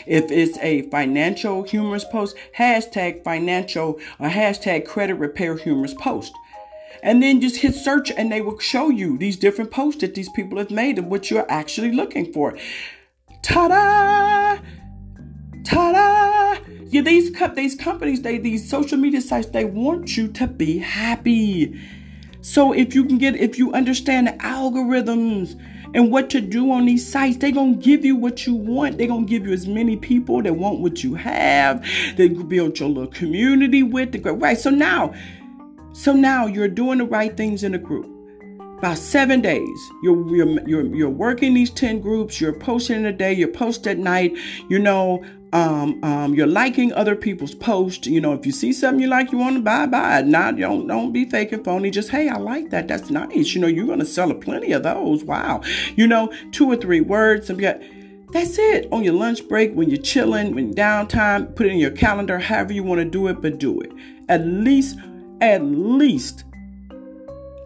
If 0.05 0.31
it's 0.31 0.57
a 0.59 0.83
financial 0.89 1.63
humorous 1.63 2.05
post, 2.05 2.35
hashtag 2.57 3.23
financial 3.23 3.99
or 4.19 4.29
hashtag 4.29 4.85
credit 4.85 5.15
repair 5.15 5.57
humorous 5.57 5.95
post. 5.95 6.31
And 7.01 7.23
then 7.23 7.41
just 7.41 7.57
hit 7.57 7.75
search 7.75 8.11
and 8.11 8.31
they 8.31 8.41
will 8.41 8.59
show 8.59 8.89
you 8.89 9.17
these 9.17 9.37
different 9.37 9.71
posts 9.71 10.01
that 10.01 10.15
these 10.15 10.29
people 10.29 10.57
have 10.57 10.69
made 10.69 10.99
of 10.99 11.05
what 11.05 11.31
you're 11.31 11.49
actually 11.49 11.91
looking 11.91 12.31
for. 12.33 12.57
Ta-da! 13.41 14.59
Ta-da! 15.69 16.59
Yeah, 16.85 17.01
these 17.01 17.31
these 17.55 17.75
companies, 17.75 18.23
they 18.23 18.39
these 18.39 18.67
social 18.67 18.97
media 18.97 19.21
sites, 19.21 19.49
they 19.49 19.65
want 19.65 20.17
you 20.17 20.27
to 20.29 20.47
be 20.47 20.79
happy. 20.79 21.79
So 22.41 22.73
if 22.73 22.95
you 22.95 23.05
can 23.05 23.19
get, 23.19 23.35
if 23.35 23.59
you 23.59 23.71
understand 23.73 24.27
the 24.27 24.31
algorithms 24.31 25.59
and 25.93 26.11
what 26.11 26.29
to 26.31 26.41
do 26.41 26.71
on 26.71 26.85
these 26.85 27.07
sites, 27.07 27.37
they're 27.37 27.51
gonna 27.51 27.75
give 27.75 28.03
you 28.03 28.15
what 28.15 28.47
you 28.47 28.55
want. 28.55 28.97
They're 28.97 29.07
gonna 29.07 29.27
give 29.27 29.45
you 29.45 29.53
as 29.53 29.67
many 29.67 29.97
people 29.97 30.41
that 30.41 30.55
want 30.55 30.79
what 30.79 31.03
you 31.03 31.13
have. 31.13 31.85
They 32.15 32.29
build 32.29 32.79
your 32.79 32.89
little 32.89 33.07
community 33.07 33.83
with 33.83 34.11
the 34.11 34.33
right. 34.33 34.57
So 34.57 34.71
now, 34.71 35.13
so 35.93 36.13
now 36.13 36.47
you're 36.47 36.67
doing 36.67 36.97
the 36.97 37.05
right 37.05 37.35
things 37.37 37.63
in 37.63 37.75
a 37.75 37.79
group. 37.79 38.07
About 38.79 38.97
seven 38.97 39.41
days, 39.41 39.91
you're, 40.01 40.35
you're 40.35 40.67
you're 40.67 40.95
you're 40.95 41.09
working 41.09 41.53
these 41.53 41.69
ten 41.69 41.99
groups. 41.99 42.39
You're 42.39 42.53
posting 42.53 42.95
in 42.95 43.05
a 43.05 43.11
day. 43.11 43.33
You're 43.33 43.49
post 43.49 43.85
at 43.87 43.97
night. 43.97 44.37
You 44.69 44.79
know, 44.79 45.21
um, 45.51 46.03
um, 46.03 46.35
you're 46.35 46.47
liking 46.47 46.93
other 46.93 47.15
people's 47.15 47.55
posts. 47.55 48.05
You 48.07 48.21
know, 48.21 48.33
if 48.33 48.45
you 48.45 48.51
see 48.51 48.71
something 48.71 49.01
you 49.01 49.07
like, 49.07 49.31
you 49.31 49.37
want 49.37 49.55
to 49.55 49.61
buy, 49.61 49.85
buy 49.87 50.19
it. 50.19 50.25
Not 50.25 50.57
don't 50.57 50.87
don't 50.87 51.11
be 51.11 51.25
fake 51.25 51.51
and 51.51 51.63
phony. 51.65 51.89
Just 51.89 52.09
hey, 52.09 52.29
I 52.29 52.37
like 52.37 52.69
that. 52.69 52.87
That's 52.87 53.09
nice. 53.09 53.55
You 53.55 53.61
know, 53.61 53.67
you're 53.67 53.87
gonna 53.87 54.05
sell 54.05 54.29
a 54.31 54.35
plenty 54.35 54.71
of 54.73 54.83
those. 54.83 55.23
Wow. 55.23 55.61
You 55.95 56.07
know, 56.07 56.31
two 56.51 56.67
or 56.67 56.75
three 56.75 57.01
words 57.01 57.49
and 57.49 57.59
get. 57.59 57.81
That's 58.31 58.59
it. 58.59 58.87
On 58.91 59.03
your 59.03 59.15
lunch 59.15 59.47
break, 59.47 59.73
when 59.73 59.89
you're 59.89 60.01
chilling, 60.01 60.53
when 60.53 60.75
downtime, 60.75 61.55
put 61.55 61.65
it 61.65 61.71
in 61.71 61.79
your 61.79 61.89
calendar, 61.89 62.37
however 62.37 62.73
you 62.73 62.83
want 62.83 62.99
to 62.99 63.05
do 63.05 63.27
it, 63.27 63.41
but 63.41 63.57
do 63.57 63.81
it. 63.81 63.91
At 64.29 64.45
least, 64.45 64.99
at 65.41 65.63
least, 65.63 66.43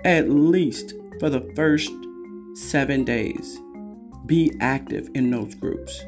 at 0.05 0.29
least 0.29 0.93
for 1.19 1.29
the 1.29 1.41
first 1.57 1.91
seven 2.55 3.03
days. 3.03 3.59
Be 4.25 4.53
active 4.61 5.09
in 5.15 5.31
those 5.31 5.53
groups 5.53 6.05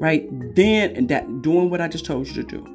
right? 0.00 0.26
Then 0.54 0.96
and 0.96 1.08
that 1.08 1.42
doing 1.42 1.70
what 1.70 1.80
I 1.80 1.88
just 1.88 2.04
told 2.04 2.26
you 2.28 2.34
to 2.34 2.42
do. 2.42 2.66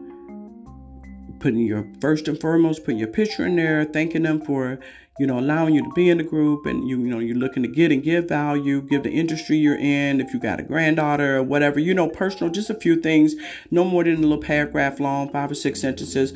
Putting 1.39 1.59
your 1.59 1.87
first 2.01 2.27
and 2.27 2.39
foremost, 2.39 2.83
putting 2.83 2.99
your 2.99 3.09
picture 3.09 3.45
in 3.45 3.55
there, 3.55 3.85
thanking 3.85 4.23
them 4.23 4.41
for, 4.41 4.79
you 5.19 5.27
know, 5.27 5.39
allowing 5.39 5.75
you 5.75 5.83
to 5.83 5.91
be 5.93 6.09
in 6.09 6.17
the 6.17 6.23
group 6.23 6.65
and 6.65 6.87
you, 6.87 6.99
you 6.99 7.07
know, 7.07 7.19
you're 7.19 7.35
looking 7.35 7.63
to 7.63 7.69
get 7.69 7.91
and 7.91 8.03
give 8.03 8.27
value, 8.27 8.81
give 8.81 9.03
the 9.03 9.11
industry 9.11 9.57
you're 9.57 9.77
in, 9.77 10.19
if 10.19 10.33
you 10.33 10.39
got 10.39 10.59
a 10.59 10.63
granddaughter 10.63 11.37
or 11.37 11.43
whatever, 11.43 11.79
you 11.79 11.93
know, 11.93 12.09
personal, 12.09 12.51
just 12.51 12.69
a 12.69 12.75
few 12.75 12.99
things, 12.99 13.35
no 13.69 13.83
more 13.83 14.03
than 14.03 14.15
a 14.15 14.19
little 14.19 14.39
paragraph 14.39 14.99
long, 14.99 15.29
five 15.31 15.51
or 15.51 15.55
six 15.55 15.81
sentences. 15.81 16.33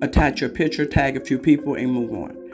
Attach 0.00 0.40
your 0.40 0.50
picture, 0.50 0.86
tag 0.86 1.16
a 1.16 1.20
few 1.20 1.38
people, 1.38 1.74
and 1.74 1.92
move 1.92 2.12
on 2.12 2.47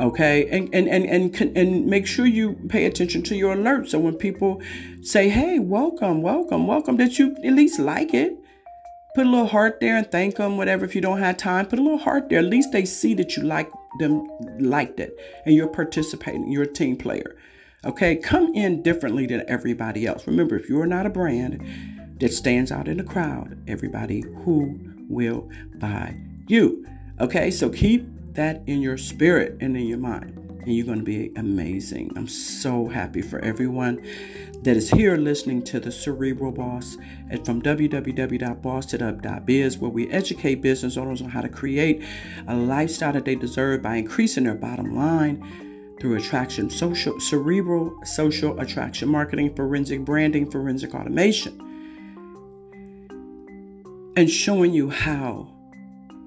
okay? 0.00 0.48
And 0.48 0.68
and 0.74 0.88
and 0.88 1.06
and, 1.06 1.56
and 1.56 1.86
make 1.86 2.06
sure 2.06 2.26
you 2.26 2.54
pay 2.68 2.86
attention 2.86 3.22
to 3.24 3.36
your 3.36 3.54
alerts. 3.54 3.90
So 3.90 3.98
when 3.98 4.14
people 4.14 4.62
say 5.02 5.28
hey 5.28 5.58
welcome 5.58 6.22
welcome 6.22 6.66
welcome 6.66 6.96
that 6.96 7.18
you 7.18 7.36
at 7.44 7.52
least 7.52 7.78
like 7.78 8.14
it. 8.14 8.32
Put 9.14 9.26
a 9.26 9.30
little 9.30 9.46
heart 9.46 9.80
there 9.80 9.96
and 9.96 10.10
thank 10.12 10.36
them 10.36 10.58
whatever 10.58 10.84
if 10.84 10.94
you 10.94 11.00
don't 11.00 11.18
have 11.20 11.38
time. 11.38 11.66
Put 11.66 11.78
a 11.78 11.82
little 11.82 11.98
heart 11.98 12.28
there. 12.28 12.40
At 12.40 12.44
least 12.44 12.72
they 12.72 12.84
see 12.84 13.14
that 13.14 13.34
you 13.34 13.44
like 13.44 13.70
them 13.98 14.28
liked 14.58 15.00
it 15.00 15.18
and 15.46 15.54
you're 15.54 15.68
participating 15.68 16.50
you're 16.52 16.64
a 16.64 16.72
team 16.72 16.96
player 16.96 17.36
okay? 17.86 18.16
Come 18.16 18.54
in 18.54 18.82
differently 18.82 19.26
than 19.26 19.44
everybody 19.48 20.06
else. 20.06 20.26
Remember 20.26 20.56
if 20.56 20.68
you're 20.68 20.86
not 20.86 21.06
a 21.06 21.10
brand 21.10 21.64
that 22.20 22.32
stands 22.32 22.72
out 22.72 22.88
in 22.88 22.96
the 22.96 23.04
crowd 23.04 23.56
everybody 23.68 24.22
who 24.44 24.78
will 25.08 25.48
buy 25.76 26.16
you 26.48 26.86
okay? 27.20 27.50
So 27.50 27.70
keep 27.70 28.06
that 28.36 28.62
in 28.66 28.80
your 28.80 28.96
spirit 28.96 29.58
and 29.60 29.76
in 29.76 29.86
your 29.86 29.98
mind. 29.98 30.38
And 30.62 30.74
you're 30.74 30.86
going 30.86 30.98
to 30.98 31.04
be 31.04 31.32
amazing. 31.36 32.12
I'm 32.16 32.28
so 32.28 32.88
happy 32.88 33.22
for 33.22 33.38
everyone 33.40 34.02
that 34.62 34.76
is 34.76 34.90
here 34.90 35.16
listening 35.16 35.62
to 35.64 35.78
the 35.78 35.92
Cerebral 35.92 36.52
Boss 36.52 36.96
and 37.30 37.44
from 37.44 37.60
www.bossitup.biz, 37.62 39.78
where 39.78 39.90
we 39.90 40.10
educate 40.10 40.56
business 40.56 40.96
owners 40.96 41.22
on 41.22 41.28
how 41.28 41.40
to 41.40 41.48
create 41.48 42.02
a 42.48 42.56
lifestyle 42.56 43.12
that 43.12 43.24
they 43.24 43.36
deserve 43.36 43.82
by 43.82 43.94
increasing 43.96 44.44
their 44.44 44.54
bottom 44.54 44.96
line 44.96 45.96
through 46.00 46.16
attraction, 46.16 46.68
social, 46.68 47.20
cerebral, 47.20 47.96
social 48.04 48.58
attraction 48.60 49.08
marketing, 49.08 49.54
forensic 49.54 50.04
branding, 50.04 50.50
forensic 50.50 50.94
automation, 50.94 51.62
and 54.16 54.28
showing 54.28 54.72
you 54.72 54.90
how 54.90 55.55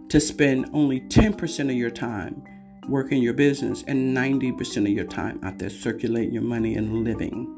to 0.10 0.20
spend 0.20 0.70
only 0.74 1.02
10% 1.02 1.60
of 1.70 1.76
your 1.76 1.92
time 1.92 2.44
working 2.88 3.22
your 3.22 3.34
business 3.34 3.84
and 3.88 4.16
90% 4.16 4.78
of 4.78 4.90
your 4.90 5.06
time 5.06 5.40
out 5.44 5.60
there 5.60 5.70
circulating 5.70 6.34
your 6.34 6.44
money 6.44 6.76
and 6.76 7.04
living. 7.04 7.56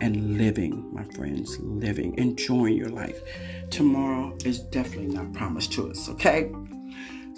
And 0.00 0.38
living, 0.38 0.94
my 0.94 1.02
friends, 1.16 1.58
living, 1.58 2.16
enjoying 2.18 2.76
your 2.76 2.88
life. 2.88 3.20
Tomorrow 3.70 4.36
is 4.44 4.60
definitely 4.60 5.12
not 5.12 5.32
promised 5.32 5.72
to 5.72 5.90
us, 5.90 6.08
okay? 6.08 6.52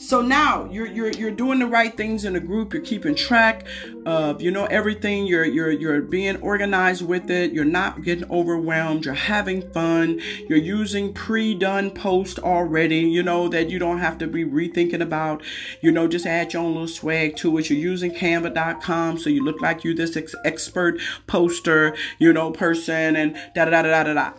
So 0.02 0.22
now 0.22 0.66
you're 0.72 0.86
you're 0.86 1.10
you're 1.10 1.30
doing 1.30 1.58
the 1.58 1.66
right 1.66 1.94
things 1.94 2.24
in 2.24 2.34
a 2.34 2.40
group. 2.40 2.72
You're 2.72 2.82
keeping 2.82 3.14
track 3.14 3.66
of 4.06 4.40
you 4.40 4.50
know 4.50 4.64
everything. 4.64 5.26
You're 5.26 5.44
you're 5.44 5.70
you're 5.70 6.00
being 6.00 6.36
organized 6.40 7.06
with 7.06 7.30
it. 7.30 7.52
You're 7.52 7.66
not 7.66 8.02
getting 8.02 8.28
overwhelmed. 8.30 9.04
You're 9.04 9.12
having 9.12 9.70
fun. 9.72 10.18
You're 10.48 10.56
using 10.56 11.12
pre-done 11.12 11.90
posts 11.90 12.38
already. 12.38 13.00
You 13.00 13.22
know 13.22 13.46
that 13.48 13.68
you 13.68 13.78
don't 13.78 13.98
have 13.98 14.16
to 14.18 14.26
be 14.26 14.42
rethinking 14.42 15.02
about. 15.02 15.42
You 15.82 15.92
know 15.92 16.08
just 16.08 16.24
add 16.24 16.54
your 16.54 16.62
own 16.62 16.72
little 16.72 16.88
swag 16.88 17.36
to 17.36 17.58
it. 17.58 17.68
You're 17.68 17.78
using 17.78 18.10
Canva.com 18.10 19.18
so 19.18 19.28
you 19.28 19.44
look 19.44 19.60
like 19.60 19.84
you're 19.84 19.94
this 19.94 20.16
ex- 20.16 20.34
expert 20.46 20.98
poster. 21.26 21.94
You 22.18 22.32
know 22.32 22.52
person 22.52 23.16
and 23.16 23.34
da 23.54 23.66
da 23.66 23.82
da 23.82 23.82
da 23.82 24.04
da 24.04 24.14
da. 24.14 24.32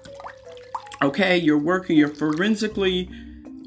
Okay, 1.04 1.38
you're 1.38 1.60
working. 1.60 1.98
You're 1.98 2.08
forensically 2.08 3.12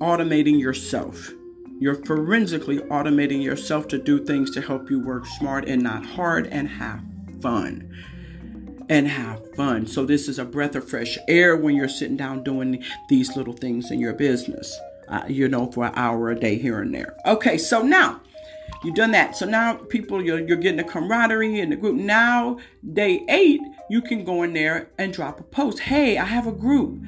automating 0.01 0.59
yourself. 0.59 1.33
You're 1.81 2.05
forensically 2.05 2.79
automating 2.79 3.43
yourself 3.43 3.89
to 3.89 3.99
do 3.99 4.25
things 4.25 4.51
to 4.53 4.61
help 4.61 4.91
you 4.91 5.01
work 5.01 5.27
smart 5.27 5.67
and 5.67 5.83
not 5.83 6.05
hard 6.05 6.47
and 6.47 6.69
have 6.69 7.03
fun. 7.41 7.91
And 8.89 9.09
have 9.09 9.55
fun. 9.55 9.87
So, 9.87 10.05
this 10.05 10.29
is 10.29 10.39
a 10.39 10.45
breath 10.45 10.77
of 10.77 10.89
fresh 10.89 11.17
air 11.27 11.57
when 11.57 11.75
you're 11.75 11.89
sitting 11.89 12.19
down 12.19 12.45
doing 12.45 12.85
these 13.09 13.35
little 13.35 13.55
things 13.55 13.91
in 13.91 13.99
your 13.99 14.13
business, 14.13 14.79
uh, 15.09 15.25
you 15.27 15.49
know, 15.49 15.73
for 15.73 15.87
an 15.87 15.93
hour 15.97 16.31
a 16.31 16.39
day 16.39 16.59
here 16.59 16.81
and 16.81 16.95
there. 16.95 17.17
Okay, 17.25 17.57
so 17.57 17.81
now 17.81 18.21
you've 18.85 18.95
done 18.95 19.13
that. 19.13 19.37
So 19.37 19.47
now 19.47 19.75
people, 19.75 20.23
you're, 20.23 20.47
you're 20.47 20.59
getting 20.59 20.77
the 20.77 20.85
camaraderie 20.85 21.61
in 21.61 21.71
the 21.71 21.77
group. 21.77 21.97
Now, 21.97 22.59
day 22.93 23.25
eight, 23.31 23.63
you 23.89 24.03
can 24.03 24.23
go 24.23 24.43
in 24.43 24.53
there 24.53 24.91
and 24.99 25.15
drop 25.15 25.41
a 25.41 25.45
post. 25.45 25.79
Hey, 25.79 26.19
I 26.19 26.27
have 26.27 26.47
a 26.47 26.53
group. 26.53 27.03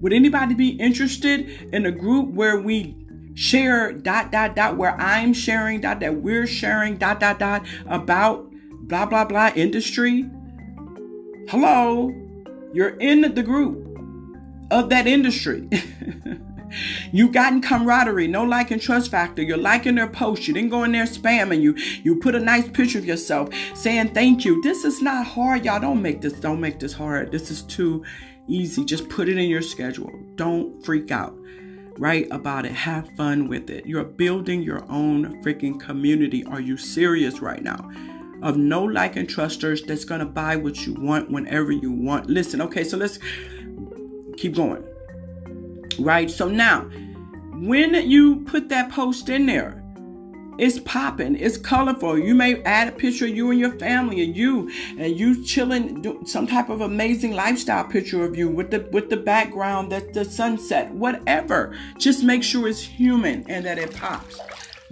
Would 0.00 0.12
anybody 0.12 0.54
be 0.54 0.70
interested 0.70 1.48
in 1.72 1.86
a 1.86 1.92
group 1.92 2.30
where 2.30 2.60
we 2.60 2.96
share 3.34 3.92
dot 3.92 4.30
dot 4.30 4.54
dot 4.54 4.76
where 4.76 4.98
I'm 5.00 5.32
sharing 5.32 5.80
dot 5.80 6.00
that 6.00 6.16
we're 6.16 6.46
sharing 6.46 6.96
dot 6.96 7.20
dot 7.20 7.38
dot 7.38 7.66
about 7.86 8.50
blah 8.82 9.06
blah 9.06 9.24
blah 9.24 9.52
industry. 9.54 10.28
Hello, 11.48 12.10
you're 12.72 12.96
in 12.98 13.34
the 13.34 13.42
group 13.42 13.88
of 14.70 14.88
that 14.90 15.06
industry. 15.06 15.68
You've 17.12 17.32
gotten 17.32 17.60
camaraderie, 17.60 18.28
no 18.28 18.44
like 18.44 18.70
and 18.70 18.80
trust 18.80 19.10
factor. 19.10 19.42
You're 19.42 19.58
liking 19.58 19.94
their 19.94 20.08
post. 20.08 20.48
You 20.48 20.54
didn't 20.54 20.70
go 20.70 20.84
in 20.84 20.92
there 20.92 21.04
spamming 21.04 21.60
you. 21.60 21.74
You 22.02 22.16
put 22.16 22.34
a 22.34 22.40
nice 22.40 22.68
picture 22.68 22.98
of 22.98 23.04
yourself 23.04 23.50
saying 23.74 24.14
thank 24.14 24.44
you. 24.44 24.62
This 24.62 24.84
is 24.84 25.02
not 25.02 25.26
hard, 25.26 25.64
y'all. 25.64 25.80
Don't 25.80 26.02
make 26.02 26.20
this. 26.20 26.32
Don't 26.34 26.60
make 26.60 26.80
this 26.80 26.92
hard. 26.92 27.32
This 27.32 27.50
is 27.50 27.62
too 27.62 28.04
easy. 28.48 28.84
Just 28.84 29.08
put 29.08 29.28
it 29.28 29.38
in 29.38 29.48
your 29.48 29.62
schedule. 29.62 30.10
Don't 30.36 30.82
freak 30.84 31.10
out. 31.10 31.36
Write 31.98 32.28
about 32.30 32.64
it. 32.64 32.72
Have 32.72 33.08
fun 33.16 33.48
with 33.48 33.70
it. 33.70 33.86
You're 33.86 34.04
building 34.04 34.62
your 34.62 34.84
own 34.90 35.42
freaking 35.42 35.78
community. 35.78 36.44
Are 36.44 36.60
you 36.60 36.76
serious 36.76 37.40
right 37.40 37.62
now? 37.62 37.90
Of 38.42 38.56
no 38.56 38.82
like 38.82 39.16
and 39.16 39.28
trusters 39.28 39.82
that's 39.82 40.04
gonna 40.04 40.26
buy 40.26 40.56
what 40.56 40.86
you 40.86 40.94
want 40.94 41.30
whenever 41.30 41.70
you 41.70 41.92
want. 41.92 42.28
Listen, 42.28 42.60
okay, 42.62 42.82
so 42.82 42.96
let's 42.96 43.18
keep 44.36 44.54
going. 44.54 44.84
Right? 45.98 46.30
So 46.30 46.48
now, 46.48 46.90
when 47.54 47.94
you 47.94 48.40
put 48.44 48.68
that 48.70 48.90
post 48.90 49.28
in 49.28 49.46
there, 49.46 49.81
it's 50.58 50.78
popping. 50.80 51.36
It's 51.36 51.56
colorful. 51.56 52.18
You 52.18 52.34
may 52.34 52.62
add 52.62 52.88
a 52.88 52.92
picture 52.92 53.24
of 53.24 53.36
you 53.36 53.50
and 53.50 53.58
your 53.58 53.72
family 53.78 54.22
and 54.22 54.36
you 54.36 54.70
and 54.98 55.18
you 55.18 55.44
chilling, 55.44 56.26
some 56.26 56.46
type 56.46 56.68
of 56.68 56.80
amazing 56.80 57.32
lifestyle 57.32 57.84
picture 57.84 58.24
of 58.24 58.36
you 58.36 58.48
with 58.48 58.70
the 58.70 58.80
with 58.92 59.10
the 59.10 59.16
background 59.16 59.92
that 59.92 60.12
the 60.12 60.24
sunset, 60.24 60.90
whatever. 60.92 61.76
Just 61.98 62.22
make 62.22 62.42
sure 62.42 62.68
it's 62.68 62.80
human 62.80 63.44
and 63.48 63.64
that 63.64 63.78
it 63.78 63.94
pops. 63.94 64.40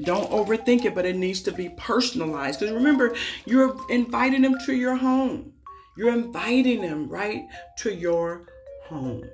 Don't 0.02 0.30
overthink 0.30 0.84
it, 0.86 0.94
but 0.94 1.04
it 1.04 1.16
needs 1.16 1.42
to 1.42 1.52
be 1.52 1.68
personalized. 1.76 2.60
Because 2.60 2.74
remember, 2.74 3.14
you're 3.44 3.76
inviting 3.90 4.42
them 4.42 4.56
to 4.64 4.74
your 4.74 4.96
home. 4.96 5.52
You're 5.96 6.14
inviting 6.14 6.80
them 6.80 7.08
right 7.08 7.42
to 7.78 7.94
your 7.94 8.46
home 8.84 9.28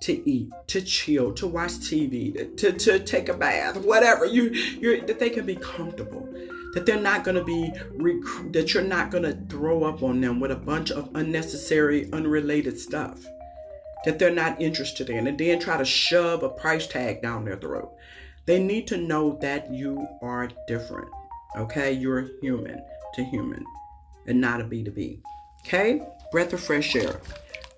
to 0.00 0.28
eat, 0.28 0.50
to 0.68 0.80
chill, 0.80 1.32
to 1.34 1.46
watch 1.46 1.72
TV, 1.72 2.56
to, 2.56 2.72
to 2.72 2.98
take 2.98 3.28
a 3.28 3.34
bath, 3.34 3.76
whatever. 3.78 4.24
You 4.24 4.50
you 4.50 5.00
that 5.06 5.18
they 5.18 5.30
can 5.30 5.46
be 5.46 5.56
comfortable. 5.56 6.28
That 6.74 6.84
they're 6.84 7.00
not 7.00 7.24
to 7.36 7.44
be 7.44 7.72
rec- 7.92 8.52
that 8.52 8.74
you're 8.74 8.82
not 8.82 9.10
to 9.22 9.32
throw 9.48 9.84
up 9.84 10.02
on 10.02 10.20
them 10.20 10.40
with 10.40 10.50
a 10.50 10.56
bunch 10.56 10.90
of 10.90 11.08
unnecessary, 11.14 12.10
unrelated 12.12 12.78
stuff 12.78 13.24
that 14.04 14.20
they're 14.20 14.30
not 14.30 14.60
interested 14.60 15.10
in, 15.10 15.26
and 15.26 15.36
then 15.36 15.58
try 15.58 15.76
to 15.76 15.84
shove 15.84 16.42
a 16.42 16.48
price 16.48 16.86
tag 16.86 17.22
down 17.22 17.44
their 17.44 17.56
throat. 17.56 17.92
They 18.44 18.62
need 18.62 18.86
to 18.88 18.96
know 18.96 19.36
that 19.40 19.72
you 19.72 20.06
are 20.22 20.48
different. 20.68 21.08
Okay, 21.56 21.92
you're 21.92 22.28
human 22.40 22.82
to 23.14 23.24
human, 23.24 23.64
and 24.26 24.40
not 24.40 24.60
a 24.60 24.64
B2B. 24.64 25.20
Okay, 25.66 26.02
breath 26.30 26.52
of 26.52 26.60
fresh 26.60 26.94
air 26.94 27.20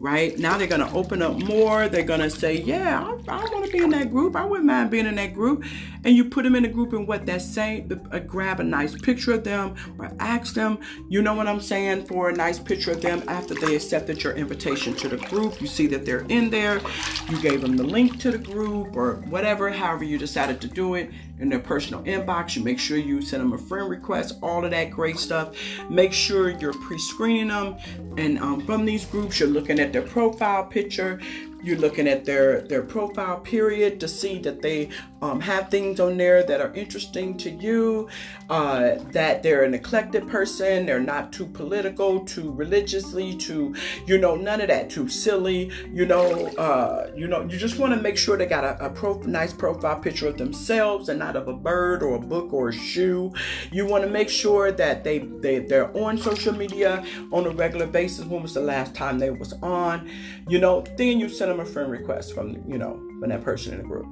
right? 0.00 0.38
Now 0.38 0.56
they're 0.56 0.68
going 0.68 0.86
to 0.86 0.92
open 0.92 1.22
up 1.22 1.42
more. 1.42 1.88
They're 1.88 2.02
going 2.04 2.20
to 2.20 2.30
say, 2.30 2.60
yeah, 2.60 3.00
I, 3.00 3.40
I 3.40 3.44
want 3.44 3.66
to 3.66 3.72
be 3.72 3.78
in 3.78 3.90
that 3.90 4.10
group. 4.10 4.36
I 4.36 4.44
wouldn't 4.44 4.66
mind 4.66 4.90
being 4.90 5.06
in 5.06 5.16
that 5.16 5.34
group. 5.34 5.64
And 6.04 6.14
you 6.14 6.24
put 6.24 6.44
them 6.44 6.54
in 6.54 6.64
a 6.64 6.68
group 6.68 6.92
and 6.92 7.06
what 7.06 7.26
that 7.26 7.42
say, 7.42 7.86
uh, 8.12 8.20
grab 8.20 8.60
a 8.60 8.64
nice 8.64 8.94
picture 8.94 9.32
of 9.32 9.44
them 9.44 9.74
or 9.98 10.12
ask 10.20 10.54
them, 10.54 10.78
you 11.08 11.20
know 11.20 11.34
what 11.34 11.48
I'm 11.48 11.60
saying, 11.60 12.06
for 12.06 12.28
a 12.30 12.32
nice 12.32 12.58
picture 12.58 12.92
of 12.92 13.02
them 13.02 13.22
after 13.26 13.54
they 13.54 13.74
accepted 13.74 14.22
your 14.22 14.34
invitation 14.34 14.94
to 14.94 15.08
the 15.08 15.16
group. 15.16 15.60
You 15.60 15.66
see 15.66 15.88
that 15.88 16.06
they're 16.06 16.26
in 16.28 16.50
there. 16.50 16.80
You 17.28 17.40
gave 17.40 17.62
them 17.62 17.76
the 17.76 17.84
link 17.84 18.20
to 18.20 18.30
the 18.30 18.38
group 18.38 18.94
or 18.94 19.16
whatever, 19.28 19.70
however 19.70 20.04
you 20.04 20.18
decided 20.18 20.60
to 20.60 20.68
do 20.68 20.94
it 20.94 21.10
in 21.40 21.48
their 21.48 21.58
personal 21.58 22.02
inbox. 22.04 22.56
You 22.56 22.64
make 22.64 22.78
sure 22.78 22.96
you 22.96 23.22
send 23.22 23.42
them 23.42 23.52
a 23.52 23.58
friend 23.58 23.88
request, 23.88 24.38
all 24.42 24.64
of 24.64 24.70
that 24.70 24.90
great 24.90 25.18
stuff. 25.18 25.56
Make 25.88 26.12
sure 26.12 26.50
you're 26.50 26.72
pre-screening 26.72 27.48
them. 27.48 27.76
And 28.16 28.38
um, 28.38 28.64
from 28.66 28.84
these 28.84 29.04
groups, 29.04 29.38
you're 29.40 29.48
looking 29.48 29.78
at 29.78 29.92
their 29.92 30.02
profile 30.02 30.64
picture. 30.64 31.20
You're 31.62 31.78
looking 31.78 32.06
at 32.06 32.24
their, 32.24 32.62
their 32.62 32.82
profile 32.82 33.40
period 33.40 33.98
to 34.00 34.08
see 34.08 34.38
that 34.40 34.62
they 34.62 34.90
um, 35.20 35.40
have 35.40 35.70
things 35.70 35.98
on 35.98 36.16
there 36.16 36.44
that 36.44 36.60
are 36.60 36.72
interesting 36.74 37.36
to 37.38 37.50
you, 37.50 38.08
uh, 38.48 38.96
that 39.12 39.42
they're 39.42 39.64
an 39.64 39.74
eclectic 39.74 40.26
person, 40.28 40.86
they're 40.86 41.00
not 41.00 41.32
too 41.32 41.46
political, 41.46 42.24
too 42.24 42.52
religiously, 42.52 43.36
too, 43.36 43.74
you 44.06 44.18
know, 44.18 44.36
none 44.36 44.60
of 44.60 44.68
that, 44.68 44.88
too 44.88 45.08
silly, 45.08 45.72
you 45.92 46.06
know, 46.06 46.46
uh, 46.58 47.10
you 47.16 47.26
know, 47.26 47.42
you 47.42 47.58
just 47.58 47.78
want 47.78 47.92
to 47.92 48.00
make 48.00 48.16
sure 48.16 48.36
they 48.36 48.46
got 48.46 48.64
a, 48.64 48.86
a 48.86 49.26
nice 49.26 49.52
profile 49.52 49.98
picture 49.98 50.28
of 50.28 50.38
themselves 50.38 51.08
and 51.08 51.18
not 51.18 51.34
of 51.34 51.48
a 51.48 51.52
bird 51.52 52.02
or 52.02 52.14
a 52.14 52.20
book 52.20 52.52
or 52.52 52.68
a 52.68 52.72
shoe. 52.72 53.32
You 53.72 53.86
want 53.86 54.04
to 54.04 54.10
make 54.10 54.28
sure 54.28 54.70
that 54.70 55.02
they, 55.02 55.18
they, 55.18 55.58
they're 55.58 55.96
on 55.96 56.18
social 56.18 56.54
media 56.54 57.04
on 57.32 57.46
a 57.46 57.50
regular 57.50 57.86
basis. 57.86 58.24
When 58.24 58.42
was 58.42 58.54
the 58.54 58.60
last 58.60 58.94
time 58.94 59.18
they 59.18 59.30
was 59.30 59.54
on? 59.54 60.08
You 60.48 60.58
know, 60.58 60.84
then 60.96 61.18
you 61.18 61.28
send 61.28 61.47
them 61.48 61.60
a 61.60 61.64
friend 61.64 61.90
request 61.90 62.34
from, 62.34 62.62
you 62.70 62.78
know, 62.78 62.94
from 63.20 63.28
that 63.30 63.42
person 63.42 63.72
in 63.74 63.78
the 63.78 63.88
group. 63.88 64.06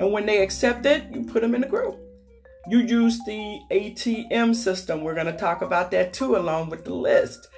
And 0.00 0.12
when 0.12 0.26
they 0.26 0.42
accept 0.42 0.86
it, 0.86 1.04
you 1.12 1.24
put 1.24 1.42
them 1.42 1.54
in 1.54 1.60
the 1.60 1.66
group. 1.66 1.98
You 2.68 2.78
use 2.78 3.18
the 3.24 3.60
ATM 3.70 4.54
system. 4.54 5.02
We're 5.02 5.14
going 5.14 5.26
to 5.26 5.36
talk 5.36 5.62
about 5.62 5.90
that 5.92 6.12
too, 6.12 6.36
along 6.36 6.70
with 6.70 6.84
the 6.84 6.94
list. 6.94 7.48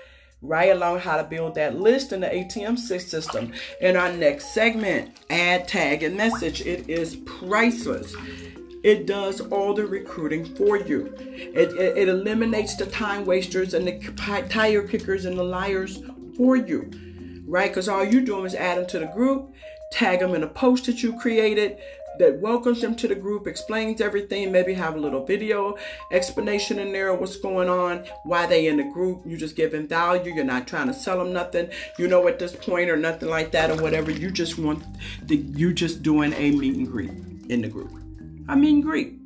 Right 0.40 0.70
along 0.70 1.00
how 1.00 1.16
to 1.16 1.24
build 1.24 1.54
that 1.54 1.78
list 1.78 2.12
in 2.12 2.20
the 2.20 2.26
ATM 2.26 2.78
system. 2.78 3.52
In 3.80 3.96
our 3.96 4.12
next 4.12 4.54
segment, 4.54 5.18
add, 5.30 5.68
tag, 5.68 6.02
and 6.02 6.16
message. 6.16 6.62
It 6.62 6.88
is 6.88 7.16
priceless. 7.16 8.14
It 8.82 9.06
does 9.06 9.40
all 9.40 9.74
the 9.74 9.86
recruiting 9.86 10.44
for 10.56 10.76
you. 10.76 11.14
It, 11.18 11.70
it, 11.72 11.96
it 11.98 12.08
eliminates 12.08 12.74
the 12.74 12.86
time 12.86 13.24
wasters 13.24 13.74
and 13.74 13.86
the 13.86 14.46
tire 14.48 14.86
kickers 14.86 15.24
and 15.24 15.38
the 15.38 15.44
liars 15.44 16.02
for 16.36 16.56
you. 16.56 16.90
Right? 17.47 17.70
Because 17.70 17.88
all 17.88 18.05
you're 18.05 18.22
doing 18.22 18.47
is 18.47 18.55
add 18.55 18.78
them 18.78 18.86
to 18.86 18.99
the 18.99 19.07
group, 19.07 19.53
tag 19.90 20.20
them 20.20 20.34
in 20.34 20.43
a 20.43 20.49
post 20.49 20.86
that 20.86 21.03
you 21.03 21.18
created, 21.18 21.78
that 22.18 22.40
welcomes 22.40 22.80
them 22.80 22.95
to 22.97 23.09
the 23.09 23.14
group, 23.14 23.47
explains 23.47 24.01
everything, 24.01 24.53
maybe 24.53 24.74
have 24.74 24.95
a 24.95 25.01
little 25.01 25.24
video 25.24 25.76
explanation 26.11 26.78
in 26.78 26.93
there 26.93 27.09
of 27.09 27.20
what's 27.20 27.36
going 27.36 27.68
on, 27.68 28.05
why 28.24 28.47
they 28.47 28.66
in 28.66 28.76
the 28.76 28.84
group. 28.84 29.22
You 29.26 29.36
just 29.36 29.57
giving 29.57 29.88
value. 29.88 30.34
You're 30.34 30.45
not 30.45 30.68
trying 30.68 30.88
to 30.88 30.95
sell 30.95 31.18
them 31.18 31.32
nothing, 31.32 31.70
you 31.99 32.09
know, 32.09 32.28
at 32.28 32.38
this 32.38 32.55
point 32.55 32.90
or 32.90 32.97
nothing 32.97 33.28
like 33.28 33.51
that 33.53 33.70
or 33.70 33.82
whatever. 33.82 34.11
You 34.11 34.30
just 34.30 34.59
want 34.59 34.84
the 35.26 35.36
you 35.36 35.72
just 35.72 36.03
doing 36.03 36.32
a 36.34 36.51
meet 36.53 36.76
and 36.76 36.90
greet 36.90 37.11
in 37.49 37.62
the 37.62 37.68
group. 37.68 37.93
A 38.49 38.57
meet 38.57 38.74
and 38.74 38.82
greet 38.82 39.21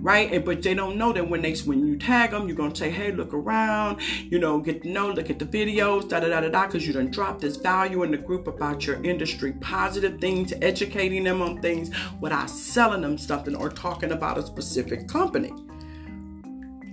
right? 0.00 0.44
But 0.44 0.62
they 0.62 0.74
don't 0.74 0.96
know 0.96 1.12
that 1.12 1.28
when 1.28 1.42
they 1.42 1.54
when 1.54 1.86
you 1.86 1.96
tag 1.96 2.30
them, 2.30 2.46
you're 2.46 2.56
gonna 2.56 2.74
say, 2.74 2.90
hey, 2.90 3.12
look 3.12 3.34
around, 3.34 4.00
you 4.30 4.38
know, 4.38 4.58
get 4.60 4.82
to 4.82 4.88
know, 4.88 5.10
look 5.10 5.30
at 5.30 5.38
the 5.38 5.44
videos, 5.44 6.08
da 6.08 6.20
da 6.20 6.28
da 6.28 6.40
da 6.40 6.48
da, 6.48 6.66
because 6.66 6.86
you 6.86 6.92
done 6.92 7.10
drop 7.10 7.40
this 7.40 7.56
value 7.56 8.02
in 8.02 8.10
the 8.10 8.16
group 8.16 8.46
about 8.46 8.86
your 8.86 9.02
industry, 9.04 9.52
positive 9.60 10.20
things, 10.20 10.52
educating 10.62 11.24
them 11.24 11.42
on 11.42 11.60
things 11.60 11.90
without 12.20 12.48
selling 12.50 13.02
them 13.02 13.18
something 13.18 13.54
or 13.54 13.68
talking 13.68 14.12
about 14.12 14.38
a 14.38 14.42
specific 14.42 15.08
company. 15.08 15.52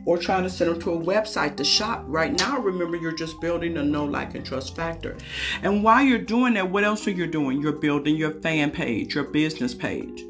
Or 0.05 0.18
trying 0.18 0.43
to 0.43 0.49
send 0.49 0.72
them 0.72 0.80
to 0.84 0.93
a 0.93 0.97
website 0.97 1.58
to 1.58 1.66
shop. 1.66 2.05
Right 2.08 2.32
now, 2.39 2.60
remember, 2.60 2.95
you're 2.95 3.12
just 3.12 3.41
building 3.41 3.76
a 3.76 3.84
know, 3.84 4.05
like, 4.05 4.36
and 4.36 4.45
trust 4.45 4.74
factor. 4.74 5.18
And 5.64 5.84
while 5.84 6.01
you're 6.01 6.18
doing 6.18 6.53
that, 6.53 6.72
what 6.72 6.86
else 6.86 7.05
are 7.08 7.12
you 7.12 7.28
doing? 7.28 7.62
You're 7.62 7.74
building 7.74 8.16
your 8.16 8.32
fan 8.39 8.72
page, 8.72 9.16
your 9.16 9.26
business 9.26 9.74
page 9.74 10.24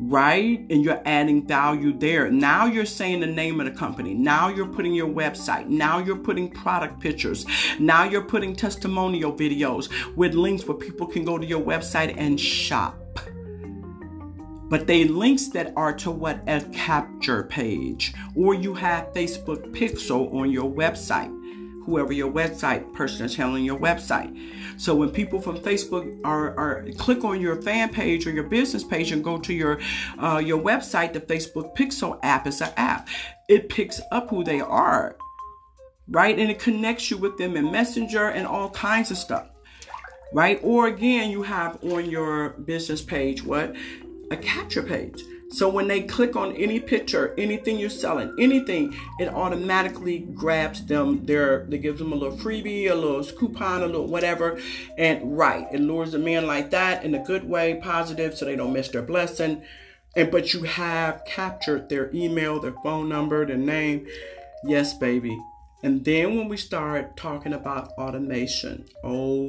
right? 0.00 0.64
And 0.70 0.82
you're 0.82 1.02
adding 1.04 1.46
value 1.46 1.92
there. 1.92 2.30
Now 2.30 2.64
you're 2.66 2.86
saying 2.86 3.20
the 3.20 3.26
name 3.26 3.60
of 3.60 3.66
the 3.66 3.72
company. 3.72 4.14
Now 4.14 4.48
you're 4.48 4.66
putting 4.66 4.94
your 4.94 5.08
website. 5.08 5.66
Now 5.66 5.98
you're 5.98 6.16
putting 6.16 6.50
product 6.50 7.00
pictures. 7.00 7.44
Now 7.78 8.04
you're 8.04 8.24
putting 8.24 8.56
testimonial 8.56 9.32
videos 9.32 9.90
with 10.16 10.34
links 10.34 10.64
where 10.64 10.76
people 10.76 11.06
can 11.06 11.24
go 11.24 11.36
to 11.36 11.46
your 11.46 11.60
website 11.60 12.14
and 12.16 12.40
shop. 12.40 12.96
But 14.70 14.86
they 14.86 15.04
links 15.04 15.48
that 15.48 15.72
are 15.76 15.92
to 15.94 16.12
what 16.12 16.40
a 16.46 16.60
capture 16.72 17.42
page, 17.42 18.14
or 18.36 18.54
you 18.54 18.72
have 18.74 19.12
Facebook 19.12 19.72
Pixel 19.72 20.32
on 20.32 20.52
your 20.52 20.70
website 20.70 21.36
whoever 21.90 22.12
your 22.12 22.30
website 22.30 22.92
person 22.94 23.26
is 23.26 23.34
handling 23.34 23.64
your 23.64 23.78
website. 23.78 24.30
So 24.80 24.94
when 24.94 25.10
people 25.10 25.40
from 25.40 25.58
Facebook 25.58 26.20
are, 26.24 26.56
are 26.56 26.86
click 26.96 27.24
on 27.24 27.40
your 27.40 27.60
fan 27.60 27.88
page 27.90 28.26
or 28.26 28.30
your 28.30 28.44
business 28.44 28.84
page 28.84 29.10
and 29.12 29.24
go 29.24 29.38
to 29.38 29.52
your 29.52 29.80
uh, 30.18 30.38
your 30.38 30.62
website, 30.62 31.12
the 31.12 31.20
Facebook 31.20 31.76
Pixel 31.76 32.18
app 32.22 32.46
is 32.46 32.60
an 32.60 32.72
app. 32.76 33.08
It 33.48 33.68
picks 33.68 34.00
up 34.12 34.30
who 34.30 34.44
they 34.44 34.60
are, 34.60 35.16
right, 36.08 36.38
and 36.38 36.50
it 36.50 36.60
connects 36.60 37.10
you 37.10 37.18
with 37.18 37.36
them 37.36 37.56
in 37.56 37.72
Messenger 37.72 38.28
and 38.28 38.46
all 38.46 38.70
kinds 38.70 39.10
of 39.10 39.16
stuff, 39.16 39.48
right? 40.32 40.60
Or 40.62 40.86
again, 40.86 41.30
you 41.30 41.42
have 41.42 41.82
on 41.82 42.08
your 42.08 42.50
business 42.50 43.02
page 43.02 43.42
what 43.42 43.74
a 44.30 44.36
capture 44.36 44.84
page. 44.84 45.20
So 45.52 45.68
when 45.68 45.88
they 45.88 46.02
click 46.02 46.36
on 46.36 46.54
any 46.54 46.78
picture, 46.78 47.34
anything 47.36 47.78
you're 47.78 47.90
selling, 47.90 48.32
anything, 48.38 48.96
it 49.18 49.26
automatically 49.28 50.20
grabs 50.20 50.86
them 50.86 51.26
there. 51.26 51.66
It 51.70 51.82
gives 51.82 51.98
them 51.98 52.12
a 52.12 52.16
little 52.16 52.38
freebie, 52.38 52.88
a 52.88 52.94
little 52.94 53.24
coupon, 53.24 53.82
a 53.82 53.86
little 53.86 54.06
whatever. 54.06 54.60
And 54.96 55.36
right, 55.36 55.66
it 55.72 55.80
lures 55.80 56.12
them 56.12 56.28
in 56.28 56.46
like 56.46 56.70
that 56.70 57.04
in 57.04 57.16
a 57.16 57.24
good 57.24 57.42
way, 57.48 57.80
positive, 57.82 58.36
so 58.36 58.44
they 58.44 58.54
don't 58.54 58.72
miss 58.72 58.88
their 58.88 59.02
blessing. 59.02 59.64
And 60.14 60.30
but 60.30 60.54
you 60.54 60.62
have 60.62 61.24
captured 61.24 61.88
their 61.88 62.14
email, 62.14 62.60
their 62.60 62.74
phone 62.84 63.08
number, 63.08 63.44
their 63.44 63.56
name. 63.56 64.06
Yes, 64.64 64.94
baby. 64.94 65.36
And 65.82 66.04
then 66.04 66.36
when 66.36 66.48
we 66.48 66.56
start 66.58 67.16
talking 67.16 67.54
about 67.54 67.88
automation, 67.98 68.84
OMG 69.04 69.48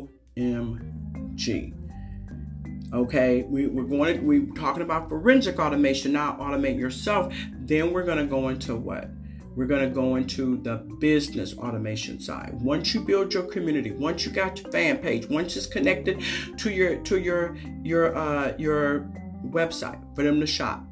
Okay, 2.93 3.43
we, 3.43 3.67
we're 3.67 3.83
going 3.83 4.19
to, 4.19 4.25
we're 4.25 4.45
talking 4.53 4.81
about 4.81 5.07
forensic 5.07 5.59
automation, 5.59 6.11
not 6.11 6.39
automate 6.39 6.77
yourself. 6.77 7.33
Then 7.53 7.93
we're 7.93 8.03
going 8.03 8.17
to 8.17 8.25
go 8.25 8.49
into 8.49 8.75
what? 8.75 9.09
We're 9.55 9.65
going 9.65 9.87
to 9.87 9.93
go 9.93 10.15
into 10.15 10.57
the 10.61 10.77
business 10.99 11.57
automation 11.57 12.19
side. 12.19 12.51
Once 12.61 12.93
you 12.93 13.01
build 13.01 13.33
your 13.33 13.43
community, 13.43 13.91
once 13.91 14.25
you 14.25 14.31
got 14.31 14.61
your 14.61 14.69
fan 14.71 14.97
page, 14.97 15.29
once 15.29 15.55
it's 15.55 15.67
connected 15.67 16.21
to 16.57 16.71
your 16.71 16.97
to 17.03 17.19
your 17.19 17.57
your 17.83 18.15
uh, 18.15 18.53
your 18.57 19.09
website 19.45 19.99
for 20.15 20.23
them 20.23 20.39
to 20.39 20.47
shop, 20.47 20.83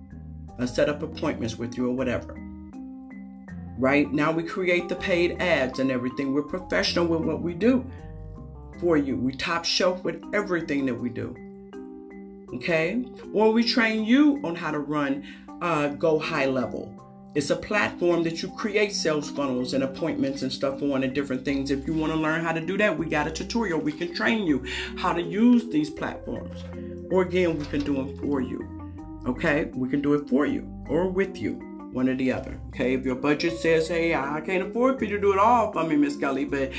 uh, 0.58 0.66
set 0.66 0.90
up 0.90 1.04
appointments 1.04 1.58
with 1.58 1.78
you 1.78 1.88
or 1.88 1.96
whatever. 1.96 2.34
Right 3.78 4.12
now, 4.12 4.32
we 4.32 4.44
create 4.44 4.90
the 4.90 4.96
paid 4.96 5.42
ads 5.42 5.80
and 5.80 5.90
everything. 5.90 6.34
We're 6.34 6.44
professional 6.44 7.08
with 7.08 7.22
what 7.22 7.42
we 7.42 7.54
do 7.54 7.90
for 8.80 8.98
you. 8.98 9.16
We 9.16 9.34
top 9.34 9.64
shelf 9.64 10.04
with 10.04 10.22
everything 10.34 10.86
that 10.86 10.96
we 10.96 11.10
do. 11.10 11.34
Okay, 12.56 13.06
or 13.34 13.52
we 13.52 13.64
train 13.64 14.04
you 14.04 14.42
on 14.44 14.56
how 14.56 14.72
to 14.72 14.80
run 14.80 15.24
uh, 15.62 15.90
GoHighLevel 15.90 17.00
it's 17.36 17.52
a 17.52 17.56
platform 17.56 18.24
that 18.24 18.42
you 18.42 18.50
create 18.50 18.92
sales 18.92 19.30
funnels 19.30 19.74
and 19.74 19.84
appointments 19.84 20.42
and 20.42 20.52
stuff 20.52 20.82
on 20.82 21.04
and 21.04 21.14
different 21.14 21.46
things. 21.46 21.70
If 21.70 21.86
you 21.86 21.94
want 21.94 22.12
to 22.12 22.18
learn 22.18 22.44
how 22.44 22.52
to 22.52 22.60
do 22.60 22.76
that, 22.80 22.98
we 22.98 23.06
got 23.06 23.28
a 23.28 23.32
tutorial. 23.32 23.80
We 23.80 23.92
can 23.92 24.14
train 24.16 24.48
you 24.48 24.66
how 24.98 25.14
to 25.14 25.22
use 25.22 25.70
these 25.70 25.92
platforms. 25.92 26.64
Or 27.12 27.22
again, 27.22 27.60
we 27.60 27.66
can 27.66 27.82
do 27.82 27.94
them 27.94 28.18
for 28.18 28.42
you. 28.42 28.68
Okay? 29.28 29.66
We 29.76 29.90
can 29.90 30.02
do 30.02 30.16
it 30.16 30.28
for 30.28 30.48
you 30.48 30.68
or 30.90 31.08
with 31.08 31.38
you, 31.38 31.54
one 31.92 32.10
or 32.10 32.16
the 32.16 32.32
other. 32.32 32.60
Okay? 32.70 32.96
If 32.96 33.06
your 33.06 33.16
budget 33.16 33.60
says, 33.60 33.88
hey, 33.88 34.16
I 34.16 34.42
can't 34.42 34.68
afford 34.68 34.98
for 34.98 35.06
you 35.06 35.16
to 35.16 35.22
do 35.22 35.32
it 35.32 35.40
all 35.40 35.72
for 35.72 35.84
me, 35.84 35.98
Miss 35.98 36.16
Kelly, 36.16 36.46
but 36.46 36.72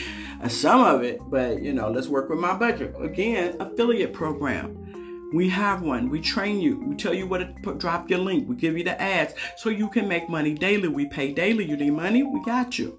uh, 0.43 0.49
some 0.49 0.83
of 0.83 1.05
it, 1.05 1.21
but 1.31 1.63
you 1.63 1.73
know, 1.73 1.91
let's 1.91 2.09
work 2.09 2.29
with 2.29 2.41
my 2.41 2.55
budget. 2.55 2.97
Again, 3.01 3.57
affiliate 3.61 4.13
program. 4.13 4.90
We 5.33 5.49
have 5.51 5.83
one. 5.83 6.11
We 6.11 6.21
train 6.21 6.61
you. 6.61 6.81
We 6.81 6.97
tell 6.97 7.15
you 7.15 7.27
what 7.27 7.39
to 7.39 7.55
put, 7.63 7.79
drop 7.79 8.11
your 8.11 8.19
link. 8.19 8.49
We 8.49 8.57
give 8.57 8.77
you 8.77 8.83
the 8.83 9.01
ads 9.01 9.35
so 9.57 9.69
you 9.69 9.89
can 9.89 10.09
make 10.09 10.29
money 10.29 10.55
daily. 10.55 10.89
We 10.89 11.07
pay 11.07 11.33
daily. 11.33 11.65
You 11.65 11.77
need 11.77 11.93
money? 11.93 12.23
We 12.25 12.43
got 12.43 12.79
you. 12.79 12.99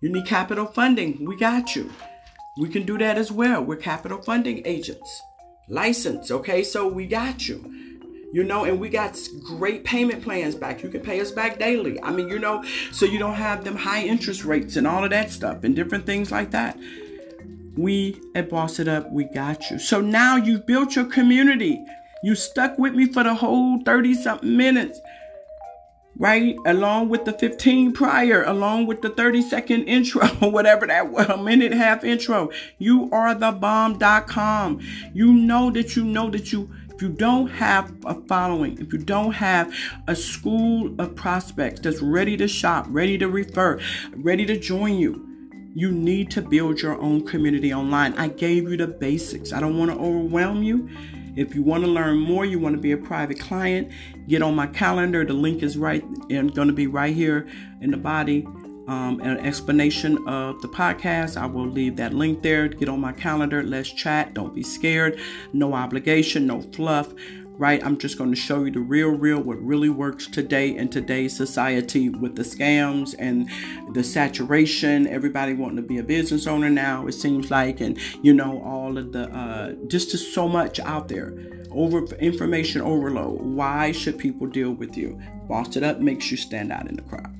You 0.00 0.10
need 0.10 0.26
capital 0.26 0.66
funding? 0.66 1.24
We 1.24 1.36
got 1.36 1.74
you. 1.74 1.90
We 2.58 2.68
can 2.68 2.84
do 2.84 2.98
that 2.98 3.18
as 3.18 3.32
well. 3.32 3.62
We're 3.62 3.76
capital 3.76 4.22
funding 4.22 4.62
agents. 4.64 5.22
License, 5.68 6.30
okay? 6.30 6.62
So 6.62 6.86
we 6.86 7.06
got 7.06 7.48
you. 7.48 7.64
You 8.32 8.44
know, 8.44 8.64
and 8.64 8.78
we 8.78 8.88
got 8.88 9.18
great 9.44 9.82
payment 9.82 10.22
plans 10.22 10.54
back. 10.54 10.84
You 10.84 10.88
can 10.88 11.00
pay 11.00 11.20
us 11.20 11.32
back 11.32 11.58
daily. 11.58 12.00
I 12.00 12.12
mean, 12.12 12.28
you 12.28 12.38
know, 12.38 12.64
so 12.92 13.04
you 13.04 13.18
don't 13.18 13.34
have 13.34 13.64
them 13.64 13.74
high 13.74 14.04
interest 14.04 14.44
rates 14.44 14.76
and 14.76 14.86
all 14.86 15.02
of 15.02 15.10
that 15.10 15.30
stuff 15.30 15.64
and 15.64 15.74
different 15.74 16.06
things 16.06 16.30
like 16.30 16.52
that. 16.52 16.78
We 17.76 18.20
at 18.34 18.50
Boss 18.50 18.78
It 18.78 18.88
Up, 18.88 19.10
we 19.12 19.24
got 19.24 19.70
you. 19.70 19.78
So 19.78 20.00
now 20.00 20.36
you've 20.36 20.66
built 20.66 20.96
your 20.96 21.04
community. 21.04 21.84
You 22.22 22.34
stuck 22.34 22.78
with 22.78 22.94
me 22.94 23.06
for 23.06 23.22
the 23.22 23.34
whole 23.34 23.80
30 23.84 24.14
something 24.14 24.56
minutes, 24.56 25.00
right? 26.16 26.56
Along 26.66 27.08
with 27.08 27.24
the 27.24 27.32
15 27.32 27.92
prior, 27.92 28.42
along 28.44 28.86
with 28.86 29.00
the 29.00 29.10
30 29.10 29.42
second 29.42 29.84
intro, 29.84 30.28
or 30.42 30.50
whatever 30.50 30.86
that 30.86 31.10
was, 31.10 31.28
a 31.28 31.36
minute 31.36 31.72
half 31.72 32.04
intro. 32.04 32.50
You 32.78 33.08
are 33.12 33.34
the 33.34 33.52
bomb.com. 33.52 34.80
You 35.14 35.32
know 35.32 35.70
that 35.70 35.96
you 35.96 36.04
know 36.04 36.28
that 36.30 36.52
you 36.52 36.70
if 37.00 37.04
you 37.04 37.08
don't 37.08 37.46
have 37.46 37.94
a 38.04 38.14
following, 38.26 38.76
if 38.78 38.92
you 38.92 38.98
don't 38.98 39.32
have 39.32 39.74
a 40.06 40.14
school 40.14 40.94
of 41.00 41.16
prospects 41.16 41.80
that's 41.80 42.02
ready 42.02 42.36
to 42.36 42.46
shop, 42.46 42.84
ready 42.90 43.16
to 43.16 43.26
refer, 43.26 43.80
ready 44.16 44.44
to 44.44 44.58
join 44.58 44.98
you, 44.98 45.29
you 45.74 45.92
need 45.92 46.30
to 46.32 46.42
build 46.42 46.80
your 46.80 47.00
own 47.00 47.26
community 47.26 47.72
online. 47.72 48.14
I 48.14 48.28
gave 48.28 48.68
you 48.68 48.76
the 48.76 48.86
basics. 48.86 49.52
I 49.52 49.60
don't 49.60 49.78
want 49.78 49.90
to 49.90 49.98
overwhelm 49.98 50.62
you. 50.62 50.88
If 51.36 51.54
you 51.54 51.62
want 51.62 51.84
to 51.84 51.90
learn 51.90 52.18
more, 52.18 52.44
you 52.44 52.58
want 52.58 52.74
to 52.74 52.80
be 52.80 52.92
a 52.92 52.96
private 52.96 53.38
client, 53.38 53.90
get 54.28 54.42
on 54.42 54.54
my 54.54 54.66
calendar. 54.66 55.24
The 55.24 55.32
link 55.32 55.62
is 55.62 55.78
right 55.78 56.04
and 56.28 56.52
going 56.54 56.68
to 56.68 56.74
be 56.74 56.86
right 56.86 57.14
here 57.14 57.48
in 57.80 57.90
the 57.90 57.96
body. 57.96 58.46
Um, 58.88 59.20
an 59.20 59.38
explanation 59.38 60.18
of 60.26 60.60
the 60.62 60.68
podcast. 60.68 61.36
I 61.36 61.46
will 61.46 61.68
leave 61.68 61.94
that 61.96 62.12
link 62.12 62.42
there. 62.42 62.66
Get 62.66 62.88
on 62.88 63.00
my 63.00 63.12
calendar. 63.12 63.62
Let's 63.62 63.92
chat. 63.92 64.34
Don't 64.34 64.52
be 64.52 64.64
scared. 64.64 65.20
No 65.52 65.74
obligation, 65.74 66.48
no 66.48 66.62
fluff 66.62 67.14
right? 67.60 67.84
I'm 67.84 67.98
just 67.98 68.16
going 68.16 68.30
to 68.30 68.36
show 68.36 68.64
you 68.64 68.70
the 68.70 68.80
real, 68.80 69.10
real, 69.10 69.38
what 69.38 69.62
really 69.62 69.90
works 69.90 70.26
today 70.26 70.74
in 70.74 70.88
today's 70.88 71.36
society 71.36 72.08
with 72.08 72.34
the 72.34 72.42
scams 72.42 73.14
and 73.18 73.50
the 73.92 74.02
saturation. 74.02 75.06
Everybody 75.06 75.52
wanting 75.52 75.76
to 75.76 75.82
be 75.82 75.98
a 75.98 76.02
business 76.02 76.46
owner 76.46 76.70
now, 76.70 77.06
it 77.06 77.12
seems 77.12 77.50
like, 77.50 77.82
and 77.82 77.98
you 78.22 78.32
know, 78.32 78.62
all 78.62 78.96
of 78.96 79.12
the, 79.12 79.28
uh, 79.28 79.72
just, 79.88 80.10
just 80.10 80.32
so 80.32 80.48
much 80.48 80.80
out 80.80 81.08
there. 81.08 81.34
Over 81.70 82.06
information 82.16 82.80
overload. 82.80 83.42
Why 83.42 83.92
should 83.92 84.18
people 84.18 84.46
deal 84.46 84.72
with 84.72 84.96
you? 84.96 85.20
Boss 85.46 85.76
it 85.76 85.84
up 85.84 86.00
makes 86.00 86.30
you 86.30 86.38
stand 86.38 86.72
out 86.72 86.88
in 86.88 86.96
the 86.96 87.02
crowd 87.02 87.32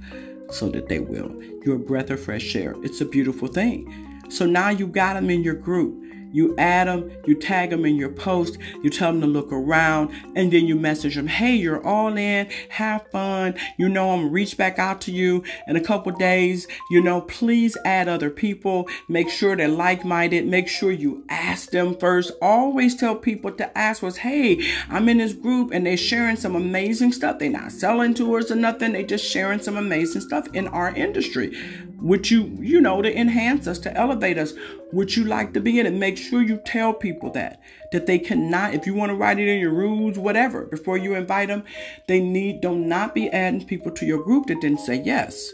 so 0.51 0.69
that 0.69 0.89
they 0.89 1.01
will. 1.01 1.35
You're 1.65 1.77
a 1.77 1.81
breath 1.81 2.11
of 2.11 2.23
fresh 2.23 2.55
air. 2.55 2.75
It's 2.83 3.01
a 3.01 3.07
beautiful 3.07 3.49
thing. 3.49 4.23
So 4.29 4.45
now 4.47 4.69
you 4.69 4.87
got 4.87 5.15
them 5.15 5.31
in 5.31 5.43
your 5.43 5.55
group. 5.55 6.01
You 6.33 6.55
add 6.57 6.87
them, 6.87 7.11
you 7.27 7.35
tag 7.35 7.71
them 7.71 7.85
in 7.85 7.97
your 7.97 8.11
post, 8.11 8.59
you 8.83 8.91
tell 8.91 9.13
them 9.13 9.21
to 9.23 9.27
look 9.27 9.53
around, 9.53 10.11
and 10.37 10.53
then 10.53 10.67
you 10.67 10.77
message 10.77 11.17
them, 11.17 11.27
hey, 11.27 11.55
you're 11.55 11.85
all 11.87 12.17
in, 12.17 12.49
have 12.69 13.07
fun. 13.11 13.55
You 13.79 13.89
know, 13.89 14.13
I'm 14.13 14.31
reach 14.31 14.57
back 14.57 14.79
out 14.79 15.01
to 15.03 15.13
you 15.13 15.43
in 15.67 15.77
a 15.77 15.81
couple 15.81 16.13
days. 16.13 16.67
You 16.91 17.03
know, 17.03 17.23
please 17.23 17.77
add 17.85 18.09
other 18.09 18.31
people. 18.31 18.89
Make 19.09 19.29
sure 19.29 19.57
they're 19.57 19.69
like 19.69 20.05
minded. 20.05 20.47
Make 20.47 20.69
sure 20.69 20.93
you 20.93 21.25
ask 21.29 21.71
them 21.71 21.97
first. 21.97 22.33
Always 22.41 22.97
tell 22.97 23.17
people 23.17 23.53
to 23.53 23.79
ask 23.79 24.03
was, 24.03 24.19
hey, 24.19 24.61
I'm 24.89 25.09
in 25.09 25.19
this 25.19 25.33
group 25.33 25.73
and 25.73 25.87
they're 25.87 25.97
sharing 25.97 26.37
some 26.37 26.55
amazing 26.55 27.13
stuff. 27.13 27.39
They're 27.39 27.51
not 27.51 27.73
selling 27.73 28.15
to 28.15 28.37
us 28.37 28.51
or 28.51 28.57
nothing, 28.57 28.93
they 28.93 29.05
just 29.05 29.25
sharing 29.25 29.61
some 29.61 29.77
amazing 29.77 30.21
stuff 30.21 30.47
in 30.53 30.69
our 30.69 30.95
industry. 30.95 31.57
Would 32.03 32.31
you, 32.31 32.45
you 32.61 32.81
know, 32.81 33.03
to 33.03 33.19
enhance 33.19 33.67
us, 33.67 33.79
to 33.81 33.97
elevate 33.97 34.39
us? 34.39 34.55
Would 34.93 35.17
you 35.17 35.25
like 35.25 35.53
to 35.55 35.61
be 35.61 35.79
in 35.79 35.87
it? 35.87 35.93
Make 35.93 36.17
sure 36.17 36.43
you 36.43 36.61
tell 36.65 36.93
people 36.93 37.31
that 37.33 37.61
that 37.93 38.07
they 38.07 38.19
cannot. 38.19 38.75
If 38.75 38.87
you 38.87 38.95
want 38.95 39.11
to 39.11 39.17
write 39.17 39.39
it 39.39 39.49
in 39.49 39.61
your 39.61 39.73
rules, 39.73 40.19
whatever, 40.19 40.67
before 40.67 40.97
you 40.97 41.15
invite 41.15 41.49
them, 41.49 41.65
they 42.07 42.21
need 42.21 42.61
do 42.61 42.77
not 42.77 43.01
not 43.01 43.15
be 43.15 43.31
adding 43.31 43.65
people 43.65 43.91
to 43.91 44.07
your 44.07 44.23
group 44.23 44.47
that 44.47 44.61
didn't 44.61 44.81
say 44.81 45.03
yes. 45.03 45.53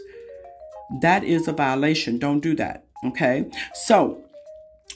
That 1.01 1.23
is 1.23 1.47
a 1.47 1.53
violation. 1.53 2.19
Don't 2.19 2.41
do 2.41 2.55
that. 2.55 2.83
Okay. 3.05 3.49
So 3.73 4.23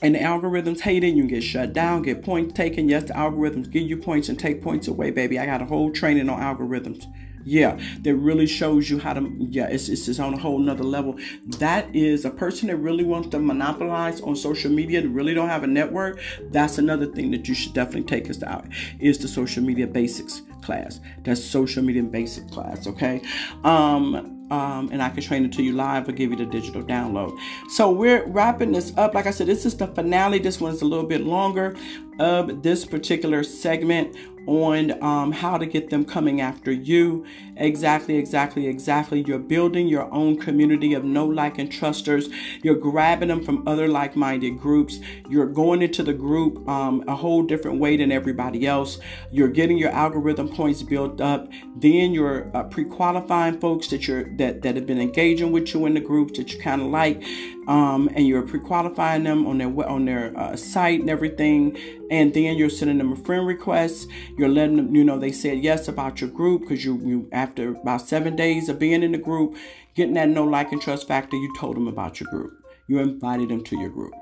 and 0.01 0.15
the 0.15 0.19
algorithms 0.19 0.81
hate 0.81 1.03
it, 1.03 1.13
you 1.13 1.27
get 1.27 1.43
shut 1.43 1.73
down, 1.73 2.01
get 2.01 2.23
points 2.23 2.53
taken. 2.53 2.89
Yes, 2.89 3.03
the 3.03 3.13
algorithms 3.13 3.69
give 3.69 3.83
you 3.83 3.97
points 3.97 4.29
and 4.29 4.39
take 4.39 4.61
points 4.61 4.87
away, 4.87 5.11
baby. 5.11 5.37
I 5.37 5.45
got 5.45 5.61
a 5.61 5.65
whole 5.65 5.91
training 5.91 6.27
on 6.27 6.39
algorithms. 6.39 7.05
Yeah, 7.43 7.79
that 8.01 8.15
really 8.15 8.47
shows 8.47 8.89
you 8.89 8.99
how 8.99 9.13
to. 9.13 9.31
Yeah, 9.37 9.67
it's, 9.67 9.89
it's 9.89 10.05
just 10.05 10.19
on 10.19 10.33
a 10.33 10.37
whole 10.37 10.59
nother 10.59 10.83
level. 10.83 11.17
That 11.59 11.93
is 11.95 12.25
a 12.25 12.29
person 12.29 12.67
that 12.67 12.77
really 12.77 13.03
wants 13.03 13.29
to 13.29 13.39
monopolize 13.39 14.21
on 14.21 14.35
social 14.35 14.71
media, 14.71 15.01
that 15.01 15.09
really 15.09 15.33
don't 15.33 15.49
have 15.49 15.63
a 15.63 15.67
network. 15.67 16.19
That's 16.51 16.77
another 16.77 17.05
thing 17.05 17.31
that 17.31 17.47
you 17.47 17.55
should 17.55 17.73
definitely 17.73 18.03
take 18.03 18.29
us 18.29 18.43
out. 18.43 18.65
Is 18.99 19.17
the 19.17 19.27
social 19.27 19.63
media 19.63 19.87
basics 19.87 20.41
class. 20.61 20.99
That's 21.23 21.43
social 21.43 21.83
media 21.83 22.03
basic 22.03 22.49
class. 22.49 22.87
Okay. 22.87 23.21
Um, 23.63 24.37
um, 24.51 24.89
and 24.91 25.01
I 25.01 25.09
can 25.09 25.23
train 25.23 25.45
it 25.45 25.53
to 25.53 25.63
you 25.63 25.71
live 25.71 26.09
or 26.09 26.11
give 26.11 26.31
you 26.31 26.35
the 26.35 26.45
digital 26.45 26.83
download. 26.83 27.37
So 27.69 27.89
we're 27.89 28.25
wrapping 28.27 28.73
this 28.73 28.91
up. 28.97 29.13
Like 29.13 29.25
I 29.25 29.31
said, 29.31 29.47
this 29.47 29.65
is 29.65 29.77
the 29.77 29.87
finale. 29.87 30.39
This 30.39 30.59
one's 30.59 30.81
a 30.81 30.85
little 30.85 31.05
bit 31.05 31.21
longer 31.21 31.73
of 32.19 32.61
this 32.61 32.85
particular 32.85 33.43
segment 33.43 34.15
on 34.47 35.01
um, 35.03 35.31
how 35.31 35.57
to 35.57 35.65
get 35.65 35.89
them 35.89 36.05
coming 36.05 36.41
after 36.41 36.71
you. 36.71 37.25
Exactly, 37.57 38.17
exactly, 38.17 38.67
exactly. 38.67 39.21
You're 39.21 39.39
building 39.39 39.87
your 39.87 40.11
own 40.13 40.39
community 40.39 40.93
of 40.93 41.03
no 41.03 41.25
like, 41.25 41.57
and 41.59 41.71
trusters. 41.71 42.29
You're 42.63 42.75
grabbing 42.75 43.29
them 43.29 43.43
from 43.43 43.67
other 43.67 43.87
like 43.87 44.15
minded 44.15 44.59
groups. 44.59 44.99
You're 45.29 45.47
going 45.47 45.81
into 45.81 46.03
the 46.03 46.13
group 46.13 46.67
um, 46.67 47.03
a 47.07 47.15
whole 47.15 47.43
different 47.43 47.79
way 47.79 47.97
than 47.97 48.11
everybody 48.11 48.65
else. 48.65 48.99
You're 49.31 49.47
getting 49.47 49.77
your 49.77 49.91
algorithm 49.91 50.49
points 50.49 50.81
built 50.83 51.21
up. 51.21 51.49
Then 51.75 52.13
you're 52.13 52.55
uh, 52.55 52.63
pre 52.63 52.85
qualifying 52.85 53.59
folks 53.59 53.87
that, 53.87 54.07
you're, 54.07 54.25
that, 54.37 54.61
that 54.63 54.75
have 54.75 54.87
been 54.87 55.01
engaging 55.01 55.51
with 55.51 55.73
you 55.73 55.85
in 55.85 55.93
the 55.93 55.99
groups 55.99 56.37
that 56.37 56.53
you 56.53 56.59
kind 56.59 56.81
of 56.81 56.87
like 56.87 57.23
um, 57.67 58.09
and 58.15 58.27
you're 58.27 58.41
pre-qualifying 58.41 59.23
them 59.23 59.45
on 59.45 59.59
their 59.59 59.89
on 59.89 60.05
their 60.05 60.37
uh, 60.37 60.55
site 60.55 61.01
and 61.01 61.09
everything, 61.09 61.77
and 62.09 62.33
then 62.33 62.57
you're 62.57 62.69
sending 62.69 62.97
them 62.97 63.13
a 63.13 63.15
friend 63.15 63.45
request. 63.45 64.07
You're 64.37 64.49
letting 64.49 64.77
them, 64.77 64.95
you 64.95 65.03
know, 65.03 65.19
they 65.19 65.31
said 65.31 65.63
yes 65.63 65.87
about 65.87 66.21
your 66.21 66.29
group 66.29 66.61
because 66.61 66.83
you, 66.83 66.97
you 67.05 67.29
after 67.31 67.69
about 67.69 68.01
seven 68.01 68.35
days 68.35 68.69
of 68.69 68.79
being 68.79 69.03
in 69.03 69.11
the 69.11 69.17
group, 69.17 69.55
getting 69.95 70.15
that 70.15 70.29
no 70.29 70.43
like 70.43 70.71
and 70.71 70.81
trust 70.81 71.07
factor, 71.07 71.37
you 71.37 71.53
told 71.57 71.75
them 71.75 71.87
about 71.87 72.19
your 72.19 72.29
group. 72.29 72.51
You 72.87 72.99
invited 72.99 73.49
them 73.49 73.63
to 73.65 73.79
your 73.79 73.89
group, 73.89 74.13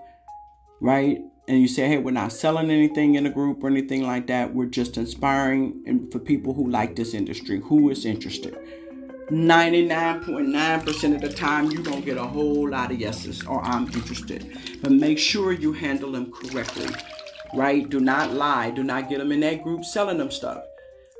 right? 0.82 1.20
And 1.48 1.60
you 1.60 1.68
say, 1.68 1.88
hey, 1.88 1.98
we're 1.98 2.12
not 2.12 2.32
selling 2.32 2.70
anything 2.70 3.16
in 3.16 3.24
the 3.24 3.32
group 3.32 3.64
or 3.64 3.68
anything 3.68 4.04
like 4.04 4.28
that. 4.28 4.54
We're 4.54 4.68
just 4.68 4.98
inspiring 4.98 6.08
for 6.12 6.20
people 6.20 6.54
who 6.54 6.70
like 6.70 6.96
this 6.96 7.16
industry, 7.16 7.60
who 7.60 7.90
is 7.90 8.06
interested 8.06 8.56
99.9% 9.32 11.16
of 11.16 11.22
the 11.22 11.30
time, 11.30 11.72
you're 11.72 11.84
going 11.84 12.00
to 12.00 12.06
get 12.06 12.18
a 12.18 12.24
whole 12.24 12.70
lot 12.70 12.92
of 12.92 13.00
yeses 13.00 13.46
or 13.46 13.62
I'm 13.64 13.86
interested. 13.92 14.58
But 14.82 14.92
make 14.92 15.20
sure 15.20 15.52
you 15.52 15.74
handle 15.74 16.12
them 16.12 16.32
correctly. 16.32 16.88
right? 17.54 17.88
Do 17.90 18.00
not 18.00 18.34
lie. 18.34 18.72
Do 18.72 18.84
not 18.84 19.10
get 19.10 19.20
them 19.20 19.32
in 19.32 19.40
that 19.42 19.64
group 19.64 19.86
selling 19.86 20.18
them 20.18 20.32
stuff, 20.32 20.64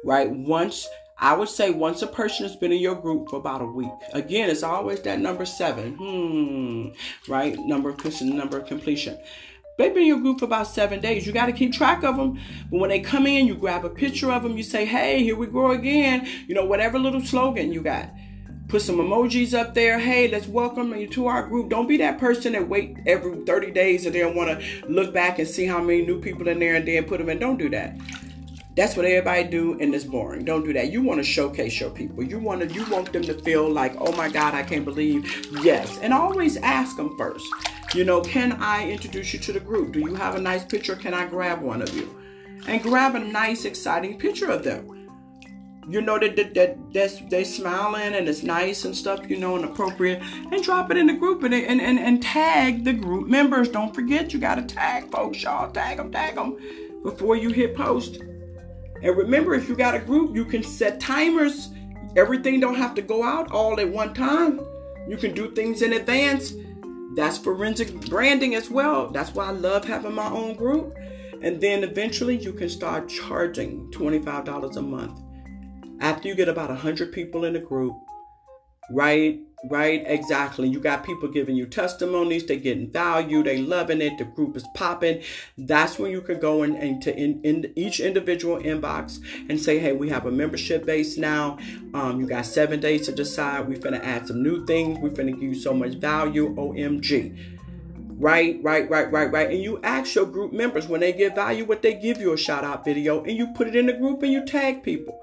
right? 0.04 0.30
Once 0.30 0.88
I 1.22 1.34
would 1.34 1.50
say 1.50 1.72
once 1.72 2.02
a 2.02 2.08
person 2.08 2.48
has 2.48 2.56
been 2.56 2.72
in 2.72 2.80
your 2.80 2.96
group 2.96 3.30
for 3.30 3.36
about 3.38 3.62
a 3.62 3.66
week. 3.66 3.92
Again, 4.14 4.50
it's 4.50 4.64
always 4.64 5.02
that 5.02 5.20
number 5.20 5.46
seven. 5.46 5.96
Hmm. 5.96 7.32
Right? 7.32 7.58
Number 7.60 7.90
of 7.90 8.22
number 8.22 8.58
of 8.58 8.66
completion. 8.68 9.20
They've 9.80 9.94
been 9.94 10.04
in 10.04 10.10
your 10.10 10.20
group 10.20 10.40
for 10.40 10.46
about 10.46 10.68
seven 10.68 11.00
days. 11.00 11.26
You 11.26 11.32
got 11.32 11.46
to 11.46 11.54
keep 11.54 11.72
track 11.72 12.04
of 12.04 12.18
them. 12.18 12.38
But 12.70 12.82
when 12.82 12.90
they 12.90 13.00
come 13.00 13.26
in, 13.26 13.48
you 13.48 13.56
grab 13.56 13.86
a 13.86 13.90
picture 13.90 14.30
of 14.30 14.44
them. 14.44 14.58
You 14.58 14.64
say, 14.64 14.84
hey, 14.84 15.24
here 15.24 15.38
we 15.38 15.48
go 15.48 15.72
again. 15.72 16.28
You 16.50 16.56
know, 16.56 16.66
whatever 16.66 17.00
little 17.00 17.22
slogan 17.22 17.72
you 17.72 17.82
got. 17.82 18.10
Put 18.68 18.82
some 18.82 18.98
emojis 18.98 19.58
up 19.58 19.74
there. 19.74 19.98
Hey, 19.98 20.28
let's 20.28 20.48
welcome 20.48 20.94
you 20.98 21.08
to 21.08 21.28
our 21.28 21.48
group. 21.48 21.70
Don't 21.70 21.88
be 21.88 21.96
that 21.96 22.20
person 22.20 22.52
that 22.54 22.68
wait 22.68 22.98
every 23.08 23.46
30 23.46 23.72
days 23.72 24.06
and 24.06 24.14
then 24.14 24.36
want 24.36 24.60
to 24.60 24.86
look 24.90 25.14
back 25.14 25.40
and 25.40 25.48
see 25.48 25.66
how 25.66 25.82
many 25.82 26.06
new 26.06 26.20
people 26.20 26.50
in 26.50 26.60
there 26.60 26.76
and 26.76 26.86
then 26.86 27.06
put 27.06 27.20
them 27.20 27.30
in. 27.30 27.40
Don't 27.40 27.58
do 27.58 27.70
that. 27.70 27.98
That's 28.76 28.98
what 28.98 29.06
everybody 29.06 29.46
do, 29.46 29.80
and 29.80 29.96
it's 29.96 30.04
boring. 30.04 30.44
Don't 30.44 30.64
do 30.64 30.74
that. 30.74 30.92
You 30.92 31.02
want 31.04 31.20
to 31.20 31.24
showcase 31.24 31.80
your 31.80 31.90
people. 31.90 32.24
You 32.24 32.38
want 32.38 32.62
to. 32.62 32.74
You 32.74 32.86
want 32.90 33.12
them 33.12 33.24
to 33.24 33.34
feel 33.34 33.70
like, 33.70 33.94
oh 33.98 34.12
my 34.12 34.30
God, 34.30 34.54
I 34.54 34.64
can't 34.64 34.86
believe. 34.86 35.48
Yes, 35.64 35.98
and 36.00 36.14
always 36.14 36.56
ask 36.58 36.96
them 36.96 37.18
first. 37.18 37.46
You 37.96 38.04
know, 38.04 38.22
can 38.22 38.54
I 38.62 38.88
introduce 38.88 39.34
you 39.34 39.40
to 39.40 39.52
the 39.52 39.60
group? 39.60 39.94
Do 39.94 40.00
you 40.00 40.14
have 40.14 40.36
a 40.36 40.42
nice 40.42 40.64
picture? 40.64 40.96
Can 40.96 41.16
I 41.16 41.26
grab 41.26 41.62
one 41.62 41.82
of 41.82 41.96
you? 41.96 42.16
And 42.68 42.84
grab 42.84 43.16
a 43.16 43.20
nice, 43.20 43.66
exciting 43.66 44.20
picture 44.20 44.52
of 44.52 44.64
them. 44.64 45.08
You 45.88 46.02
know 46.02 46.20
that 46.20 46.36
that, 46.36 46.54
that 46.54 46.78
that's 46.94 47.20
they 47.32 47.44
smiling 47.44 48.14
and 48.14 48.30
it's 48.30 48.44
nice 48.44 48.86
and 48.86 48.96
stuff, 48.96 49.28
you 49.28 49.38
know, 49.38 49.56
and 49.56 49.66
appropriate. 49.66 50.22
And 50.22 50.64
drop 50.64 50.92
it 50.92 50.98
in 50.98 51.08
the 51.08 51.16
group 51.16 51.42
and 51.42 51.52
and, 51.52 51.82
and, 51.82 51.98
and 51.98 52.22
tag 52.22 52.84
the 52.84 52.94
group 52.94 53.28
members. 53.28 53.70
Don't 53.70 53.96
forget 53.96 54.34
you 54.34 54.40
gotta 54.40 54.62
tag 54.62 55.10
folks, 55.10 55.42
y'all. 55.42 55.72
Tag 55.72 55.98
them, 55.98 56.12
tag 56.12 56.36
them 56.36 56.58
before 57.02 57.38
you 57.38 57.50
hit 57.50 57.76
post. 57.76 58.18
And 58.18 59.18
remember, 59.18 59.56
if 59.56 59.68
you 59.68 59.76
got 59.76 59.96
a 59.96 60.00
group, 60.00 60.36
you 60.36 60.46
can 60.46 60.62
set 60.62 61.00
timers. 61.00 61.70
Everything 62.16 62.60
don't 62.60 62.76
have 62.76 62.94
to 62.96 63.02
go 63.02 63.24
out 63.24 63.52
all 63.52 63.80
at 63.80 63.90
one 63.90 64.14
time. 64.14 64.60
You 65.08 65.18
can 65.18 65.34
do 65.34 65.50
things 65.56 65.82
in 65.82 65.94
advance. 65.94 66.54
That's 67.16 67.38
forensic 67.38 68.08
branding 68.10 68.56
as 68.56 68.70
well. 68.70 69.10
That's 69.10 69.34
why 69.34 69.48
I 69.48 69.52
love 69.52 69.86
having 69.86 70.14
my 70.14 70.30
own 70.30 70.56
group. 70.56 70.96
And 71.42 71.60
then 71.60 71.84
eventually 71.84 72.38
you 72.38 72.54
can 72.54 72.70
start 72.70 73.10
charging 73.10 73.90
$25 73.92 74.76
a 74.76 74.82
month. 74.82 75.20
After 76.02 76.28
you 76.28 76.36
get 76.36 76.50
about 76.50 76.70
100 76.70 77.12
people 77.12 77.46
in 77.46 77.56
a 77.56 77.60
group, 77.60 77.96
right? 78.92 79.40
Right, 79.66 80.04
exactly. 80.06 80.70
You 80.70 80.80
got 80.80 81.04
people 81.04 81.28
giving 81.28 81.58
you 81.58 81.66
testimonies, 81.66 82.46
they're 82.46 82.56
getting 82.56 82.90
value, 82.90 83.44
they 83.44 83.58
loving 83.58 84.02
it, 84.02 84.18
the 84.18 84.24
group 84.24 84.56
is 84.56 84.66
popping. 84.74 85.22
That's 85.58 86.00
when 86.00 86.12
you 86.12 86.22
can 86.22 86.40
go 86.40 86.64
in, 86.64 86.78
into 86.78 87.14
in, 87.14 87.42
in 87.44 87.74
each 87.76 88.00
individual 88.00 88.58
inbox 88.60 89.20
and 89.50 89.60
say, 89.60 89.78
hey, 89.78 89.92
we 89.92 90.10
have 90.10 90.26
a 90.26 90.32
membership 90.32 90.86
base 90.86 91.18
now. 91.18 91.58
Um, 91.94 92.22
you 92.22 92.28
got 92.28 92.46
seven 92.46 92.80
days 92.80 93.06
to 93.08 93.12
decide. 93.12 93.68
We're 93.68 93.80
gonna 93.80 93.98
add 93.98 94.28
some 94.28 94.42
new 94.42 94.66
things, 94.66 94.98
we're 95.00 95.10
gonna 95.10 95.34
give 95.34 95.44
you 95.44 95.56
so 95.56 95.74
much 95.74 95.96
value. 95.96 96.56
OMG. 96.56 97.58
Right, 98.20 98.60
right, 98.62 98.90
right, 98.90 99.12
right, 99.12 99.32
right. 99.32 99.50
And 99.50 99.62
you 99.62 99.80
ask 99.82 100.16
your 100.16 100.26
group 100.26 100.52
members 100.52 100.88
when 100.88 101.02
they 101.02 101.14
give 101.14 101.36
value 101.36 101.66
what 101.66 101.82
they 101.82 101.94
give 101.94 102.20
you 102.20 102.34
a 102.34 102.38
shout 102.38 102.64
out 102.64 102.84
video 102.84 103.24
and 103.24 103.38
you 103.38 103.48
put 103.54 103.68
it 103.68 103.76
in 103.76 103.86
the 103.86 103.94
group 103.94 104.24
and 104.24 104.32
you 104.32 104.46
tag 104.46 104.84
people. 104.84 105.22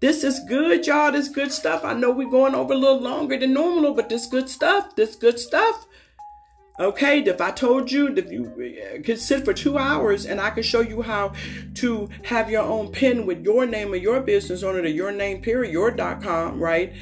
This 0.00 0.24
is 0.24 0.40
good, 0.40 0.86
y'all. 0.86 1.12
This 1.12 1.28
good 1.28 1.52
stuff. 1.52 1.84
I 1.84 1.92
know 1.92 2.10
we're 2.10 2.30
going 2.30 2.54
over 2.54 2.72
a 2.72 2.76
little 2.76 3.00
longer 3.00 3.38
than 3.38 3.52
normal, 3.52 3.92
but 3.92 4.08
this 4.08 4.26
good 4.26 4.48
stuff. 4.48 4.96
This 4.96 5.14
good 5.14 5.38
stuff. 5.38 5.86
Okay, 6.78 7.20
if 7.20 7.42
I 7.42 7.50
told 7.50 7.92
you 7.92 8.14
that 8.14 8.32
you 8.32 8.46
uh, 8.46 9.02
could 9.02 9.20
sit 9.20 9.44
for 9.44 9.52
two 9.52 9.76
hours 9.76 10.24
and 10.24 10.40
I 10.40 10.48
could 10.48 10.64
show 10.64 10.80
you 10.80 11.02
how 11.02 11.34
to 11.74 12.08
have 12.24 12.48
your 12.48 12.62
own 12.62 12.90
pen 12.90 13.26
with 13.26 13.44
your 13.44 13.66
name 13.66 13.92
and 13.92 14.02
your 14.02 14.22
business 14.22 14.62
it 14.62 14.64
or 14.64 14.88
your 14.88 15.12
name 15.12 15.42
period, 15.42 15.70
your.com, 15.70 16.58
right? 16.58 16.94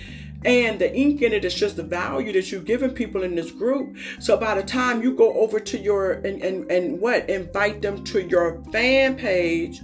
And 0.44 0.80
the 0.80 0.92
ink 0.92 1.22
in 1.22 1.32
it 1.32 1.44
is 1.44 1.55
just 1.55 1.76
the 1.76 1.84
value 1.84 2.32
that 2.32 2.51
you're 2.51 2.61
giving 2.61 2.90
people 2.90 3.22
in 3.22 3.36
this 3.36 3.53
group. 3.53 3.96
So 4.18 4.36
by 4.36 4.57
the 4.57 4.64
time 4.64 5.03
you 5.03 5.14
go 5.14 5.32
over 5.34 5.61
to 5.61 5.78
your 5.78 6.14
and 6.14 6.42
and, 6.42 6.68
and 6.68 7.01
what 7.01 7.30
invite 7.30 7.80
them 7.80 8.03
to 8.05 8.26
your 8.26 8.61
fan 8.72 9.14
page 9.14 9.82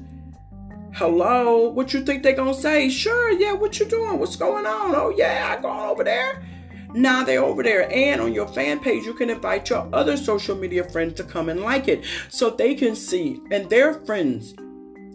Hello, 0.97 1.71
what 1.71 1.93
you 1.93 2.05
think 2.05 2.23
they 2.23 2.35
gonna 2.35 2.55
say? 2.55 2.89
Sure, 2.89 3.33
yeah, 3.33 3.51
what 3.51 3.81
you 3.81 3.85
doing? 3.85 4.21
What's 4.21 4.37
going 4.37 4.65
on? 4.65 4.95
Oh 4.95 5.13
yeah, 5.17 5.53
I 5.59 5.61
going 5.61 5.91
over 5.91 6.05
there. 6.05 6.47
Now 6.95 7.25
they're 7.25 7.43
over 7.43 7.65
there. 7.65 7.93
And 7.93 8.21
on 8.21 8.33
your 8.33 8.47
fan 8.47 8.79
page, 8.79 9.05
you 9.05 9.13
can 9.13 9.29
invite 9.29 9.69
your 9.71 9.89
other 9.93 10.17
social 10.17 10.55
media 10.55 10.85
friends 10.85 11.15
to 11.15 11.25
come 11.25 11.49
and 11.49 11.63
like 11.63 11.89
it 11.89 12.05
so 12.29 12.49
they 12.49 12.77
can 12.77 12.95
see 12.95 13.41
and 13.51 13.69
their 13.69 13.95
friends 14.05 14.55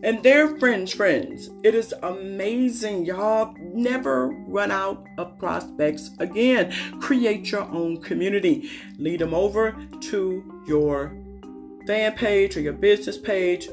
and 0.04 0.22
their 0.22 0.60
friends' 0.60 0.92
friends. 0.92 1.50
It 1.64 1.74
is 1.74 1.94
amazing. 2.04 3.06
Y'all 3.06 3.56
never 3.62 4.28
run 4.28 4.72
out 4.72 5.08
of 5.18 5.38
prospects 5.40 6.12
again. 6.20 6.74
Create 7.00 7.50
your 7.54 7.64
own 7.72 8.02
community. 8.02 8.70
Lead 8.98 9.22
them 9.22 9.34
over 9.34 9.78
to 10.02 10.62
your 10.68 11.16
fan 11.88 12.12
page 12.16 12.58
or 12.58 12.60
your 12.60 12.74
business 12.74 13.18
page. 13.18 13.70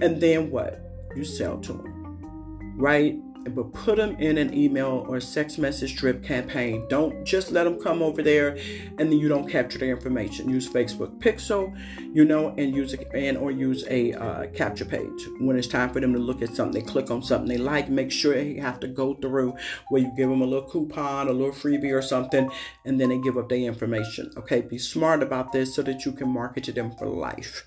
And 0.00 0.20
then 0.20 0.52
what? 0.52 0.83
You 1.16 1.24
sell 1.24 1.58
to 1.58 1.72
them, 1.72 2.74
right? 2.76 3.18
But 3.46 3.74
put 3.74 3.96
them 3.96 4.16
in 4.16 4.38
an 4.38 4.54
email 4.54 5.04
or 5.06 5.20
sex 5.20 5.58
message 5.58 5.96
drip 5.96 6.24
campaign. 6.24 6.86
Don't 6.88 7.26
just 7.26 7.52
let 7.52 7.64
them 7.64 7.78
come 7.78 8.00
over 8.00 8.22
there 8.22 8.56
and 8.98 9.00
then 9.00 9.18
you 9.18 9.28
don't 9.28 9.46
capture 9.46 9.78
their 9.78 9.90
information. 9.90 10.48
Use 10.48 10.66
Facebook 10.66 11.18
Pixel, 11.18 11.76
you 12.14 12.24
know, 12.24 12.54
and 12.56 12.74
use 12.74 12.94
a, 12.94 13.14
and 13.14 13.36
or 13.36 13.50
use 13.50 13.84
a 13.90 14.14
uh, 14.14 14.46
capture 14.54 14.86
page. 14.86 15.28
When 15.40 15.58
it's 15.58 15.68
time 15.68 15.90
for 15.90 16.00
them 16.00 16.14
to 16.14 16.18
look 16.18 16.40
at 16.40 16.56
something, 16.56 16.82
they 16.82 16.90
click 16.90 17.10
on 17.10 17.22
something 17.22 17.48
they 17.48 17.58
like. 17.58 17.90
Make 17.90 18.10
sure 18.10 18.34
you 18.38 18.62
have 18.62 18.80
to 18.80 18.88
go 18.88 19.12
through 19.12 19.54
where 19.90 20.00
you 20.00 20.10
give 20.16 20.30
them 20.30 20.40
a 20.40 20.46
little 20.46 20.66
coupon, 20.66 21.28
a 21.28 21.32
little 21.32 21.52
freebie 21.52 21.92
or 21.92 22.00
something, 22.00 22.50
and 22.86 22.98
then 22.98 23.10
they 23.10 23.18
give 23.18 23.36
up 23.36 23.50
their 23.50 23.58
information. 23.58 24.32
Okay, 24.38 24.62
be 24.62 24.78
smart 24.78 25.22
about 25.22 25.52
this 25.52 25.74
so 25.74 25.82
that 25.82 26.06
you 26.06 26.12
can 26.12 26.30
market 26.30 26.64
to 26.64 26.72
them 26.72 26.96
for 26.96 27.06
life. 27.06 27.66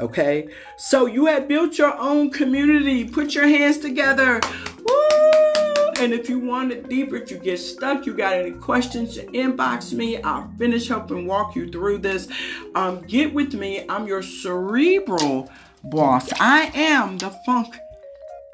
Okay, 0.00 0.48
so 0.76 1.06
you 1.06 1.26
have 1.26 1.46
built 1.46 1.78
your 1.78 1.96
own 1.98 2.30
community. 2.30 3.04
Put 3.04 3.34
your 3.34 3.46
hands 3.46 3.78
together. 3.78 4.40
Woo! 4.78 5.92
And 6.00 6.12
if 6.12 6.28
you 6.28 6.40
want 6.40 6.72
it 6.72 6.88
deeper, 6.88 7.16
if 7.16 7.30
you 7.30 7.38
get 7.38 7.58
stuck, 7.58 8.04
you 8.04 8.12
got 8.12 8.34
any 8.34 8.50
questions, 8.50 9.16
inbox 9.16 9.92
me. 9.92 10.20
I'll 10.20 10.50
finish 10.58 10.88
helping 10.88 11.26
walk 11.26 11.54
you 11.54 11.70
through 11.70 11.98
this. 11.98 12.26
Um, 12.74 13.02
get 13.02 13.32
with 13.32 13.54
me. 13.54 13.86
I'm 13.88 14.08
your 14.08 14.22
cerebral 14.22 15.48
boss. 15.84 16.28
I 16.40 16.72
am 16.74 17.18
the 17.18 17.30
funk 17.46 17.76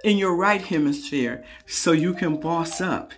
in 0.05 0.19
your 0.19 0.37
right 0.37 0.61
hemisphere 0.61 1.43
so 1.67 1.93
you 1.93 2.13
can 2.13 2.37
boss 2.37 2.83
up 2.83 3.13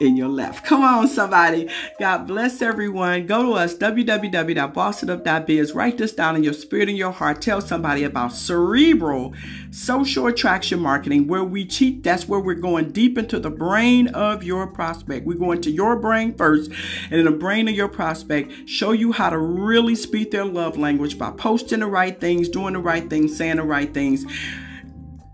in 0.00 0.16
your 0.16 0.28
left. 0.28 0.64
Come 0.64 0.82
on, 0.82 1.06
somebody. 1.08 1.68
God 1.98 2.26
bless 2.26 2.62
everyone. 2.62 3.26
Go 3.26 3.42
to 3.44 3.52
us, 3.52 3.74
www.bossitup.biz. 3.74 5.72
Write 5.74 5.98
this 5.98 6.12
down 6.12 6.36
in 6.36 6.42
your 6.42 6.54
spirit 6.54 6.88
and 6.88 6.96
your 6.96 7.12
heart. 7.12 7.42
Tell 7.42 7.60
somebody 7.60 8.02
about 8.04 8.32
cerebral 8.32 9.34
social 9.70 10.26
attraction 10.26 10.80
marketing, 10.80 11.26
where 11.26 11.44
we 11.44 11.66
cheat. 11.66 12.02
That's 12.02 12.26
where 12.26 12.40
we're 12.40 12.54
going 12.54 12.90
deep 12.90 13.18
into 13.18 13.38
the 13.38 13.50
brain 13.50 14.08
of 14.08 14.42
your 14.42 14.66
prospect. 14.66 15.26
We're 15.26 15.38
going 15.38 15.60
to 15.62 15.70
your 15.70 15.96
brain 15.96 16.34
first, 16.34 16.70
and 17.10 17.20
in 17.20 17.24
the 17.26 17.30
brain 17.30 17.68
of 17.68 17.74
your 17.74 17.88
prospect, 17.88 18.68
show 18.68 18.92
you 18.92 19.12
how 19.12 19.30
to 19.30 19.38
really 19.38 19.94
speak 19.94 20.30
their 20.30 20.44
love 20.44 20.76
language 20.76 21.18
by 21.18 21.30
posting 21.30 21.80
the 21.80 21.86
right 21.86 22.18
things, 22.18 22.48
doing 22.48 22.72
the 22.72 22.80
right 22.80 23.08
things, 23.08 23.36
saying 23.36 23.56
the 23.56 23.62
right 23.62 23.92
things 23.92 24.24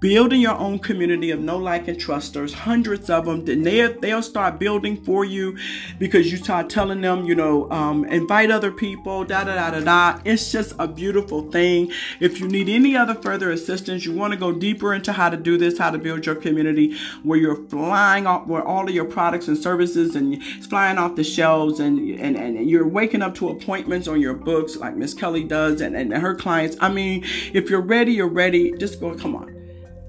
building 0.01 0.43
your 0.43 0.57
own 0.57 0.79
community 0.79 1.31
of 1.31 1.41
no 1.41 1.57
like 1.57 1.89
and 1.89 1.99
trusters. 1.99 2.53
Hundreds 2.53 3.09
of 3.09 3.25
them 3.25 3.45
then 3.47 3.63
they, 3.63 3.87
they'll 4.01 4.23
start 4.23 4.59
building 4.59 5.03
for 5.03 5.25
you 5.25 5.57
because 5.99 6.31
you 6.31 6.37
start 6.37 6.69
telling 6.69 7.01
them 7.01 7.25
you 7.25 7.35
know 7.35 7.71
um, 7.71 8.05
invite 8.07 8.51
other 8.51 8.71
people 8.71 9.25
da 9.25 9.45
da 9.45 9.55
da 9.55 9.71
da 9.71 9.81
da. 9.81 10.21
It's 10.25 10.53
just 10.53 10.75
a 10.79 10.87
beautiful 10.87 11.51
thing. 11.51 11.91
If 12.21 12.41
you 12.41 12.49
need 12.49 12.69
any 12.69 12.95
other 12.97 13.15
further 13.15 13.51
assistance 13.51 14.05
you 14.05 14.13
want 14.13 14.35
to 14.35 14.39
go 14.39 14.53
deeper 14.53 14.93
into 14.93 15.13
how 15.13 15.31
to 15.31 15.37
do 15.37 15.57
this 15.57 15.79
how 15.79 15.91
to 15.91 15.99
build 15.99 16.27
your 16.27 16.35
community 16.35 16.97
where 17.23 17.39
you're 17.39 17.67
flying 17.69 18.27
off 18.27 18.47
where 18.47 18.63
all 18.63 18.87
of 18.87 18.95
your 18.95 19.07
products 19.07 19.49
and 19.49 19.57
services 19.57 20.15
and 20.15 20.35
it's 20.35 20.67
flying 20.67 20.99
off 20.99 21.17
the 21.17 21.25
shelves 21.25 21.81
and 21.81 21.99
and, 22.21 22.37
and 22.37 22.69
you're 22.69 22.87
waking 22.87 23.23
up 23.23 23.35
to 23.35 23.49
appointments 23.49 24.09
on 24.09 24.21
your 24.21 24.35
books 24.35 24.77
like 24.77 24.95
miss 24.95 25.15
kelly 25.15 25.43
does 25.43 25.81
and, 25.81 25.97
and 25.97 26.13
her 26.13 26.35
clients. 26.35 26.77
I 26.81 26.91
mean 26.91 27.25
if 27.55 27.71
you're 27.71 27.81
ready 27.81 28.13
you're 28.13 28.29
ready. 28.29 28.73
Just 28.73 29.01
go 29.01 29.15
come 29.15 29.35
on 29.35 29.56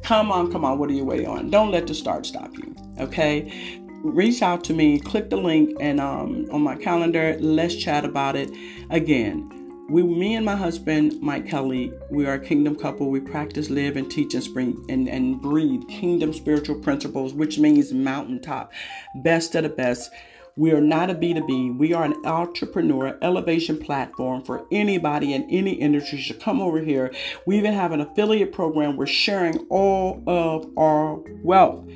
Come 0.07 0.31
on, 0.31 0.49
come 0.53 0.63
on. 0.63 0.79
What 0.79 0.89
are 0.89 0.93
you 0.93 1.03
waiting 1.03 1.27
on? 1.27 1.49
Don't 1.49 1.69
let 1.69 1.85
the 1.85 1.93
start 1.93 2.25
stop 2.25 2.57
you. 2.57 2.73
Okay. 2.97 3.81
Reach 4.05 4.41
out 4.41 4.63
to 4.63 4.73
me, 4.73 5.01
click 5.01 5.29
the 5.29 5.35
link 5.35 5.75
and 5.81 5.99
um, 5.99 6.47
on 6.49 6.61
my 6.61 6.77
calendar. 6.77 7.35
Let's 7.41 7.75
chat 7.75 8.05
about 8.05 8.37
it. 8.37 8.49
Again, 8.89 9.51
we, 9.89 10.03
me 10.03 10.35
and 10.35 10.45
my 10.45 10.55
husband, 10.55 11.21
Mike 11.21 11.45
Kelly, 11.45 11.91
we 12.09 12.25
are 12.25 12.35
a 12.35 12.39
kingdom 12.39 12.77
couple. 12.77 13.09
We 13.09 13.19
practice, 13.19 13.69
live, 13.69 13.97
and 13.97 14.09
teach 14.09 14.33
and 14.33 14.41
spring 14.41 14.81
and, 14.87 15.09
and 15.09 15.41
breathe 15.41 15.85
kingdom 15.89 16.31
spiritual 16.31 16.79
principles, 16.79 17.33
which 17.33 17.59
means 17.59 17.91
mountaintop, 17.91 18.71
best 19.15 19.55
of 19.55 19.63
the 19.63 19.69
best. 19.69 20.09
We 20.57 20.71
are 20.71 20.81
not 20.81 21.11
a 21.11 21.13
B2B. 21.13 21.77
We 21.77 21.93
are 21.93 22.03
an 22.03 22.15
entrepreneur 22.25 23.15
elevation 23.21 23.77
platform 23.77 24.43
for 24.43 24.65
anybody 24.71 25.33
in 25.35 25.47
any 25.51 25.73
industry 25.73 26.23
to 26.23 26.33
come 26.33 26.59
over 26.59 26.79
here. 26.79 27.13
We 27.45 27.59
even 27.59 27.73
have 27.73 27.91
an 27.91 28.01
affiliate 28.01 28.51
program. 28.51 28.97
We're 28.97 29.05
sharing 29.05 29.59
all 29.69 30.23
of 30.25 30.67
our 30.75 31.21
wealth. 31.43 31.87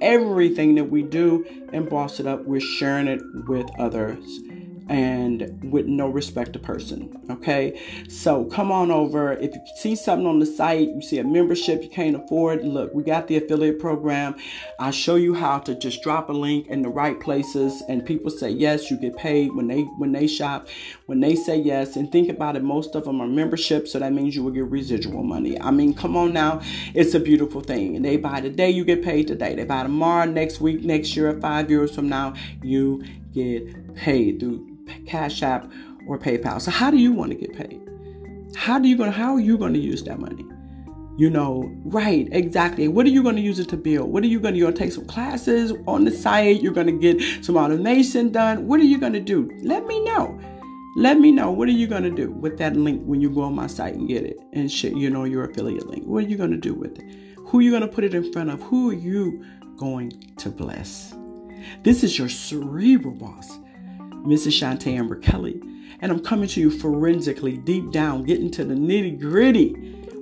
Everything 0.00 0.74
that 0.74 0.90
we 0.90 1.02
do 1.02 1.46
and 1.72 1.88
boss 1.88 2.18
it 2.18 2.26
up, 2.26 2.44
we're 2.44 2.60
sharing 2.60 3.06
it 3.06 3.20
with 3.46 3.66
others 3.78 4.40
and 4.88 5.70
with 5.70 5.86
no 5.86 6.08
respect 6.08 6.52
to 6.54 6.58
person. 6.58 7.14
Okay, 7.30 7.80
so 8.08 8.44
come 8.46 8.72
on 8.72 8.90
over. 8.90 9.32
If 9.34 9.54
you 9.54 9.60
see 9.76 9.94
something 9.96 10.26
on 10.26 10.38
the 10.38 10.46
site, 10.46 10.88
you 10.88 11.02
see 11.02 11.18
a 11.18 11.24
membership 11.24 11.82
you 11.82 11.90
can't 11.90 12.16
afford, 12.16 12.64
look, 12.64 12.94
we 12.94 13.02
got 13.02 13.28
the 13.28 13.36
affiliate 13.36 13.78
program. 13.78 14.36
I 14.78 14.90
show 14.90 15.16
you 15.16 15.34
how 15.34 15.58
to 15.60 15.74
just 15.74 16.02
drop 16.02 16.28
a 16.28 16.32
link 16.32 16.68
in 16.68 16.82
the 16.82 16.88
right 16.88 17.18
places, 17.20 17.82
and 17.88 18.04
people 18.04 18.30
say 18.30 18.50
yes, 18.50 18.90
you 18.90 18.96
get 18.96 19.16
paid 19.16 19.54
when 19.54 19.68
they 19.68 19.82
when 19.98 20.12
they 20.12 20.26
shop. 20.26 20.68
When 21.06 21.20
they 21.20 21.34
say 21.34 21.58
yes, 21.58 21.96
and 21.96 22.10
think 22.10 22.28
about 22.28 22.56
it, 22.56 22.62
most 22.62 22.94
of 22.94 23.04
them 23.04 23.20
are 23.20 23.26
memberships, 23.26 23.92
so 23.92 23.98
that 23.98 24.12
means 24.12 24.34
you 24.34 24.42
will 24.42 24.50
get 24.50 24.66
residual 24.66 25.22
money. 25.22 25.60
I 25.60 25.70
mean, 25.70 25.94
come 25.94 26.16
on 26.16 26.32
now, 26.32 26.60
it's 26.94 27.14
a 27.14 27.20
beautiful 27.20 27.60
thing. 27.60 27.96
And 27.96 28.04
they 28.04 28.16
buy 28.16 28.40
today, 28.40 28.70
you 28.70 28.84
get 28.84 29.02
paid 29.02 29.26
today. 29.26 29.54
They 29.54 29.64
buy 29.64 29.82
tomorrow, 29.82 30.24
next 30.24 30.60
week, 30.60 30.82
next 30.82 31.16
year, 31.16 31.38
five 31.40 31.70
years 31.70 31.94
from 31.94 32.08
now, 32.08 32.34
you 32.62 33.02
get 33.32 33.94
paid 33.94 34.40
through 34.40 34.67
Cash 35.06 35.42
App, 35.42 35.70
or 36.06 36.18
PayPal. 36.18 36.60
So 36.60 36.70
how 36.70 36.90
do 36.90 36.96
you 36.96 37.12
want 37.12 37.30
to 37.32 37.36
get 37.36 37.56
paid? 37.56 37.80
How 38.56 38.78
do 38.78 38.88
you 38.88 38.96
going 38.96 39.12
how 39.12 39.34
are 39.34 39.40
you 39.40 39.58
going 39.58 39.74
to 39.74 39.78
use 39.78 40.02
that 40.04 40.18
money? 40.18 40.44
You 41.18 41.30
know, 41.30 41.70
right, 41.84 42.28
exactly. 42.30 42.86
What 42.86 43.04
are 43.04 43.08
you 43.08 43.24
going 43.24 43.34
to 43.34 43.42
use 43.42 43.58
it 43.58 43.68
to 43.70 43.76
build? 43.76 44.12
What 44.12 44.22
are 44.22 44.28
you 44.28 44.38
going 44.38 44.54
to, 44.54 44.58
you're 44.58 44.66
going 44.66 44.76
to 44.76 44.82
take 44.84 44.92
some 44.92 45.04
classes 45.06 45.72
on 45.88 46.04
the 46.04 46.12
site? 46.12 46.62
You're 46.62 46.72
going 46.72 46.86
to 46.86 46.92
get 46.92 47.44
some 47.44 47.56
automation 47.56 48.30
done. 48.30 48.68
What 48.68 48.78
are 48.78 48.84
you 48.84 48.98
going 48.98 49.14
to 49.14 49.20
do? 49.20 49.50
Let 49.62 49.84
me 49.86 49.98
know. 50.04 50.38
Let 50.94 51.18
me 51.18 51.32
know. 51.32 51.50
What 51.50 51.68
are 51.68 51.72
you 51.72 51.88
going 51.88 52.04
to 52.04 52.10
do 52.10 52.30
with 52.30 52.56
that 52.58 52.76
link 52.76 53.02
when 53.04 53.20
you 53.20 53.30
go 53.30 53.42
on 53.42 53.54
my 53.56 53.66
site 53.66 53.94
and 53.94 54.08
get 54.08 54.22
it 54.24 54.38
and 54.52 54.70
share, 54.70 54.92
you 54.92 55.10
know, 55.10 55.24
your 55.24 55.44
affiliate 55.44 55.88
link? 55.88 56.04
What 56.06 56.24
are 56.24 56.28
you 56.28 56.36
going 56.36 56.52
to 56.52 56.56
do 56.56 56.72
with 56.72 56.98
it? 57.00 57.04
Who 57.46 57.58
are 57.58 57.62
you 57.62 57.70
going 57.70 57.82
to 57.82 57.88
put 57.88 58.04
it 58.04 58.14
in 58.14 58.32
front 58.32 58.50
of? 58.50 58.62
Who 58.62 58.90
are 58.90 58.94
you 58.94 59.44
going 59.76 60.12
to 60.36 60.50
bless? 60.50 61.14
This 61.82 62.04
is 62.04 62.16
your 62.16 62.28
cerebral 62.28 63.14
boss. 63.14 63.58
Mrs. 64.26 64.58
Shantae 64.60 64.98
Amber 64.98 65.16
Kelly, 65.16 65.60
and 66.00 66.12
I'm 66.12 66.20
coming 66.20 66.48
to 66.48 66.60
you 66.60 66.70
forensically, 66.70 67.56
deep 67.56 67.90
down, 67.90 68.24
getting 68.24 68.50
to 68.52 68.64
the 68.64 68.74
nitty 68.74 69.20
gritty 69.20 69.72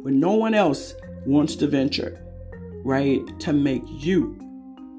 when 0.03 0.21
no 0.21 0.33
one 0.33 0.55
else 0.55 0.95
wants 1.27 1.57
to 1.57 1.67
venture, 1.67 2.25
right? 2.85 3.21
To 3.41 3.53
make 3.53 3.83
you 3.87 4.39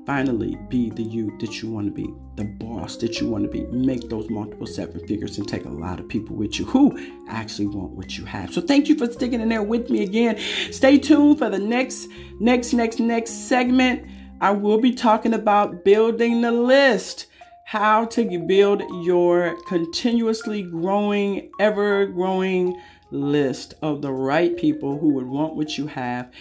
finally 0.05 0.55
be 0.69 0.89
the 0.89 1.03
you 1.03 1.37
that 1.37 1.61
you 1.61 1.69
want 1.69 1.85
to 1.85 1.91
be, 1.91 2.13
the 2.35 2.45
boss 2.45 2.95
that 2.95 3.19
you 3.19 3.27
want 3.27 3.43
to 3.43 3.49
be. 3.49 3.61
Make 3.75 4.09
those 4.09 4.29
multiple 4.29 4.65
seven 4.65 5.05
figures 5.05 5.37
and 5.37 5.47
take 5.47 5.65
a 5.65 5.69
lot 5.69 5.99
of 5.99 6.07
people 6.07 6.35
with 6.35 6.57
you 6.57 6.65
who 6.65 6.97
actually 7.27 7.67
want 7.67 7.91
what 7.91 8.17
you 8.17 8.23
have. 8.23 8.53
So 8.53 8.61
thank 8.61 8.87
you 8.87 8.97
for 8.97 9.11
sticking 9.11 9.41
in 9.41 9.49
there 9.49 9.63
with 9.63 9.89
me 9.89 10.03
again. 10.03 10.37
Stay 10.71 10.97
tuned 10.97 11.39
for 11.39 11.49
the 11.49 11.59
next, 11.59 12.07
next, 12.39 12.73
next, 12.73 12.99
next 12.99 13.31
segment. 13.49 14.07
I 14.39 14.51
will 14.51 14.79
be 14.79 14.93
talking 14.93 15.33
about 15.33 15.83
building 15.83 16.41
the 16.41 16.51
list 16.51 17.25
how 17.67 18.05
to 18.05 18.39
build 18.39 18.81
your 19.03 19.61
continuously 19.63 20.63
growing, 20.63 21.51
ever 21.59 22.05
growing 22.05 22.81
list 23.11 23.73
of 23.81 24.01
the 24.01 24.09
right 24.09 24.55
people 24.55 24.97
who 24.97 25.09
would 25.09 25.25
want 25.25 25.53
what 25.53 25.77
you 25.77 25.85
have. 25.85 26.31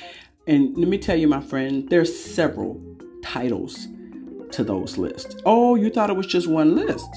And 0.46 0.78
let 0.78 0.86
me 0.86 0.98
tell 0.98 1.16
you, 1.16 1.26
my 1.26 1.40
friend, 1.40 1.90
there's 1.90 2.16
several 2.16 2.80
titles 3.24 3.88
to 4.52 4.62
those 4.62 4.98
lists. 4.98 5.34
Oh, 5.44 5.74
you 5.74 5.90
thought 5.90 6.10
it 6.10 6.16
was 6.16 6.28
just 6.28 6.46
one 6.46 6.76
list? 6.76 7.08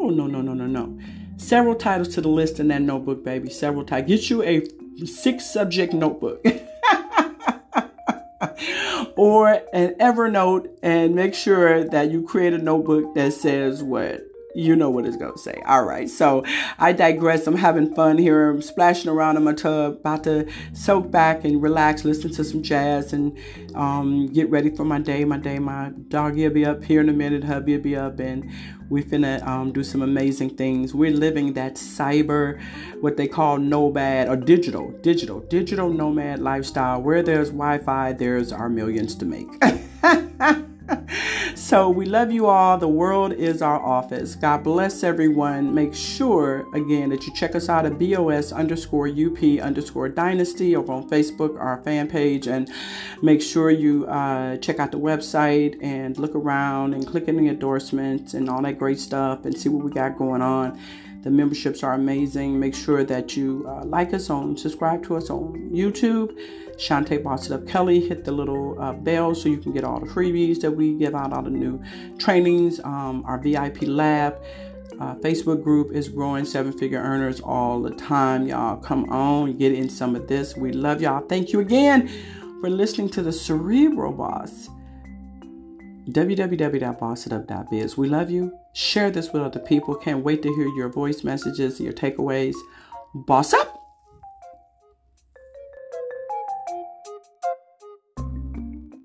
Oh, 0.00 0.08
no, 0.08 0.26
no, 0.26 0.40
no, 0.40 0.54
no, 0.54 0.66
no. 0.66 0.98
Several 1.36 1.74
titles 1.74 2.08
to 2.14 2.22
the 2.22 2.28
list 2.28 2.60
in 2.60 2.68
that 2.68 2.80
notebook, 2.80 3.22
baby. 3.22 3.50
Several 3.50 3.84
titles. 3.84 4.08
Get 4.08 4.30
you 4.30 4.42
a 4.44 4.64
six 5.04 5.44
subject 5.44 5.92
notebook. 5.92 6.42
or 9.18 9.60
an 9.72 9.94
Evernote 9.94 10.70
and 10.80 11.14
make 11.14 11.34
sure 11.34 11.82
that 11.82 12.10
you 12.10 12.22
create 12.22 12.52
a 12.52 12.58
notebook 12.58 13.16
that 13.16 13.32
says 13.32 13.82
what 13.82 14.22
you 14.58 14.74
know 14.74 14.90
what 14.90 15.06
it's 15.06 15.16
going 15.16 15.32
to 15.32 15.38
say. 15.38 15.62
All 15.66 15.84
right. 15.84 16.10
So 16.10 16.44
I 16.78 16.92
digress. 16.92 17.46
I'm 17.46 17.56
having 17.56 17.94
fun 17.94 18.18
here. 18.18 18.50
I'm 18.50 18.60
splashing 18.60 19.08
around 19.08 19.36
in 19.36 19.44
my 19.44 19.52
tub, 19.52 19.94
about 20.00 20.24
to 20.24 20.48
soak 20.72 21.10
back 21.12 21.44
and 21.44 21.62
relax, 21.62 22.04
listen 22.04 22.32
to 22.32 22.44
some 22.44 22.62
jazz, 22.62 23.12
and 23.12 23.38
um, 23.76 24.26
get 24.26 24.50
ready 24.50 24.70
for 24.70 24.84
my 24.84 24.98
day. 24.98 25.24
My 25.24 25.38
day, 25.38 25.60
my 25.60 25.92
doggy 26.08 26.42
will 26.42 26.54
be 26.54 26.66
up 26.66 26.82
here 26.82 27.00
in 27.00 27.08
a 27.08 27.12
minute. 27.12 27.44
Hubby 27.44 27.76
will 27.76 27.82
be 27.82 27.94
up, 27.94 28.18
and 28.18 28.50
we 28.90 29.04
finna 29.04 29.46
um, 29.46 29.72
do 29.72 29.84
some 29.84 30.02
amazing 30.02 30.50
things. 30.50 30.92
We're 30.92 31.12
living 31.12 31.52
that 31.52 31.74
cyber, 31.74 32.60
what 33.00 33.16
they 33.16 33.28
call 33.28 33.58
nomad 33.58 34.28
or 34.28 34.36
digital, 34.36 34.90
digital, 35.02 35.38
digital 35.40 35.88
nomad 35.88 36.40
lifestyle. 36.40 37.00
Where 37.00 37.22
there's 37.22 37.50
Wi-Fi, 37.50 38.14
there's 38.14 38.52
our 38.52 38.68
millions 38.68 39.14
to 39.16 39.24
make. 39.24 40.64
so 41.54 41.88
we 41.90 42.06
love 42.06 42.30
you 42.30 42.46
all. 42.46 42.78
The 42.78 42.88
world 42.88 43.32
is 43.32 43.62
our 43.62 43.80
office. 43.80 44.34
God 44.34 44.64
bless 44.64 45.02
everyone. 45.02 45.74
Make 45.74 45.94
sure 45.94 46.66
again 46.74 47.10
that 47.10 47.26
you 47.26 47.34
check 47.34 47.54
us 47.54 47.68
out 47.68 47.86
at 47.86 47.98
BOS 47.98 48.52
underscore 48.52 49.08
UP 49.08 49.42
underscore 49.60 50.08
dynasty 50.08 50.76
over 50.76 50.92
on 50.92 51.08
Facebook, 51.08 51.58
our 51.60 51.82
fan 51.82 52.08
page, 52.08 52.46
and 52.46 52.70
make 53.22 53.42
sure 53.42 53.70
you 53.70 54.06
uh, 54.06 54.56
check 54.58 54.78
out 54.78 54.92
the 54.92 54.98
website 54.98 55.78
and 55.82 56.18
look 56.18 56.34
around 56.34 56.94
and 56.94 57.06
click 57.06 57.28
in 57.28 57.36
the 57.36 57.48
endorsements 57.48 58.34
and 58.34 58.48
all 58.48 58.62
that 58.62 58.78
great 58.78 58.98
stuff 58.98 59.44
and 59.44 59.56
see 59.56 59.68
what 59.68 59.84
we 59.84 59.90
got 59.90 60.16
going 60.16 60.42
on. 60.42 60.78
The 61.22 61.30
memberships 61.30 61.82
are 61.82 61.94
amazing. 61.94 62.58
Make 62.58 62.74
sure 62.74 63.02
that 63.04 63.36
you 63.36 63.66
uh, 63.68 63.84
like 63.84 64.14
us 64.14 64.30
on, 64.30 64.56
subscribe 64.56 65.02
to 65.04 65.16
us 65.16 65.30
on 65.30 65.70
YouTube. 65.72 66.38
Shantae 66.78 67.22
Boss 67.22 67.46
It 67.46 67.52
Up 67.52 67.66
Kelly. 67.66 68.00
Hit 68.00 68.24
the 68.24 68.32
little 68.32 68.80
uh, 68.80 68.92
bell 68.92 69.34
so 69.34 69.48
you 69.48 69.58
can 69.58 69.72
get 69.72 69.84
all 69.84 70.00
the 70.00 70.06
freebies 70.06 70.60
that 70.60 70.70
we 70.70 70.94
give 70.94 71.14
out, 71.14 71.32
all 71.32 71.42
the 71.42 71.50
new 71.50 71.82
trainings, 72.18 72.80
um, 72.80 73.24
our 73.26 73.38
VIP 73.38 73.82
lab. 73.82 74.36
Uh, 75.00 75.14
Facebook 75.16 75.62
group 75.62 75.92
is 75.92 76.08
growing 76.08 76.44
seven 76.44 76.72
figure 76.72 76.98
earners 76.98 77.40
all 77.40 77.80
the 77.80 77.90
time. 77.90 78.48
Y'all 78.48 78.76
come 78.76 79.08
on, 79.10 79.56
get 79.56 79.72
in 79.72 79.88
some 79.88 80.16
of 80.16 80.26
this. 80.26 80.56
We 80.56 80.72
love 80.72 81.00
y'all. 81.00 81.20
Thank 81.26 81.52
you 81.52 81.60
again 81.60 82.08
for 82.60 82.70
listening 82.70 83.08
to 83.10 83.22
the 83.22 83.32
Cerebral 83.32 84.12
Boss 84.12 84.68
www.bossitup.biz. 86.10 87.96
We 87.98 88.08
love 88.08 88.30
you. 88.30 88.58
Share 88.72 89.10
this 89.10 89.30
with 89.32 89.42
other 89.42 89.60
people. 89.60 89.94
Can't 89.94 90.24
wait 90.24 90.42
to 90.42 90.54
hear 90.54 90.66
your 90.68 90.88
voice 90.88 91.22
messages, 91.22 91.80
your 91.80 91.92
takeaways. 91.92 92.54
Boss 93.14 93.52
up! 93.52 93.77